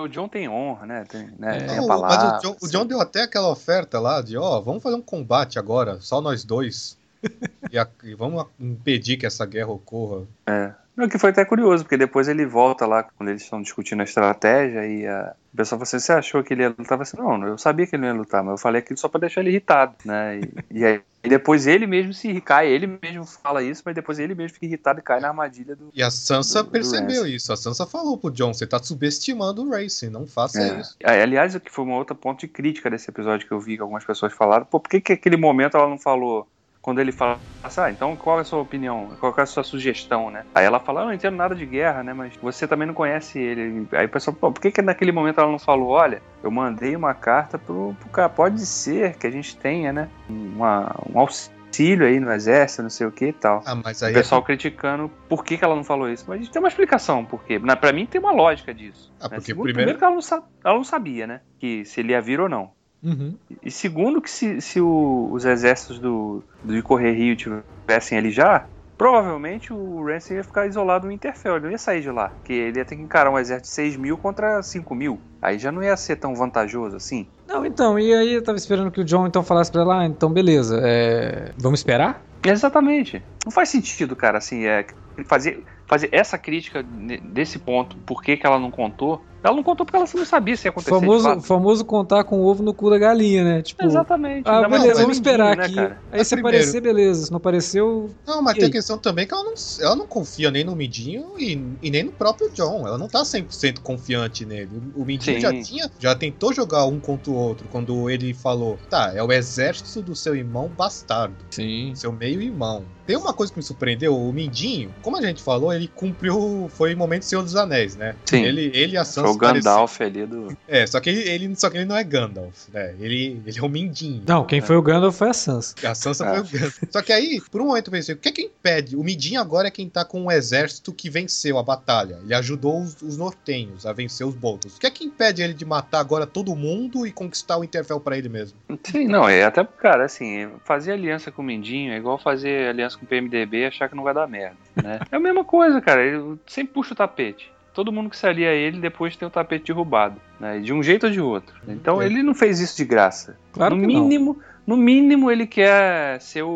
o 0.01 0.07
John 0.07 0.27
tem 0.27 0.47
honra, 0.49 0.85
né? 0.85 1.03
Tem, 1.07 1.29
né? 1.37 1.59
Tem 1.65 1.77
Não, 1.77 1.85
a 1.85 1.87
palavra. 1.87 2.17
mas 2.17 2.39
o 2.39 2.41
John, 2.41 2.57
o 2.61 2.67
John 2.69 2.85
deu 2.85 2.99
até 3.01 3.23
aquela 3.23 3.49
oferta 3.49 3.99
lá 3.99 4.21
de, 4.21 4.37
ó, 4.37 4.59
vamos 4.61 4.81
fazer 4.83 4.95
um 4.95 5.01
combate 5.01 5.57
agora, 5.59 5.99
só 6.01 6.21
nós 6.21 6.43
dois. 6.43 6.97
e, 7.71 7.77
a- 7.77 7.87
e 8.03 8.13
vamos 8.15 8.45
impedir 8.59 9.17
que 9.17 9.25
essa 9.25 9.45
guerra 9.45 9.71
ocorra. 9.71 10.25
É. 10.47 10.73
Não, 10.99 11.07
que 11.07 11.17
foi 11.17 11.29
até 11.29 11.45
curioso, 11.45 11.83
porque 11.85 11.95
depois 11.95 12.27
ele 12.27 12.45
volta 12.45 12.85
lá, 12.85 13.03
quando 13.03 13.29
eles 13.29 13.41
estão 13.41 13.61
discutindo 13.61 14.01
a 14.01 14.03
estratégia, 14.03 14.85
e 14.85 15.07
a... 15.07 15.33
o 15.53 15.57
pessoal 15.57 15.79
fala 15.79 15.83
assim, 15.83 15.99
você 15.99 16.11
achou 16.11 16.43
que 16.43 16.53
ele 16.53 16.63
ia 16.63 16.69
lutar? 16.77 16.97
Eu 16.97 17.01
assim, 17.03 17.17
não, 17.17 17.47
eu 17.47 17.57
sabia 17.57 17.87
que 17.87 17.95
ele 17.95 18.01
não 18.01 18.09
ia 18.09 18.19
lutar, 18.19 18.43
mas 18.43 18.51
eu 18.51 18.57
falei 18.57 18.79
aquilo 18.81 18.99
só 18.99 19.07
pra 19.07 19.21
deixar 19.21 19.39
ele 19.39 19.51
irritado, 19.51 19.95
né? 20.03 20.39
E, 20.39 20.53
e 20.79 20.85
aí 20.85 21.01
e 21.21 21.27
depois 21.27 21.67
ele 21.67 21.85
mesmo 21.85 22.13
se 22.13 22.39
cai, 22.39 22.67
ele 22.69 22.87
mesmo 23.01 23.25
fala 23.25 23.61
isso, 23.61 23.81
mas 23.85 23.93
depois 23.93 24.19
ele 24.19 24.33
mesmo 24.33 24.53
fica 24.53 24.65
irritado 24.65 24.99
e 24.99 25.03
cai 25.03 25.19
na 25.19 25.27
armadilha 25.27 25.75
do... 25.75 25.89
E 25.93 26.01
a 26.01 26.09
Sansa 26.09 26.63
Do- 26.63 26.67
do 26.67 26.71
percebeu 26.71 27.23
Ramsay. 27.23 27.35
isso. 27.35 27.51
A 27.51 27.57
Sansa 27.57 27.85
falou 27.85 28.17
pro 28.17 28.31
John, 28.31 28.53
você 28.53 28.65
tá 28.65 28.79
subestimando 28.81 29.63
o 29.63 29.69
Racing, 29.69 30.09
não 30.09 30.25
faça 30.25 30.61
É. 30.61 30.79
isso. 30.79 30.95
Ah, 31.03 31.11
Aliás, 31.21 31.55
o 31.55 31.59
que 31.59 31.69
foi 31.69 31.83
uma 31.83 31.97
outra 31.97 32.15
ponto 32.15 32.39
de 32.39 32.47
crítica 32.47 32.89
desse 32.89 33.09
episódio 33.09 33.45
que 33.45 33.53
eu 33.53 33.59
vi 33.59 33.75
que 33.75 33.81
algumas 33.81 34.05
pessoas 34.05 34.31
falaram, 34.31 34.65
pô, 34.65 34.79
por 34.79 34.89
que 34.89 35.01
que 35.01 35.11
aquele 35.11 35.35
momento 35.35 35.75
ela 35.75 35.89
não 35.89 35.99
falou 35.99 36.47
quando 36.81 36.99
ele 36.99 37.11
fala, 37.11 37.39
assim, 37.63 37.81
ah, 37.81 37.89
então 37.89 38.15
qual 38.15 38.37
é 38.37 38.41
a 38.41 38.45
sua 38.45 38.59
opinião? 38.59 39.09
Qual 39.19 39.33
é 39.37 39.41
a 39.41 39.45
sua 39.45 39.63
sugestão, 39.63 40.29
né? 40.31 40.45
Aí 40.55 40.65
ela 40.65 40.79
fala, 40.79 41.01
eu 41.01 41.05
não 41.07 41.13
entendo 41.13 41.35
nada 41.35 41.53
de 41.55 41.65
guerra, 41.65 42.03
né? 42.03 42.13
Mas 42.13 42.35
você 42.41 42.67
também 42.67 42.87
não 42.87 42.93
conhece 42.93 43.37
ele. 43.39 43.87
Aí 43.91 44.05
o 44.05 44.09
pessoal, 44.09 44.35
pô, 44.35 44.51
por 44.51 44.61
que 44.61 44.71
que 44.71 44.81
naquele 44.81 45.11
momento 45.11 45.39
ela 45.39 45.51
não 45.51 45.59
falou, 45.59 45.89
olha, 45.89 46.21
eu 46.43 46.49
mandei 46.49 46.95
uma 46.95 47.13
carta 47.13 47.57
pro, 47.57 47.93
pro 47.99 48.09
cara, 48.09 48.29
pode 48.29 48.65
ser 48.65 49.17
que 49.17 49.27
a 49.27 49.31
gente 49.31 49.57
tenha, 49.57 49.91
né? 49.91 50.09
Uma, 50.29 50.95
um 51.13 51.19
auxílio 51.19 52.07
aí 52.07 52.19
no 52.19 52.31
exército, 52.31 52.81
não 52.83 52.89
sei 52.89 53.05
o 53.07 53.11
que 53.11 53.25
e 53.27 53.33
tal. 53.33 53.61
Ah, 53.65 53.75
mas 53.75 54.01
O 54.01 54.05
aí. 54.05 54.13
pessoal 54.13 54.41
criticando 54.41 55.09
por 55.27 55.43
que, 55.43 55.57
que 55.57 55.63
ela 55.63 55.75
não 55.75 55.83
falou 55.83 56.09
isso. 56.09 56.25
Mas 56.27 56.47
tem 56.49 56.61
uma 56.61 56.69
explicação 56.69 57.25
por 57.25 57.43
quê. 57.43 57.59
Pra 57.59 57.91
mim 57.93 58.05
tem 58.05 58.19
uma 58.21 58.31
lógica 58.31 58.73
disso. 58.73 59.11
Ah, 59.19 59.25
né? 59.25 59.35
porque 59.35 59.47
Segundo, 59.51 59.65
primeiro- 59.65 59.97
que 59.97 60.03
ela 60.03 60.15
não, 60.15 60.43
ela 60.63 60.75
não 60.75 60.83
sabia, 60.83 61.27
né? 61.27 61.41
Que 61.59 61.83
se 61.85 61.99
ele 61.99 62.13
ia 62.13 62.21
vir 62.21 62.39
ou 62.39 62.47
não. 62.49 62.71
Uhum. 63.03 63.35
E 63.63 63.71
segundo, 63.71 64.21
que 64.21 64.29
se, 64.29 64.59
se 64.61 64.81
o- 64.81 65.29
os 65.31 65.45
exércitos 65.45 65.99
do, 65.99 66.43
do 66.63 66.81
Correr 66.83 67.13
Rio 67.13 67.35
tivessem 67.35 68.17
ali 68.17 68.31
já, 68.31 68.65
provavelmente 68.97 69.71
o 69.71 70.03
Ramsay 70.05 70.37
ia 70.37 70.43
ficar 70.43 70.67
isolado 70.67 71.07
no 71.07 71.11
Interfell, 71.13 71.55
ele 71.55 71.65
não 71.65 71.71
ia 71.71 71.77
sair 71.77 72.01
de 72.01 72.11
lá. 72.11 72.27
Porque 72.29 72.51
ele 72.51 72.77
ia 72.79 72.85
ter 72.85 72.95
que 72.97 73.01
encarar 73.01 73.31
um 73.31 73.39
exército 73.39 73.69
de 73.69 73.73
6 73.73 73.95
mil 73.95 74.17
contra 74.17 74.61
5 74.61 74.93
mil. 74.93 75.19
Aí 75.41 75.57
já 75.57 75.71
não 75.71 75.81
ia 75.81 75.95
ser 75.95 76.17
tão 76.17 76.35
vantajoso 76.35 76.97
assim. 76.97 77.25
Não, 77.47 77.65
então, 77.65 77.97
e 77.97 78.13
aí 78.13 78.33
eu 78.33 78.43
tava 78.43 78.57
esperando 78.57 78.91
que 78.91 78.99
o 78.99 79.05
John 79.05 79.25
então 79.25 79.43
falasse 79.43 79.71
pra 79.71 79.81
ela, 79.81 80.01
ah, 80.01 80.05
então 80.05 80.29
beleza, 80.31 80.79
é... 80.83 81.51
vamos 81.57 81.79
esperar? 81.79 82.21
Exatamente. 82.43 83.23
Não 83.45 83.51
faz 83.51 83.69
sentido, 83.69 84.15
cara, 84.15 84.37
assim, 84.37 84.65
é, 84.65 84.85
fazer, 85.25 85.63
fazer 85.89 86.09
essa 86.11 86.37
crítica 86.37 86.83
desse 86.83 87.57
ponto, 87.57 87.97
por 88.05 88.21
que, 88.21 88.37
que 88.37 88.45
ela 88.45 88.59
não 88.59 88.69
contou. 88.69 89.21
Ela 89.41 89.55
não 89.55 89.63
contou 89.63 89.85
porque 89.85 89.95
ela 89.95 90.05
não 90.13 90.25
sabia 90.25 90.55
se 90.57 90.67
ia 90.67 90.69
acontecer. 90.69 90.91
Famoso, 90.91 91.41
famoso 91.41 91.85
contar 91.85 92.25
com 92.25 92.41
o 92.41 92.45
ovo 92.45 92.61
no 92.61 92.73
cu 92.73 92.89
da 92.89 92.97
galinha, 92.97 93.41
né? 93.43 93.61
Tipo, 93.61 93.85
Exatamente. 93.85 94.43
ah, 94.45 94.67
mais 94.67 94.83
beleza, 94.83 95.01
vamos 95.01 95.15
esperar 95.15 95.57
aqui. 95.57 95.75
Né, 95.75 95.81
cara? 95.81 96.01
aí 96.11 96.17
Mas 96.19 96.27
se 96.27 96.35
primeiro- 96.35 96.57
aparecer, 96.57 96.81
beleza. 96.81 97.25
Se 97.25 97.31
não 97.31 97.37
apareceu, 97.37 98.09
Não, 98.27 98.41
mas 98.41 98.57
tem 98.57 98.65
a 98.67 98.71
questão 98.71 98.97
também 98.97 99.25
que 99.25 99.33
ela 99.33 99.45
não, 99.45 99.53
ela 99.79 99.95
não 99.95 100.05
confia 100.05 100.51
nem 100.51 100.65
no 100.65 100.75
Midinho 100.75 101.39
e, 101.39 101.57
e 101.81 101.89
nem 101.89 102.03
no 102.03 102.11
próprio 102.11 102.49
John. 102.51 102.85
Ela 102.85 102.97
não 102.97 103.07
tá 103.07 103.23
100% 103.23 103.79
confiante 103.79 104.45
nele. 104.45 104.69
O, 104.93 105.05
Midinho 105.05 105.37
Sim. 105.37 105.41
já 105.41 105.63
tinha, 105.63 105.91
já 105.97 106.13
tentou 106.15 106.53
jogar 106.53 106.85
um 106.85 106.99
contra 106.99 107.31
o 107.31 107.35
outro 107.35 107.65
quando 107.71 108.09
ele 108.09 108.33
falou: 108.33 108.77
tá, 108.89 109.13
é 109.15 109.23
o 109.23 109.31
exército 109.31 110.01
do 110.01 110.15
seu 110.17 110.35
irmão 110.35 110.67
bastardo, 110.67 111.37
sim. 111.49 111.93
seu 111.95 112.11
meio-irmão. 112.11 112.83
Tem 113.07 113.17
uma 113.17 113.33
coisa 113.33 113.51
que 113.51 113.57
me 113.57 113.63
surpreendeu: 113.63 114.15
o 114.15 114.31
Mindinho, 114.33 114.93
como 115.01 115.17
a 115.17 115.21
gente 115.21 115.41
falou, 115.41 115.71
ele 115.79 115.87
cumpriu. 115.95 116.69
Foi 116.73 116.93
o 116.93 116.97
momento 116.97 117.23
Senhor 117.23 117.41
dos 117.43 117.55
Anéis, 117.55 117.95
né? 117.95 118.15
Sim. 118.25 118.43
Ele, 118.43 118.71
ele 118.73 118.93
e 118.93 118.97
a 118.97 119.03
Sansa. 119.05 119.27
Foi 119.27 119.35
o 119.35 119.37
Gandalf 119.37 120.01
ali 120.01 120.25
do. 120.25 120.35
pareciam- 120.43 120.57
É, 120.67 120.87
só 120.87 120.99
que 120.99 121.09
ele, 121.09 121.21
ele- 121.29 121.55
só 121.55 121.69
que 121.69 121.77
ele 121.77 121.85
não 121.85 121.95
é 121.97 122.03
Gandalf, 122.03 122.67
né? 122.73 122.93
Ele, 122.99 123.41
ele 123.45 123.57
é 123.59 123.61
o 123.61 123.69
Mindinho. 123.69 124.23
Não, 124.27 124.45
quem 124.45 124.61
foi 124.61 124.75
o 124.75 124.81
Gandalf 124.81 125.17
foi 125.17 125.29
a 125.29 125.33
Sansa. 125.33 125.75
A 125.83 125.95
Sansa 125.95 126.25
Ah. 126.25 126.29
foi 126.29 126.39
o 126.39 126.43
Gandalf. 126.43 126.77
Só 126.91 127.01
que 127.01 127.11
aí, 127.13 127.41
por 127.51 127.61
um 127.61 127.67
momento 127.67 127.87
eu 127.87 127.91
pensei, 127.91 128.15
o 128.15 128.17
que 128.17 128.29
é 128.29 128.31
que 128.31 128.41
impede? 128.43 128.95
O 128.95 129.03
Midinho 129.03 129.39
agora 129.41 129.67
é 129.67 129.71
quem 129.71 129.87
tá 129.89 130.03
com 130.05 130.21
um 130.23 130.31
exército 130.31 130.91
que 130.93 131.09
venceu 131.09 131.57
a 131.57 131.63
batalha. 131.63 132.19
Ele 132.23 132.33
ajudou 132.33 132.81
os, 132.81 133.01
os 133.01 133.17
nortenhos 133.17 133.85
a 133.85 133.93
vencer 133.93 134.25
os 134.25 134.35
Boltons. 134.35 134.77
O 134.77 134.79
que 134.79 134.87
é 134.87 134.91
que 134.91 135.03
impede 135.05 135.41
ele 135.41 135.53
de 135.53 135.65
matar 135.65 135.99
agora 135.99 136.25
todo 136.27 136.55
mundo 136.55 137.05
e 137.05 137.11
conquistar 137.11 137.57
o 137.57 137.63
Interfell 137.63 137.99
pra 137.99 138.17
ele 138.17 138.29
mesmo? 138.29 138.57
Sim, 138.83 139.07
não, 139.07 139.27
é 139.27 139.43
até, 139.43 139.63
cara, 139.63 140.05
assim, 140.05 140.49
fazer 140.65 140.93
aliança 140.93 141.31
com 141.31 141.41
o 141.41 141.45
Mindinho 141.45 141.93
é 141.93 141.97
igual 141.97 142.17
fazer 142.17 142.69
aliança 142.69 142.97
com 142.97 143.05
o 143.05 143.07
PMDB 143.07 143.57
e 143.61 143.65
achar 143.65 143.87
que 143.89 143.95
não 143.95 144.03
vai 144.03 144.13
dar 144.13 144.27
merda, 144.27 144.55
né? 144.81 144.99
É 145.11 145.15
a 145.15 145.19
mesma 145.19 145.43
coisa, 145.43 145.68
cara, 145.81 146.03
ele 146.03 146.37
sempre 146.45 146.73
puxa 146.73 146.93
o 146.93 146.95
tapete. 146.97 147.51
Todo 147.73 147.91
mundo 147.91 148.09
que 148.09 148.17
se 148.17 148.25
alia 148.27 148.49
a 148.49 148.53
ele 148.53 148.79
depois 148.79 149.15
tem 149.15 149.27
o 149.27 149.31
tapete 149.31 149.67
derrubado, 149.67 150.15
né? 150.39 150.59
De 150.59 150.73
um 150.73 150.81
jeito 150.83 151.05
ou 151.05 151.11
de 151.11 151.21
outro. 151.21 151.55
Então 151.67 152.01
É. 152.01 152.05
ele 152.05 152.23
não 152.23 152.33
fez 152.33 152.59
isso 152.59 152.75
de 152.75 152.83
graça. 152.83 153.37
Claro 153.53 153.75
no 153.75 153.87
que 153.87 153.93
não. 153.93 154.03
mínimo, 154.03 154.37
no 154.67 154.75
mínimo 154.75 155.31
ele 155.31 155.47
quer 155.47 156.19
ser 156.19 156.41
o, 156.41 156.49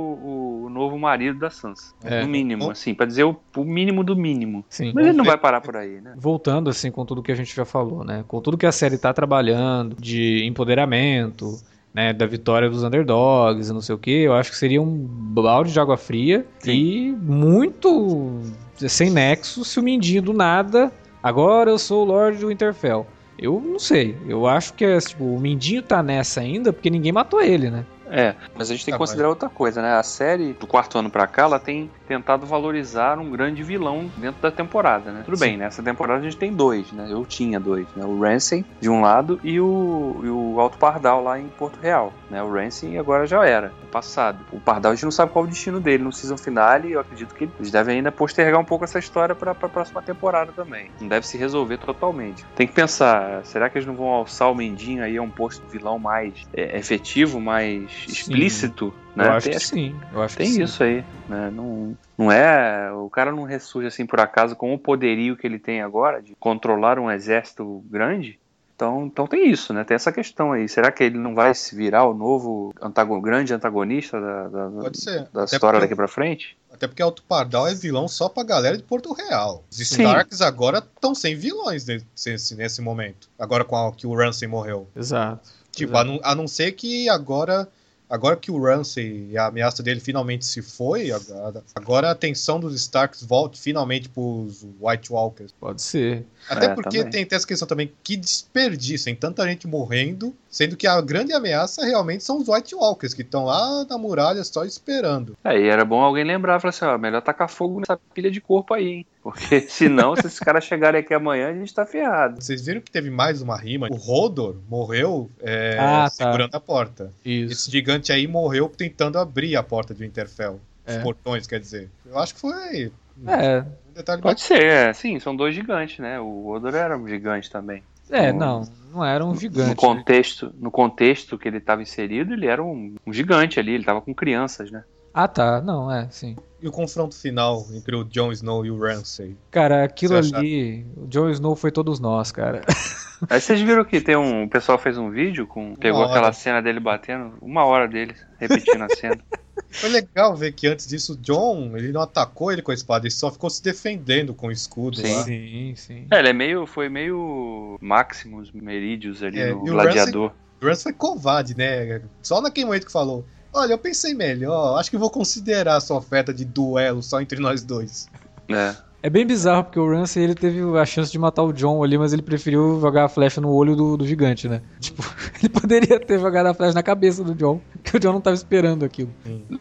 o 0.65 0.69
novo 0.69 0.97
marido 0.99 1.39
da 1.39 1.49
Sansa. 1.49 1.93
É. 2.04 2.21
No 2.23 2.28
mínimo, 2.28 2.71
assim, 2.71 2.93
pra 2.93 3.06
dizer 3.06 3.23
o, 3.23 3.39
o 3.56 3.63
mínimo 3.63 4.04
do 4.04 4.15
mínimo. 4.17 4.65
Sim. 4.67 4.91
Mas 4.93 5.06
ele 5.08 5.15
não 5.15 5.23
vai 5.23 5.38
parar 5.38 5.62
por 5.62 5.78
aí, 5.78 6.02
né? 6.02 6.13
Voltando 6.17 6.69
assim 6.69 6.91
com 6.91 7.06
tudo 7.06 7.23
que 7.23 7.32
a 7.32 7.36
gente 7.36 7.56
já 7.56 7.63
falou, 7.63 8.04
né? 8.04 8.26
Com 8.28 8.41
tudo 8.41 8.58
que 8.58 8.65
a 8.65 8.71
série 8.71 8.97
tá 8.97 9.13
trabalhando 9.13 9.95
de 9.97 10.43
empoderamento, 10.45 11.58
né, 11.93 12.12
da 12.12 12.26
vitória 12.26 12.69
dos 12.69 12.84
underdogs 12.84 13.69
e 13.69 13.73
não 13.73 13.80
sei 13.80 13.93
o 13.93 13.99
que, 13.99 14.23
eu 14.23 14.34
acho 14.34 14.49
que 14.49 14.58
seria 14.58 14.82
um 14.82 14.97
balde 15.08 15.71
de 15.71 15.80
água 15.80 15.95
fria 15.95 16.43
Sim. 16.58 16.71
e 16.71 17.12
muito 17.12 18.41
sem 18.77 19.09
nexo 19.09 19.63
se 19.63 19.79
o 19.79 19.83
Mindinho 19.83 20.21
do 20.21 20.33
nada, 20.33 20.91
agora 21.21 21.69
eu 21.69 21.77
sou 21.77 22.03
o 22.03 22.05
Lorde 22.05 22.39
do 22.39 22.47
Winterfell. 22.47 23.05
Eu 23.38 23.59
não 23.59 23.79
sei, 23.79 24.15
eu 24.27 24.47
acho 24.47 24.73
que 24.73 24.86
é, 24.86 24.97
tipo, 24.99 25.23
o 25.23 25.39
Mindinho 25.39 25.81
tá 25.81 26.03
nessa 26.03 26.41
ainda 26.41 26.71
porque 26.71 26.89
ninguém 26.89 27.12
matou 27.12 27.41
ele, 27.41 27.69
né? 27.69 27.86
É, 28.13 28.36
mas 28.56 28.69
a 28.69 28.73
gente 28.73 28.86
tem 28.86 28.91
que 28.91 28.95
Ah, 28.95 28.99
considerar 28.99 29.30
outra 29.30 29.49
coisa, 29.49 29.82
né? 29.82 29.93
A 29.95 30.04
série 30.04 30.54
do 30.54 30.67
quarto 30.67 30.99
ano 30.99 31.10
pra 31.10 31.26
cá, 31.26 31.43
ela 31.43 31.60
tem 31.60 31.89
tentado 32.08 32.45
valorizar 32.45 33.17
um 33.17 33.32
grande 33.32 33.63
vilão 33.63 34.10
dentro 34.17 34.39
da 34.39 34.52
temporada, 34.52 35.12
né? 35.12 35.23
Tudo 35.26 35.39
bem, 35.39 35.58
nessa 35.58 35.82
temporada 35.82 36.19
a 36.19 36.23
gente 36.23 36.38
tem 36.38 36.54
dois, 36.54 36.91
né? 36.91 37.08
Eu 37.10 37.26
tinha 37.26 37.60
dois, 37.60 37.88
né? 37.95 38.06
O 38.06 38.19
Ramsay 38.19 38.63
de 38.80 38.88
um 38.88 39.02
lado 39.02 39.39
e 39.43 39.60
o, 39.60 40.21
e 40.23 40.30
o 40.30 40.60
Alto 40.60 40.78
Pardal 40.78 41.23
lá 41.23 41.39
em 41.39 41.47
Porto 41.47 41.80
Real, 41.82 42.13
né? 42.30 42.41
O 42.43 42.52
Ramsay 42.54 42.97
agora 42.99 43.26
já 43.26 43.43
era, 43.45 43.69
no 43.82 43.89
passado. 43.89 44.39
O 44.52 44.60
Pardal 44.60 44.91
a 44.91 44.95
gente 44.95 45.06
não 45.06 45.12
sabe 45.12 45.32
qual 45.32 45.45
é 45.45 45.47
o 45.47 45.49
destino 45.49 45.80
dele 45.80 46.04
no 46.04 46.13
season 46.13 46.38
finale 46.38 46.91
eu 46.91 46.99
acredito 46.99 47.34
que 47.34 47.49
eles 47.60 47.71
devem 47.71 47.97
ainda 47.97 48.12
postergar 48.12 48.60
um 48.60 48.65
pouco 48.65 48.84
essa 48.86 48.99
história 48.99 49.34
pra, 49.34 49.56
pra 49.56 49.67
próxima 49.67 50.02
temporada 50.02 50.52
também. 50.52 50.91
Não 51.02 51.08
deve 51.08 51.26
se 51.26 51.38
resolver 51.38 51.78
totalmente. 51.78 52.45
Tem 52.56 52.67
que 52.67 52.73
pensar, 52.73 53.43
será 53.43 53.69
que 53.69 53.78
eles 53.78 53.88
não 53.88 53.95
vão 53.95 54.10
alçar 54.10 54.52
o 54.52 54.56
Mendinho 54.56 55.04
aí 55.04 55.17
a 55.17 55.21
um 55.21 55.30
posto 55.30 55.65
de 55.65 55.71
vilão 55.71 55.97
mais 55.97 56.34
é, 56.54 56.78
efetivo, 56.78 57.39
mais 57.39 58.02
explícito? 58.11 58.93
Né? 59.15 59.27
Eu 59.27 59.31
acho 59.33 59.49
Tem 59.49 59.57
que 59.59 59.65
sim. 59.65 59.95
Eu 60.13 60.21
acho 60.21 60.37
tem 60.37 60.47
que 60.47 60.53
sim. 60.53 60.63
isso 60.63 60.83
aí, 60.83 61.03
né? 61.29 61.51
Não, 61.53 61.97
não 62.17 62.31
é. 62.31 62.91
O 62.93 63.09
cara 63.09 63.31
não 63.31 63.43
ressurge 63.43 63.87
assim 63.87 64.05
por 64.05 64.19
acaso 64.19 64.55
com 64.55 64.73
o 64.73 64.79
poderio 64.79 65.35
que 65.37 65.45
ele 65.45 65.59
tem 65.59 65.81
agora 65.81 66.21
de 66.21 66.35
controlar 66.39 66.97
um 66.99 67.09
exército 67.11 67.83
grande. 67.89 68.39
Então, 68.75 69.05
então 69.05 69.27
tem 69.27 69.47
isso, 69.49 69.71
né? 69.71 69.83
Tem 69.83 69.93
essa 69.93 70.11
questão 70.11 70.51
aí. 70.51 70.67
Será 70.67 70.91
que 70.91 71.03
ele 71.03 71.17
não 71.19 71.35
vai 71.35 71.53
se 71.53 71.75
virar 71.75 72.05
o 72.05 72.13
novo 72.13 72.73
antago- 72.81 73.21
grande 73.21 73.53
antagonista 73.53 74.19
da, 74.19 74.47
da, 74.47 74.69
Pode 74.81 74.99
ser. 74.99 75.27
da 75.31 75.43
história 75.45 75.79
daqui 75.79 75.95
pra 75.95 76.07
frente? 76.07 76.57
Até 76.73 76.87
porque 76.87 77.03
Alto 77.03 77.21
Pardal 77.23 77.67
é 77.67 77.75
vilão 77.75 78.07
só 78.07 78.27
pra 78.27 78.41
galera 78.43 78.75
de 78.75 78.81
Porto 78.81 79.13
Real. 79.13 79.63
Os 79.69 79.77
Sim. 79.77 80.01
Starks 80.01 80.41
agora 80.41 80.79
estão 80.79 81.13
sem 81.13 81.35
vilões 81.35 81.85
nesse, 81.85 82.55
nesse 82.55 82.81
momento. 82.81 83.29
Agora 83.37 83.63
com 83.63 83.75
a, 83.77 83.91
que 83.93 84.07
o 84.07 84.15
Ramsay 84.15 84.47
morreu. 84.47 84.87
Exato. 84.95 85.47
Tipo, 85.71 85.93
Exato. 85.93 86.09
a 86.09 86.11
não, 86.13 86.19
a 86.23 86.35
não 86.35 86.47
ser 86.47 86.71
que 86.71 87.07
agora. 87.09 87.69
Agora 88.13 88.38
que 88.38 88.52
o 88.52 88.63
Ramsay 88.63 89.30
e 89.32 89.38
a 89.39 89.47
ameaça 89.47 89.82
dele 89.82 89.99
finalmente 89.99 90.45
se 90.45 90.62
foi, 90.62 91.10
agora, 91.12 91.63
agora 91.73 92.08
a 92.10 92.12
atenção 92.12 92.60
dos 92.60 92.76
Starks 92.76 93.23
volte 93.23 93.60
finalmente 93.60 94.08
pros 94.08 94.63
White 94.80 95.12
Walkers. 95.12 95.52
Pode 95.52 95.82
ser. 95.82 96.23
Até 96.47 96.67
É, 96.67 96.76
porque 96.76 96.99
também. 96.99 97.12
tem, 97.12 97.26
tem 97.26 97.36
essa 97.36 97.47
questão 97.47 97.67
também, 97.67 97.91
que 98.04 98.15
desperdício, 98.15 99.06
tem 99.06 99.15
tanta 99.15 99.43
gente 99.47 99.65
morrendo, 99.65 100.32
sendo 100.47 100.78
que 100.78 100.86
a 100.86 101.02
grande 101.02 101.34
ameaça 101.34 101.84
realmente 101.84 102.23
são 102.23 102.38
os 102.38 102.47
White 102.47 102.76
Walkers, 102.76 103.15
que 103.15 103.23
estão 103.23 103.45
lá 103.45 103.84
na 103.86 103.97
muralha 103.97 104.43
só 104.43 104.63
esperando. 104.63 105.36
Aí 105.43 105.67
era 105.67 105.84
bom 105.84 105.99
alguém 105.99 106.23
lembrar, 106.23 106.60
falar 106.60 106.69
assim, 106.69 106.86
ó, 106.86 106.95
melhor 106.99 107.21
tacar 107.23 107.49
fogo 107.49 107.80
nessa 107.80 107.99
pilha 108.13 108.30
de 108.30 108.39
corpo 108.39 108.76
aí, 108.76 108.88
hein? 108.88 109.06
Porque 109.23 109.62
senão, 109.69 110.15
se 110.15 110.27
esses 110.27 110.39
caras 110.39 110.65
chegarem 110.65 110.99
aqui 110.99 111.13
amanhã, 111.13 111.47
a 111.49 111.53
gente 111.53 111.73
tá 111.73 111.86
ferrado. 111.86 112.41
Vocês 112.41 112.65
viram 112.65 112.81
que 112.81 112.91
teve 112.91 113.09
mais 113.09 113.41
uma 113.41 113.57
rima? 113.57 113.88
O 113.89 113.95
Rodor 113.95 114.57
morreu 114.69 115.29
é, 115.41 115.77
Ah, 115.79 116.03
tá. 116.03 116.09
segurando 116.09 116.53
a 116.55 116.59
porta. 116.59 117.12
Esse 117.25 117.53
Isso. 117.53 117.71
gigante 117.71 118.12
aí 118.12 118.27
morreu 118.27 118.67
tentando 118.67 119.17
abrir 119.17 119.55
a 119.55 119.63
porta 119.63 119.93
de 119.93 120.03
Winterfell. 120.03 120.59
Os 120.86 120.93
É. 120.95 120.99
portões, 121.01 121.47
quer 121.47 121.62
dizer. 121.62 121.89
Eu 122.05 122.19
acho 122.19 122.33
que 122.36 122.41
foi 122.41 122.91
É, 123.25 123.62
um 123.62 123.93
detalhe 123.95 124.21
Pode 124.21 124.41
ser, 124.41 124.62
é, 124.62 124.91
sim, 124.93 125.17
são 125.21 125.33
dois 125.33 125.55
gigantes, 125.55 125.99
né? 125.99 126.19
O 126.19 126.47
Odor 126.49 126.76
era 126.76 126.97
um 126.97 127.07
gigante 127.07 127.49
também. 127.49 127.82
é, 128.09 128.34
No- 128.34 128.39
não, 128.39 128.67
não 128.93 129.05
era 129.05 129.24
um 129.26 129.34
gigante. 129.34 129.61
No 129.61 129.67
né? 129.69 129.76
contexto, 129.76 130.53
no 130.59 130.69
contexto 130.69 131.38
que 131.38 131.47
ele 131.47 131.57
estava 131.59 131.82
inserido, 131.82 132.34
ele 132.34 132.47
era 132.47 132.61
um, 132.61 132.95
um 133.07 133.13
gigante 133.13 133.57
ali, 133.59 133.71
ele 133.71 133.84
estava 133.84 134.01
com 134.01 134.13
crianças, 134.13 134.69
né? 134.69 134.84
Ah, 135.14 135.28
tá. 135.28 135.61
Não, 135.61 135.91
é, 135.91 136.07
sim. 136.09 136.36
E 136.61 136.68
o 136.68 136.72
confronto 136.72 137.16
final 137.16 137.66
entre 137.74 137.95
o 137.95 138.03
Jon 138.03 138.32
Snow 138.32 138.66
e 138.66 138.72
o 138.72 138.80
Ramsay? 138.80 139.36
Cara, 139.51 139.84
aquilo 139.84 140.16
ali, 140.16 140.86
o 140.95 141.05
Jon 141.07 141.30
Snow 141.30 141.55
foi 141.55 141.72
todos 141.72 141.99
nós, 141.99 142.32
cara. 142.32 142.61
Aí 143.30 143.39
vocês 143.39 143.61
viram 143.61 143.86
que 143.86 144.01
tem 144.01 144.16
um. 144.16 144.43
O 144.43 144.49
pessoal 144.49 144.78
fez 144.78 144.97
um 144.97 145.09
vídeo 145.09 145.45
com. 145.45 145.76
Pegou 145.76 146.03
aquela 146.03 146.34
cena 146.34 146.61
dele 146.61 146.80
batendo, 146.80 147.34
uma 147.41 147.66
hora 147.66 147.88
dele, 147.88 148.16
repetindo 148.39 148.82
a 148.82 148.89
cena. 148.89 149.20
Foi 149.70 149.89
legal 149.89 150.36
ver 150.36 150.51
que 150.51 150.68
antes 150.68 150.88
disso 150.88 151.14
o 151.14 151.18
John, 151.18 151.76
ele 151.76 151.91
não 151.91 152.01
atacou 152.01 152.51
ele 152.51 152.61
com 152.61 152.72
a 152.72 152.74
espada, 152.74 153.05
ele 153.05 153.14
só 153.14 153.32
ficou 153.32 153.49
se 153.49 153.61
defendendo 153.61 154.34
com 154.34 154.47
o 154.47 154.51
escudo 154.51 154.97
sim. 154.97 155.14
lá. 155.14 155.24
Sim, 155.24 155.74
sim. 155.76 156.07
É, 156.11 156.20
ele 156.20 156.30
é 156.30 156.34
meio, 156.34 156.66
foi 156.68 156.89
meio 156.89 157.78
Maximus 157.82 158.51
Meridius 158.51 159.24
ali 159.24 159.39
é, 159.39 159.51
no 159.51 159.64
Gladiador. 159.64 160.32
O 160.61 160.66
Ramsay 160.66 160.84
foi 160.84 160.93
covarde, 160.93 161.57
né? 161.57 162.01
Só 162.22 162.39
naquele 162.39 162.66
momento 162.68 162.86
que 162.86 162.91
falou, 162.91 163.26
olha, 163.54 163.74
eu 163.74 163.78
pensei 163.78 164.14
melhor, 164.14 164.80
acho 164.80 164.89
que 164.89 164.97
vou 164.97 165.10
considerar 165.10 165.78
a 165.78 165.82
sua 165.82 165.97
oferta 165.97 166.34
de 166.34 166.43
duelo 166.43 167.04
só 167.04 167.22
entre 167.22 167.39
nós 167.39 167.64
dois. 167.64 168.10
É. 168.49 168.76
É 169.06 169.10
bem 169.10 169.28
bizarro, 169.28 169.66
porque 169.66 169.78
o 169.78 169.89
Ramsay 169.89 170.24
ele 170.24 170.34
teve 170.34 170.62
a 170.80 170.86
chance 170.86 171.12
de 171.12 171.20
matar 171.20 171.43
o 171.43 171.51
John 171.51 171.84
ali, 171.84 171.97
mas 171.97 172.14
ele 172.14 172.22
preferiu 172.22 172.80
jogar 172.80 173.04
a 173.04 173.10
flecha 173.10 173.41
no 173.41 173.51
olho 173.51 173.76
do, 173.76 173.97
do 173.97 174.08
gigante, 174.08 174.47
né? 174.47 174.62
Tipo, 174.80 175.04
ele 175.39 175.49
poderia 175.49 175.99
ter 175.99 176.18
jogado 176.18 176.45
a 176.45 176.54
flecha 176.54 176.74
na 176.74 176.82
cabeça 176.82 177.22
do 177.22 177.36
John, 177.36 177.60
que 177.84 177.97
o 177.97 177.99
John 177.99 178.14
não 178.14 178.22
tava 178.22 178.34
esperando 178.34 178.86
aquilo. 178.86 179.10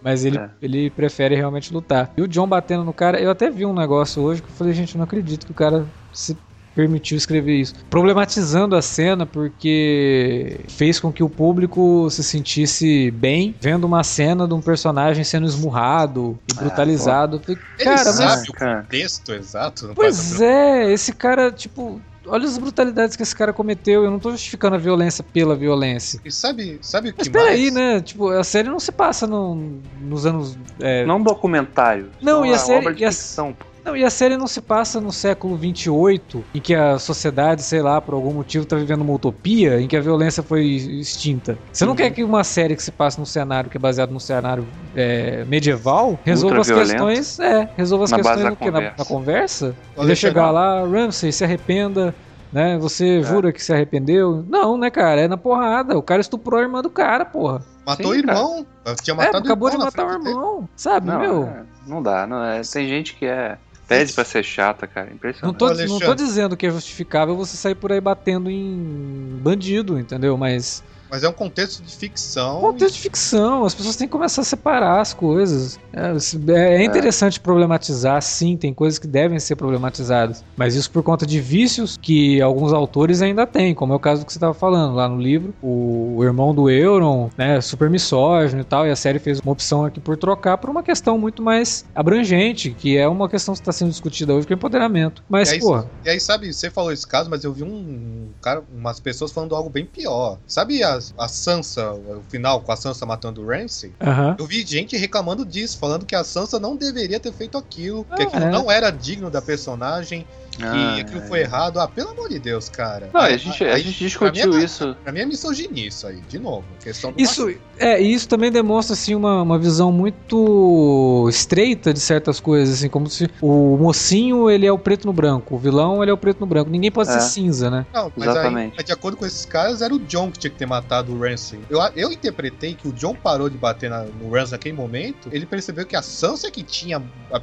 Mas 0.01 0.25
ele, 0.25 0.39
é. 0.39 0.49
ele 0.63 0.91
prefere 0.91 1.35
realmente 1.35 1.73
lutar. 1.75 2.13
E 2.17 2.23
o 2.23 2.29
John 2.29 2.47
batendo 2.47 2.85
no 2.85 2.93
cara, 2.93 3.21
eu 3.21 3.33
até 3.33 3.51
vi 3.51 3.67
um 3.67 3.75
negócio 3.75 4.23
hoje 4.23 4.41
que 4.41 4.49
eu 4.49 4.55
falei, 4.55 4.73
gente, 4.73 4.97
não 4.97 5.03
acredito 5.03 5.45
que 5.45 5.51
o 5.51 5.57
cara 5.57 5.85
se 6.13 6.39
permitiu 6.75 7.17
escrever 7.17 7.55
isso. 7.55 7.75
Problematizando 7.89 8.77
a 8.77 8.83
cena 8.83 9.27
porque 9.27 10.61
fez 10.69 10.99
com 10.99 11.13
que 11.13 11.23
o 11.23 11.29
público 11.29 12.09
se 12.11 12.23
sentisse 12.23 13.11
bem 13.11 13.55
vendo 13.61 13.85
uma 13.85 14.03
cena 14.05 14.47
de 14.47 14.55
um 14.55 14.61
personagem 14.61 15.25
sendo 15.25 15.47
esmurrado 15.47 16.39
e 16.49 16.53
ah, 16.57 16.61
brutalizado. 16.61 17.43
Ah, 17.43 17.55
cara, 17.83 17.93
Ele 17.93 17.99
sabe 17.99 18.49
o 18.51 18.53
contexto 18.53 19.33
exato. 19.33 19.93
Pois 19.95 20.41
é, 20.41 20.93
esse 20.93 21.13
cara, 21.13 21.51
tipo, 21.51 22.01
olha 22.27 22.47
as 22.47 22.59
brutalidades 22.59 23.17
que 23.17 23.23
esse 23.23 23.35
cara 23.35 23.53
cometeu. 23.53 24.05
Eu 24.05 24.11
não 24.11 24.19
tô 24.19 24.31
justificando 24.31 24.77
a 24.77 24.79
violência 24.79 25.25
pela 25.25 25.55
violência. 25.55 26.21
E 26.25 26.31
sabe, 26.31 26.79
sabe 26.81 27.11
o 27.11 27.13
que 27.13 27.21
Mas 27.21 27.29
peraí, 27.29 27.71
né? 27.71 28.01
Tipo, 28.01 28.29
a 28.29 28.45
série 28.45 28.69
não 28.69 28.81
se 28.81 28.93
passa 28.93 29.27
no, 29.27 29.81
nos 30.01 30.27
anos. 30.27 30.57
É... 30.81 31.05
Não 31.05 31.17
um 31.17 31.23
documentário. 31.23 32.11
Não, 32.21 32.45
e 32.45 32.53
a 32.53 32.59
série. 32.59 32.81
Obra 32.81 32.95
de 32.95 33.07
ficção. 33.07 33.57
Não, 33.85 33.97
e 33.97 34.05
a 34.05 34.11
série 34.11 34.37
não 34.37 34.47
se 34.47 34.61
passa 34.61 35.01
no 35.01 35.11
século 35.11 35.57
28, 35.57 36.45
em 36.55 36.61
que 36.61 36.75
a 36.75 36.99
sociedade, 36.99 37.63
sei 37.63 37.83
lá, 37.83 38.01
por 38.01 38.15
algum 38.15 38.33
motivo 38.33 38.65
tá 38.65 38.77
vivendo 38.77 39.01
uma 39.01 39.13
utopia, 39.13 39.81
em 39.81 39.89
que 39.89 39.97
a 39.97 40.01
violência 40.01 40.43
foi 40.43 40.65
extinta. 40.65 41.59
Você 41.73 41.85
não 41.85 41.93
uhum. 41.93 41.97
quer 41.97 42.11
que 42.11 42.23
uma 42.23 42.45
série 42.45 42.77
que 42.77 42.83
se 42.83 42.93
passa 42.93 43.19
num 43.19 43.27
cenário 43.27 43.69
que 43.69 43.77
é 43.77 43.81
baseado 43.81 44.11
num 44.11 44.21
cenário 44.21 44.67
é, 44.95 45.45
medieval 45.47 46.19
resolva 46.25 46.61
as 46.61 46.71
questões. 46.71 47.41
É, 47.41 47.69
resolva 47.77 48.05
as 48.05 48.11
na 48.13 48.17
questões 48.19 48.45
no 48.45 48.71
Na, 48.71 48.81
na 48.81 49.05
conversa? 49.05 49.75
Ele 49.97 50.15
chegar 50.15 50.51
lá, 50.51 50.87
Ramsey, 50.87 51.33
se 51.33 51.43
arrependa, 51.43 52.15
né? 52.53 52.79
Você 52.79 53.19
é. 53.19 53.23
jura 53.23 53.53
que 53.53 53.63
se 53.63 53.73
arrependeu? 53.73 54.45
Não, 54.49 54.77
né, 54.77 54.91
cara? 54.91 55.23
É 55.23 55.29
na 55.29 55.37
porrada. 55.37 55.99
O 55.99 56.03
cara 56.03 56.21
estuprou 56.21 56.61
a 56.61 56.63
irmã 56.63 56.83
do 56.83 56.91
cara, 56.91 57.25
porra. 57.25 57.63
Matou 57.85 58.07
Sim, 58.07 58.13
o 58.13 58.15
irmão. 58.15 58.67
Cara. 58.85 58.97
Tinha 58.97 59.15
matado 59.17 59.39
é, 59.39 59.41
acabou 59.41 59.71
de 59.71 59.79
matar 59.79 60.07
o 60.07 60.13
irmão. 60.13 60.69
Sabe, 60.77 61.09
não, 61.09 61.19
meu? 61.19 61.45
É, 61.45 61.63
não 61.87 62.03
dá, 62.03 62.27
não 62.27 62.45
é. 62.45 62.61
Tem 62.61 62.87
gente 62.87 63.15
que 63.17 63.27
é 63.27 63.59
Pede 63.89 64.13
pra 64.13 64.25
ser 64.25 64.43
chata, 64.43 64.87
cara. 64.87 65.13
Impressionante. 65.13 65.61
Não 65.61 65.69
tô, 65.69 65.75
não 65.75 65.99
tô 65.99 66.15
dizendo 66.15 66.57
que 66.57 66.67
é 66.67 66.71
justificável 66.71 67.37
você 67.37 67.57
sair 67.57 67.75
por 67.75 67.93
aí 67.93 68.01
batendo 68.01 68.51
em 68.51 69.39
bandido, 69.41 69.99
entendeu? 69.99 70.37
Mas 70.37 70.83
mas 71.13 71.23
é 71.23 71.29
um 71.29 71.33
contexto 71.35 71.83
de 71.83 71.95
ficção. 71.95 72.63
Contexto 72.63 72.95
de 72.95 73.01
ficção, 73.03 73.67
as 73.67 73.75
pessoas 73.75 73.97
têm 73.97 74.09
que 74.09 74.13
começar 74.13 74.41
a 74.41 74.45
separar 74.47 74.99
as 74.99 75.13
coisas. 75.13 75.79
É, 75.93 76.11
é, 76.55 76.77
é 76.77 76.85
interessante 76.85 77.39
é. 77.39 77.43
problematizar, 77.43 78.23
sim, 78.23 78.57
tem 78.57 78.73
coisas 78.73 78.99
que 78.99 79.07
devem 79.07 79.39
ser 79.39 79.57
problematizadas. 79.57 80.43
Mas 80.57 80.75
isso 80.75 80.91
por 80.91 81.03
conta 81.03 81.27
de 81.27 81.39
vícios 81.39 81.99
que 82.01 82.41
alguns 82.41 82.73
autores 82.73 83.21
ainda 83.21 83.47
têm, 83.47 83.75
como 83.75 83.93
é 83.93 83.97
o 83.97 83.99
caso 83.99 84.25
que 84.25 84.33
você 84.33 84.39
estava 84.39 84.55
falando 84.55 84.95
lá 84.95 85.07
no 85.07 85.21
livro. 85.21 85.53
O, 85.61 86.15
o 86.17 86.25
irmão 86.25 86.55
do 86.55 86.71
Euron, 86.71 87.29
né, 87.37 87.61
super 87.61 87.91
misógino 87.91 88.63
e 88.63 88.65
tal, 88.65 88.87
e 88.87 88.91
a 88.91 88.97
série 88.97 89.19
fez 89.19 89.39
uma 89.39 89.53
opção 89.53 89.85
aqui 89.85 90.01
por 90.01 90.17
trocar 90.17 90.57
por 90.57 90.71
uma 90.71 90.83
questão 90.83 91.19
muito 91.19 91.43
mais 91.43 91.85
abrangente, 91.95 92.71
que 92.71 92.97
é 92.97 93.07
uma 93.07 93.29
questão 93.29 93.53
que 93.53 93.61
está 93.61 93.71
sendo 93.71 93.91
discutida 93.91 94.33
hoje, 94.33 94.47
que 94.47 94.55
é 94.55 94.57
empoderamento. 94.57 95.23
Mas, 95.29 95.51
e 95.51 95.57
aí, 95.57 95.61
porra. 95.61 95.91
E 96.07 96.09
aí, 96.09 96.19
sabe, 96.19 96.55
você 96.55 96.71
falou 96.71 96.91
esse 96.91 97.07
caso, 97.07 97.29
mas 97.29 97.45
eu 97.45 97.53
vi 97.53 97.65
um 97.65 98.31
cara, 98.41 98.63
umas 98.75 98.99
pessoas 98.99 99.31
falando 99.31 99.55
algo 99.55 99.69
bem 99.69 99.85
pior. 99.85 100.39
Sabe 100.47 100.83
a 101.19 101.29
Sansa, 101.29 101.93
o 101.93 102.23
final 102.29 102.61
com 102.61 102.73
a 102.73 102.77
Sansa 102.77 103.05
matando 103.07 103.43
o 103.43 103.47
Ramsay, 103.47 103.93
uhum. 104.01 104.37
eu 104.39 104.47
vi 104.47 104.65
gente 104.65 104.97
reclamando 104.97 105.45
disso, 105.45 105.79
falando 105.79 106.07
que 106.07 106.15
a 106.15 106.25
Sansa 106.25 106.59
não 106.61 106.77
deveria 106.77 107.19
ter 107.19 107.33
feito 107.33 107.59
aquilo, 107.59 108.07
ah, 108.11 108.17
que 108.17 108.23
aquilo 108.23 108.45
é. 108.45 108.51
não 108.51 108.71
era 108.71 108.91
digno 108.91 109.31
da 109.31 109.43
personagem. 109.43 110.27
Ah, 110.61 110.97
e 110.99 111.01
aquilo 111.01 111.23
é. 111.23 111.27
foi 111.27 111.41
errado. 111.41 111.79
Ah, 111.81 111.89
pelo 111.89 112.11
amor 112.11 112.29
de 112.29 112.39
Deus, 112.39 112.69
cara. 112.69 113.09
Não, 113.13 113.21
a, 113.21 113.25
a, 113.25 113.37
gente, 113.37 113.65
a, 113.65 113.75
a 113.75 113.79
gente 113.79 113.99
discutiu 113.99 114.51
pra 114.51 114.61
é 114.61 114.65
isso. 114.65 114.97
Pra 115.03 115.13
mim 115.13 115.21
é 115.21 115.27
misoginia 115.27 115.89
isso 115.89 116.07
aí, 116.07 116.21
de 116.29 116.39
novo. 116.39 116.65
Questão 116.83 117.13
isso, 117.17 117.55
é, 117.79 118.01
e 118.01 118.13
isso 118.13 118.29
também 118.29 118.51
demonstra 118.51 118.95
assim, 118.95 119.15
uma, 119.15 119.43
uma 119.43 119.59
visão 119.59 119.91
muito 119.91 121.27
estreita 121.29 121.93
de 121.93 122.01
certas 122.01 122.39
coisas, 122.39 122.77
assim, 122.77 122.89
como 122.89 123.09
se 123.09 123.29
o 123.41 123.77
mocinho 123.77 124.51
ele 124.51 124.67
é 124.67 124.73
o 124.73 124.79
preto 124.79 125.07
no 125.07 125.13
branco, 125.13 125.55
o 125.55 125.59
vilão 125.59 126.03
ele 126.03 126.11
é 126.11 126.15
o 126.15 126.19
preto 126.19 126.41
no 126.41 126.47
branco. 126.47 126.71
Ninguém 126.71 126.91
pode 126.91 127.11
é. 127.11 127.13
ser 127.13 127.21
cinza, 127.21 127.71
né? 127.71 127.87
Não, 127.93 128.13
mas 128.17 128.29
Exatamente. 128.29 128.75
Aí, 128.79 128.85
de 128.85 128.93
acordo 128.93 129.17
com 129.17 129.27
esses 129.27 129.45
caras, 129.45 129.83
era 129.83 129.95
o 129.95 129.99
John 129.99 130.31
que 130.31 130.39
tinha 130.39 130.51
que 130.51 130.59
ter 130.59 130.67
matado 130.67 131.13
o 131.13 131.19
Ramsay. 131.19 131.61
Eu, 131.69 131.81
eu 131.97 132.13
interpretei 132.13 132.75
que 132.75 132.87
o 132.87 132.93
John 132.93 133.15
parou 133.15 133.49
de 133.49 133.57
bater 133.57 133.91
na, 133.91 134.03
no 134.05 134.31
Ramsay 134.31 134.53
naquele 134.53 134.77
momento, 134.77 135.29
ele 135.33 135.47
percebeu 135.47 135.87
que 135.87 135.97
a 135.97 136.03
Sansa 136.03 136.51
que 136.51 136.63
tinha, 136.63 137.03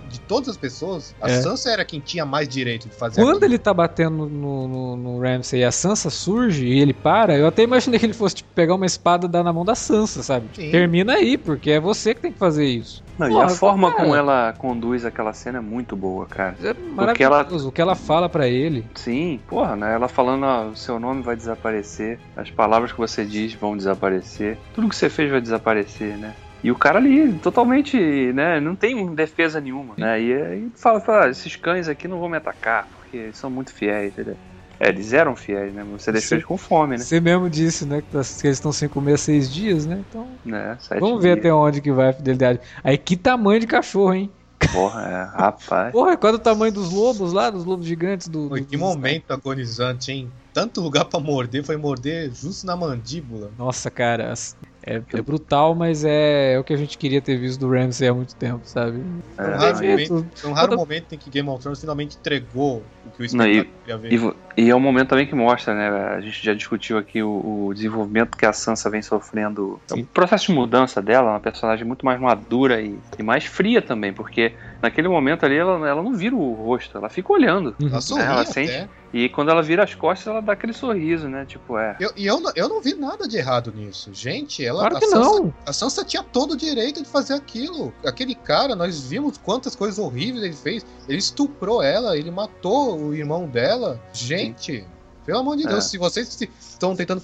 de 0.10 0.20
todas 0.22 0.50
as 0.50 0.58
pessoas, 0.58 1.16
a 1.22 1.30
é. 1.30 1.42
Sansa 1.42 1.72
era 1.72 1.84
quem 1.84 2.00
tinha 2.00 2.26
mais 2.26 2.48
direito 2.48 2.88
de 2.88 2.96
fazer 3.00 3.22
Quando 3.22 3.38
aquilo. 3.38 3.46
ele 3.46 3.58
tá 3.58 3.74
batendo 3.74 4.28
no, 4.28 4.68
no, 4.68 4.98
no, 4.98 5.20
Ramsay 5.20 5.62
e 5.62 5.64
a 5.64 5.72
Sansa 5.72 6.10
surge 6.10 6.66
e 6.66 6.80
ele 6.80 6.94
para, 6.94 7.38
eu 7.38 7.48
até 7.48 7.64
imaginei 7.64 8.00
que 8.00 8.06
ele 8.06 8.14
fosse 8.14 8.36
tipo, 8.36 8.50
pegar 8.54 8.76
uma 8.76 8.86
espada 8.86 9.26
e 9.26 9.30
dar 9.30 9.44
na 9.44 9.54
mão 9.54 9.64
da 9.64 9.76
Sansa, 9.76 10.22
sabe? 10.22 10.48
Tipo, 10.50 10.72
termina 10.72 11.14
aí, 11.14 11.38
porque 11.38 11.72
é 11.72 11.80
você 11.80 12.14
que 12.14 12.22
tem 12.22 12.32
que 12.32 12.38
fazer 12.38 12.66
isso. 12.66 13.04
Não, 13.18 13.28
Porra, 13.28 13.42
e 13.42 13.46
a 13.46 13.50
forma 13.50 13.92
cara, 13.92 14.04
como 14.04 14.16
ela 14.16 14.54
conduz 14.58 15.04
aquela 15.06 15.34
cena 15.34 15.58
é 15.58 15.62
muito 15.62 15.96
boa, 15.96 16.26
cara. 16.26 16.56
É 16.64 16.74
maravilhoso. 16.74 17.64
Ela... 17.64 17.68
O 17.68 17.72
que 17.72 17.82
ela 17.82 17.96
fala 17.96 18.30
para 18.30 18.48
ele. 18.48 18.86
Sim, 18.96 19.40
porra, 19.48 19.76
né? 19.76 19.94
Ela 19.94 20.08
falando, 20.08 20.72
o 20.72 20.76
seu 20.76 21.00
nome 21.00 21.22
vai 21.22 21.36
desaparecer, 21.36 22.20
as 22.36 22.50
palavras 22.50 22.92
que 22.92 22.98
você 22.98 23.26
diz 23.26 23.54
vão 23.54 23.76
desaparecer, 23.76 24.58
tudo 24.74 24.88
que 24.88 24.96
você 24.96 25.10
fez 25.10 25.30
vai 25.30 25.42
desaparecer, 25.42 26.18
né? 26.18 26.34
E 26.64 26.72
o 26.72 26.76
cara 26.76 27.00
ali, 27.00 27.34
totalmente, 27.40 27.98
né, 28.34 28.60
não 28.60 28.76
tem 28.76 29.14
defesa 29.16 29.62
nenhuma, 29.62 29.96
né? 29.98 30.22
E 30.22 30.34
aí 30.34 30.72
fala, 30.76 31.00
fala, 31.00 31.26
ah, 31.26 31.30
esses 31.30 31.56
cães 31.56 31.88
aqui 31.88 32.08
não 32.08 32.20
vão 32.20 32.28
me 32.28 32.38
atacar, 32.38 32.90
porque 32.96 33.32
são 33.34 33.50
muito 33.50 33.74
fiéis, 33.74 34.12
entendeu? 34.12 34.38
É, 34.80 34.90
eles 34.90 35.12
eram 35.12 35.36
fiéis, 35.36 35.74
né? 35.74 35.84
Você 35.92 36.12
deixou 36.12 36.38
eles 36.38 36.46
com 36.46 36.58
fome, 36.58 36.98
né? 36.98 37.04
Você 37.04 37.20
mesmo 37.20 37.50
disse, 37.50 37.86
né? 37.86 38.02
Que 38.02 38.16
eles 38.16 38.44
estão 38.44 38.72
sem 38.72 38.88
comer 38.88 39.14
há 39.14 39.18
seis 39.18 39.52
dias, 39.52 39.86
né? 39.86 40.04
Então. 40.08 40.38
É, 40.48 40.78
vamos 41.00 41.22
ver 41.22 41.34
dias. 41.34 41.40
até 41.40 41.54
onde 41.54 41.82
que 41.82 41.92
vai 41.92 42.10
a 42.10 42.14
fidelidade. 42.14 42.60
Aí 42.82 42.98
que 42.98 43.18
tamanho 43.18 43.60
de 43.60 43.68
cachorro, 43.68 44.14
hein? 44.14 44.32
Porra, 44.72 45.02
é, 45.02 45.38
rapaz. 45.38 45.92
Porra, 45.92 46.16
qual 46.16 46.34
é 46.34 46.36
o 46.36 46.40
tamanho 46.40 46.72
dos 46.72 46.92
lobos 46.92 47.34
lá, 47.34 47.50
dos 47.50 47.66
lobos 47.66 47.86
gigantes 47.86 48.28
do. 48.28 48.50
Foi 48.50 48.64
que 48.64 48.78
momento 48.78 49.32
agonizante, 49.32 50.12
hein? 50.12 50.32
Tanto 50.54 50.82
lugar 50.82 51.06
para 51.06 51.20
morder, 51.20 51.64
foi 51.64 51.78
morder 51.78 52.32
justo 52.34 52.66
na 52.66 52.76
mandíbula. 52.76 53.52
Nossa, 53.58 53.90
cara, 53.90 54.34
é, 54.82 55.02
é, 55.14 55.22
brutal, 55.22 55.76
mas 55.76 56.06
é, 56.06 56.54
é, 56.54 56.60
o 56.60 56.64
que 56.64 56.74
a 56.74 56.78
gente 56.78 56.98
queria 56.98 57.22
ter 57.22 57.38
visto 57.38 57.60
do 57.60 57.70
Ramsey 57.70 58.08
há 58.08 58.14
muito 58.14 58.36
tempo, 58.36 58.62
sabe? 58.64 59.04
É, 59.38 59.44
um 59.44 59.58
raro, 59.58 59.76
momento, 59.76 60.28
um 60.46 60.52
raro 60.54 60.78
momento 60.78 61.14
em 61.14 61.18
que 61.18 61.30
Game 61.30 61.50
of 61.50 61.62
Thrones 61.62 61.80
finalmente 61.80 62.18
entregou 62.18 62.84
o 63.06 63.12
que 63.12 63.22
o 63.22 63.26
espectador 63.26 63.66
queria 63.84 63.98
ver. 63.98 64.14
E, 64.14 64.34
e, 64.66 64.70
é 64.70 64.76
um 64.76 64.80
momento 64.80 65.10
também 65.10 65.26
que 65.26 65.36
mostra, 65.36 65.74
né? 65.74 65.90
A 66.16 66.22
gente 66.22 66.44
já 66.44 66.54
discutiu 66.54 66.98
aqui 66.98 67.22
o, 67.22 67.68
o 67.68 67.74
desenvolvimento 67.74 68.38
que 68.38 68.46
a 68.46 68.54
Sansa 68.54 68.90
vem 68.90 69.02
sofrendo. 69.02 69.80
O 69.92 70.06
processo 70.06 70.48
de 70.48 70.54
mudança 70.54 71.02
dela, 71.02 71.32
uma 71.32 71.40
personagem 71.40 71.86
muito 71.86 72.06
mais 72.06 72.20
madura 72.20 72.82
e, 72.82 72.98
e, 73.18 73.24
mais 73.24 73.46
fria 73.46 73.82
também, 73.82 74.14
porque 74.14 74.54
naquele 74.82 75.08
momento 75.08 75.46
ali 75.46 75.58
ela, 75.58 75.88
ela 75.88 76.04
não 76.04 76.14
vira 76.14 76.36
o 76.36 76.54
rosto, 76.54 76.98
ela 76.98 77.10
fica 77.10 77.32
olhando. 77.32 77.76
Ela, 77.80 78.00
né? 78.18 78.26
ela 78.26 78.46
sente. 78.46 78.90
E 79.14 79.28
quando 79.30 79.50
ela 79.50 79.64
vira 79.64 79.84
as 79.84 79.96
costas, 79.96 80.28
ela 80.28 80.42
dá 80.42 80.54
aquele 80.54 80.74
sorriso, 80.74 81.28
né? 81.28 81.46
Tipo, 81.46 81.78
é. 81.78 81.96
Eu, 82.00 82.12
e 82.16 82.28
eu, 82.28 82.42
eu 82.56 82.70
não 82.70 82.82
vi 82.82 82.94
nada 82.94 83.28
de 83.28 83.38
errado 83.38 83.74
nisso. 83.76 84.12
Gente, 84.14 84.64
ela. 84.64 84.82
Claro 84.82 85.00
que 85.00 85.06
a 85.06 85.08
Sansa, 85.08 85.20
não. 85.20 85.54
A 85.66 85.74
Sansa 85.74 86.06
tinha 86.06 86.24
todo 86.24 86.52
o 86.52 86.58
direito 86.58 87.02
de 87.02 87.10
fazer 87.10 87.34
aquilo. 87.34 87.92
Aquele 88.06 88.36
cara, 88.36 88.76
nós 88.76 89.02
vimos 89.08 89.38
quantas 89.38 89.76
coisas 89.76 89.98
horríveis 89.98 90.44
ele 90.44 90.54
fez. 90.54 90.86
Ele 91.08 91.18
estuprou 91.18 91.82
ela, 91.82 92.16
ele 92.16 92.30
matou 92.30 93.00
o 93.00 93.16
irmão 93.16 93.48
dela. 93.48 94.00
Gente, 94.14 94.49
Sim. 94.58 94.84
pelo 95.26 95.40
amor 95.40 95.58
de 95.58 95.66
Deus, 95.66 95.86
é. 95.86 95.90
se 95.90 95.98
vocês 95.98 96.40
estão 96.60 96.96
tentando 96.96 97.22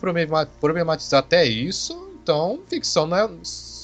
problematizar 0.60 1.20
até 1.20 1.46
isso, 1.46 2.12
então 2.22 2.60
ficção 2.68 3.06
não 3.08 3.18
é. 3.18 3.30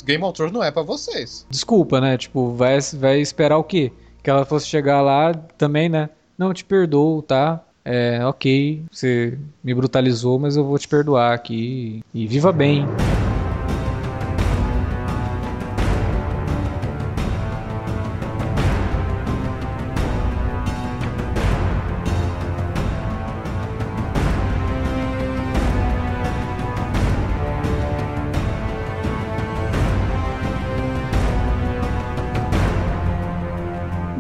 Game 0.03 0.23
of 0.23 0.33
Thrones 0.33 0.53
não 0.53 0.63
é 0.63 0.71
para 0.71 0.81
vocês. 0.81 1.45
Desculpa, 1.49 2.01
né? 2.01 2.17
Tipo, 2.17 2.53
vai, 2.53 2.79
vai 2.93 3.19
esperar 3.19 3.57
o 3.57 3.63
quê? 3.63 3.91
Que 4.23 4.29
ela 4.29 4.45
fosse 4.45 4.65
chegar 4.65 5.01
lá 5.01 5.33
também, 5.33 5.89
né? 5.89 6.09
Não, 6.37 6.51
te 6.51 6.65
perdoo, 6.65 7.21
tá? 7.21 7.63
é, 7.83 8.23
ok, 8.25 8.83
você 8.91 9.37
me 9.63 9.73
brutalizou, 9.73 10.39
mas 10.39 10.55
eu 10.55 10.63
vou 10.63 10.77
te 10.77 10.87
perdoar 10.87 11.33
aqui 11.33 12.03
e 12.13 12.27
viva 12.27 12.51
bem. 12.51 12.85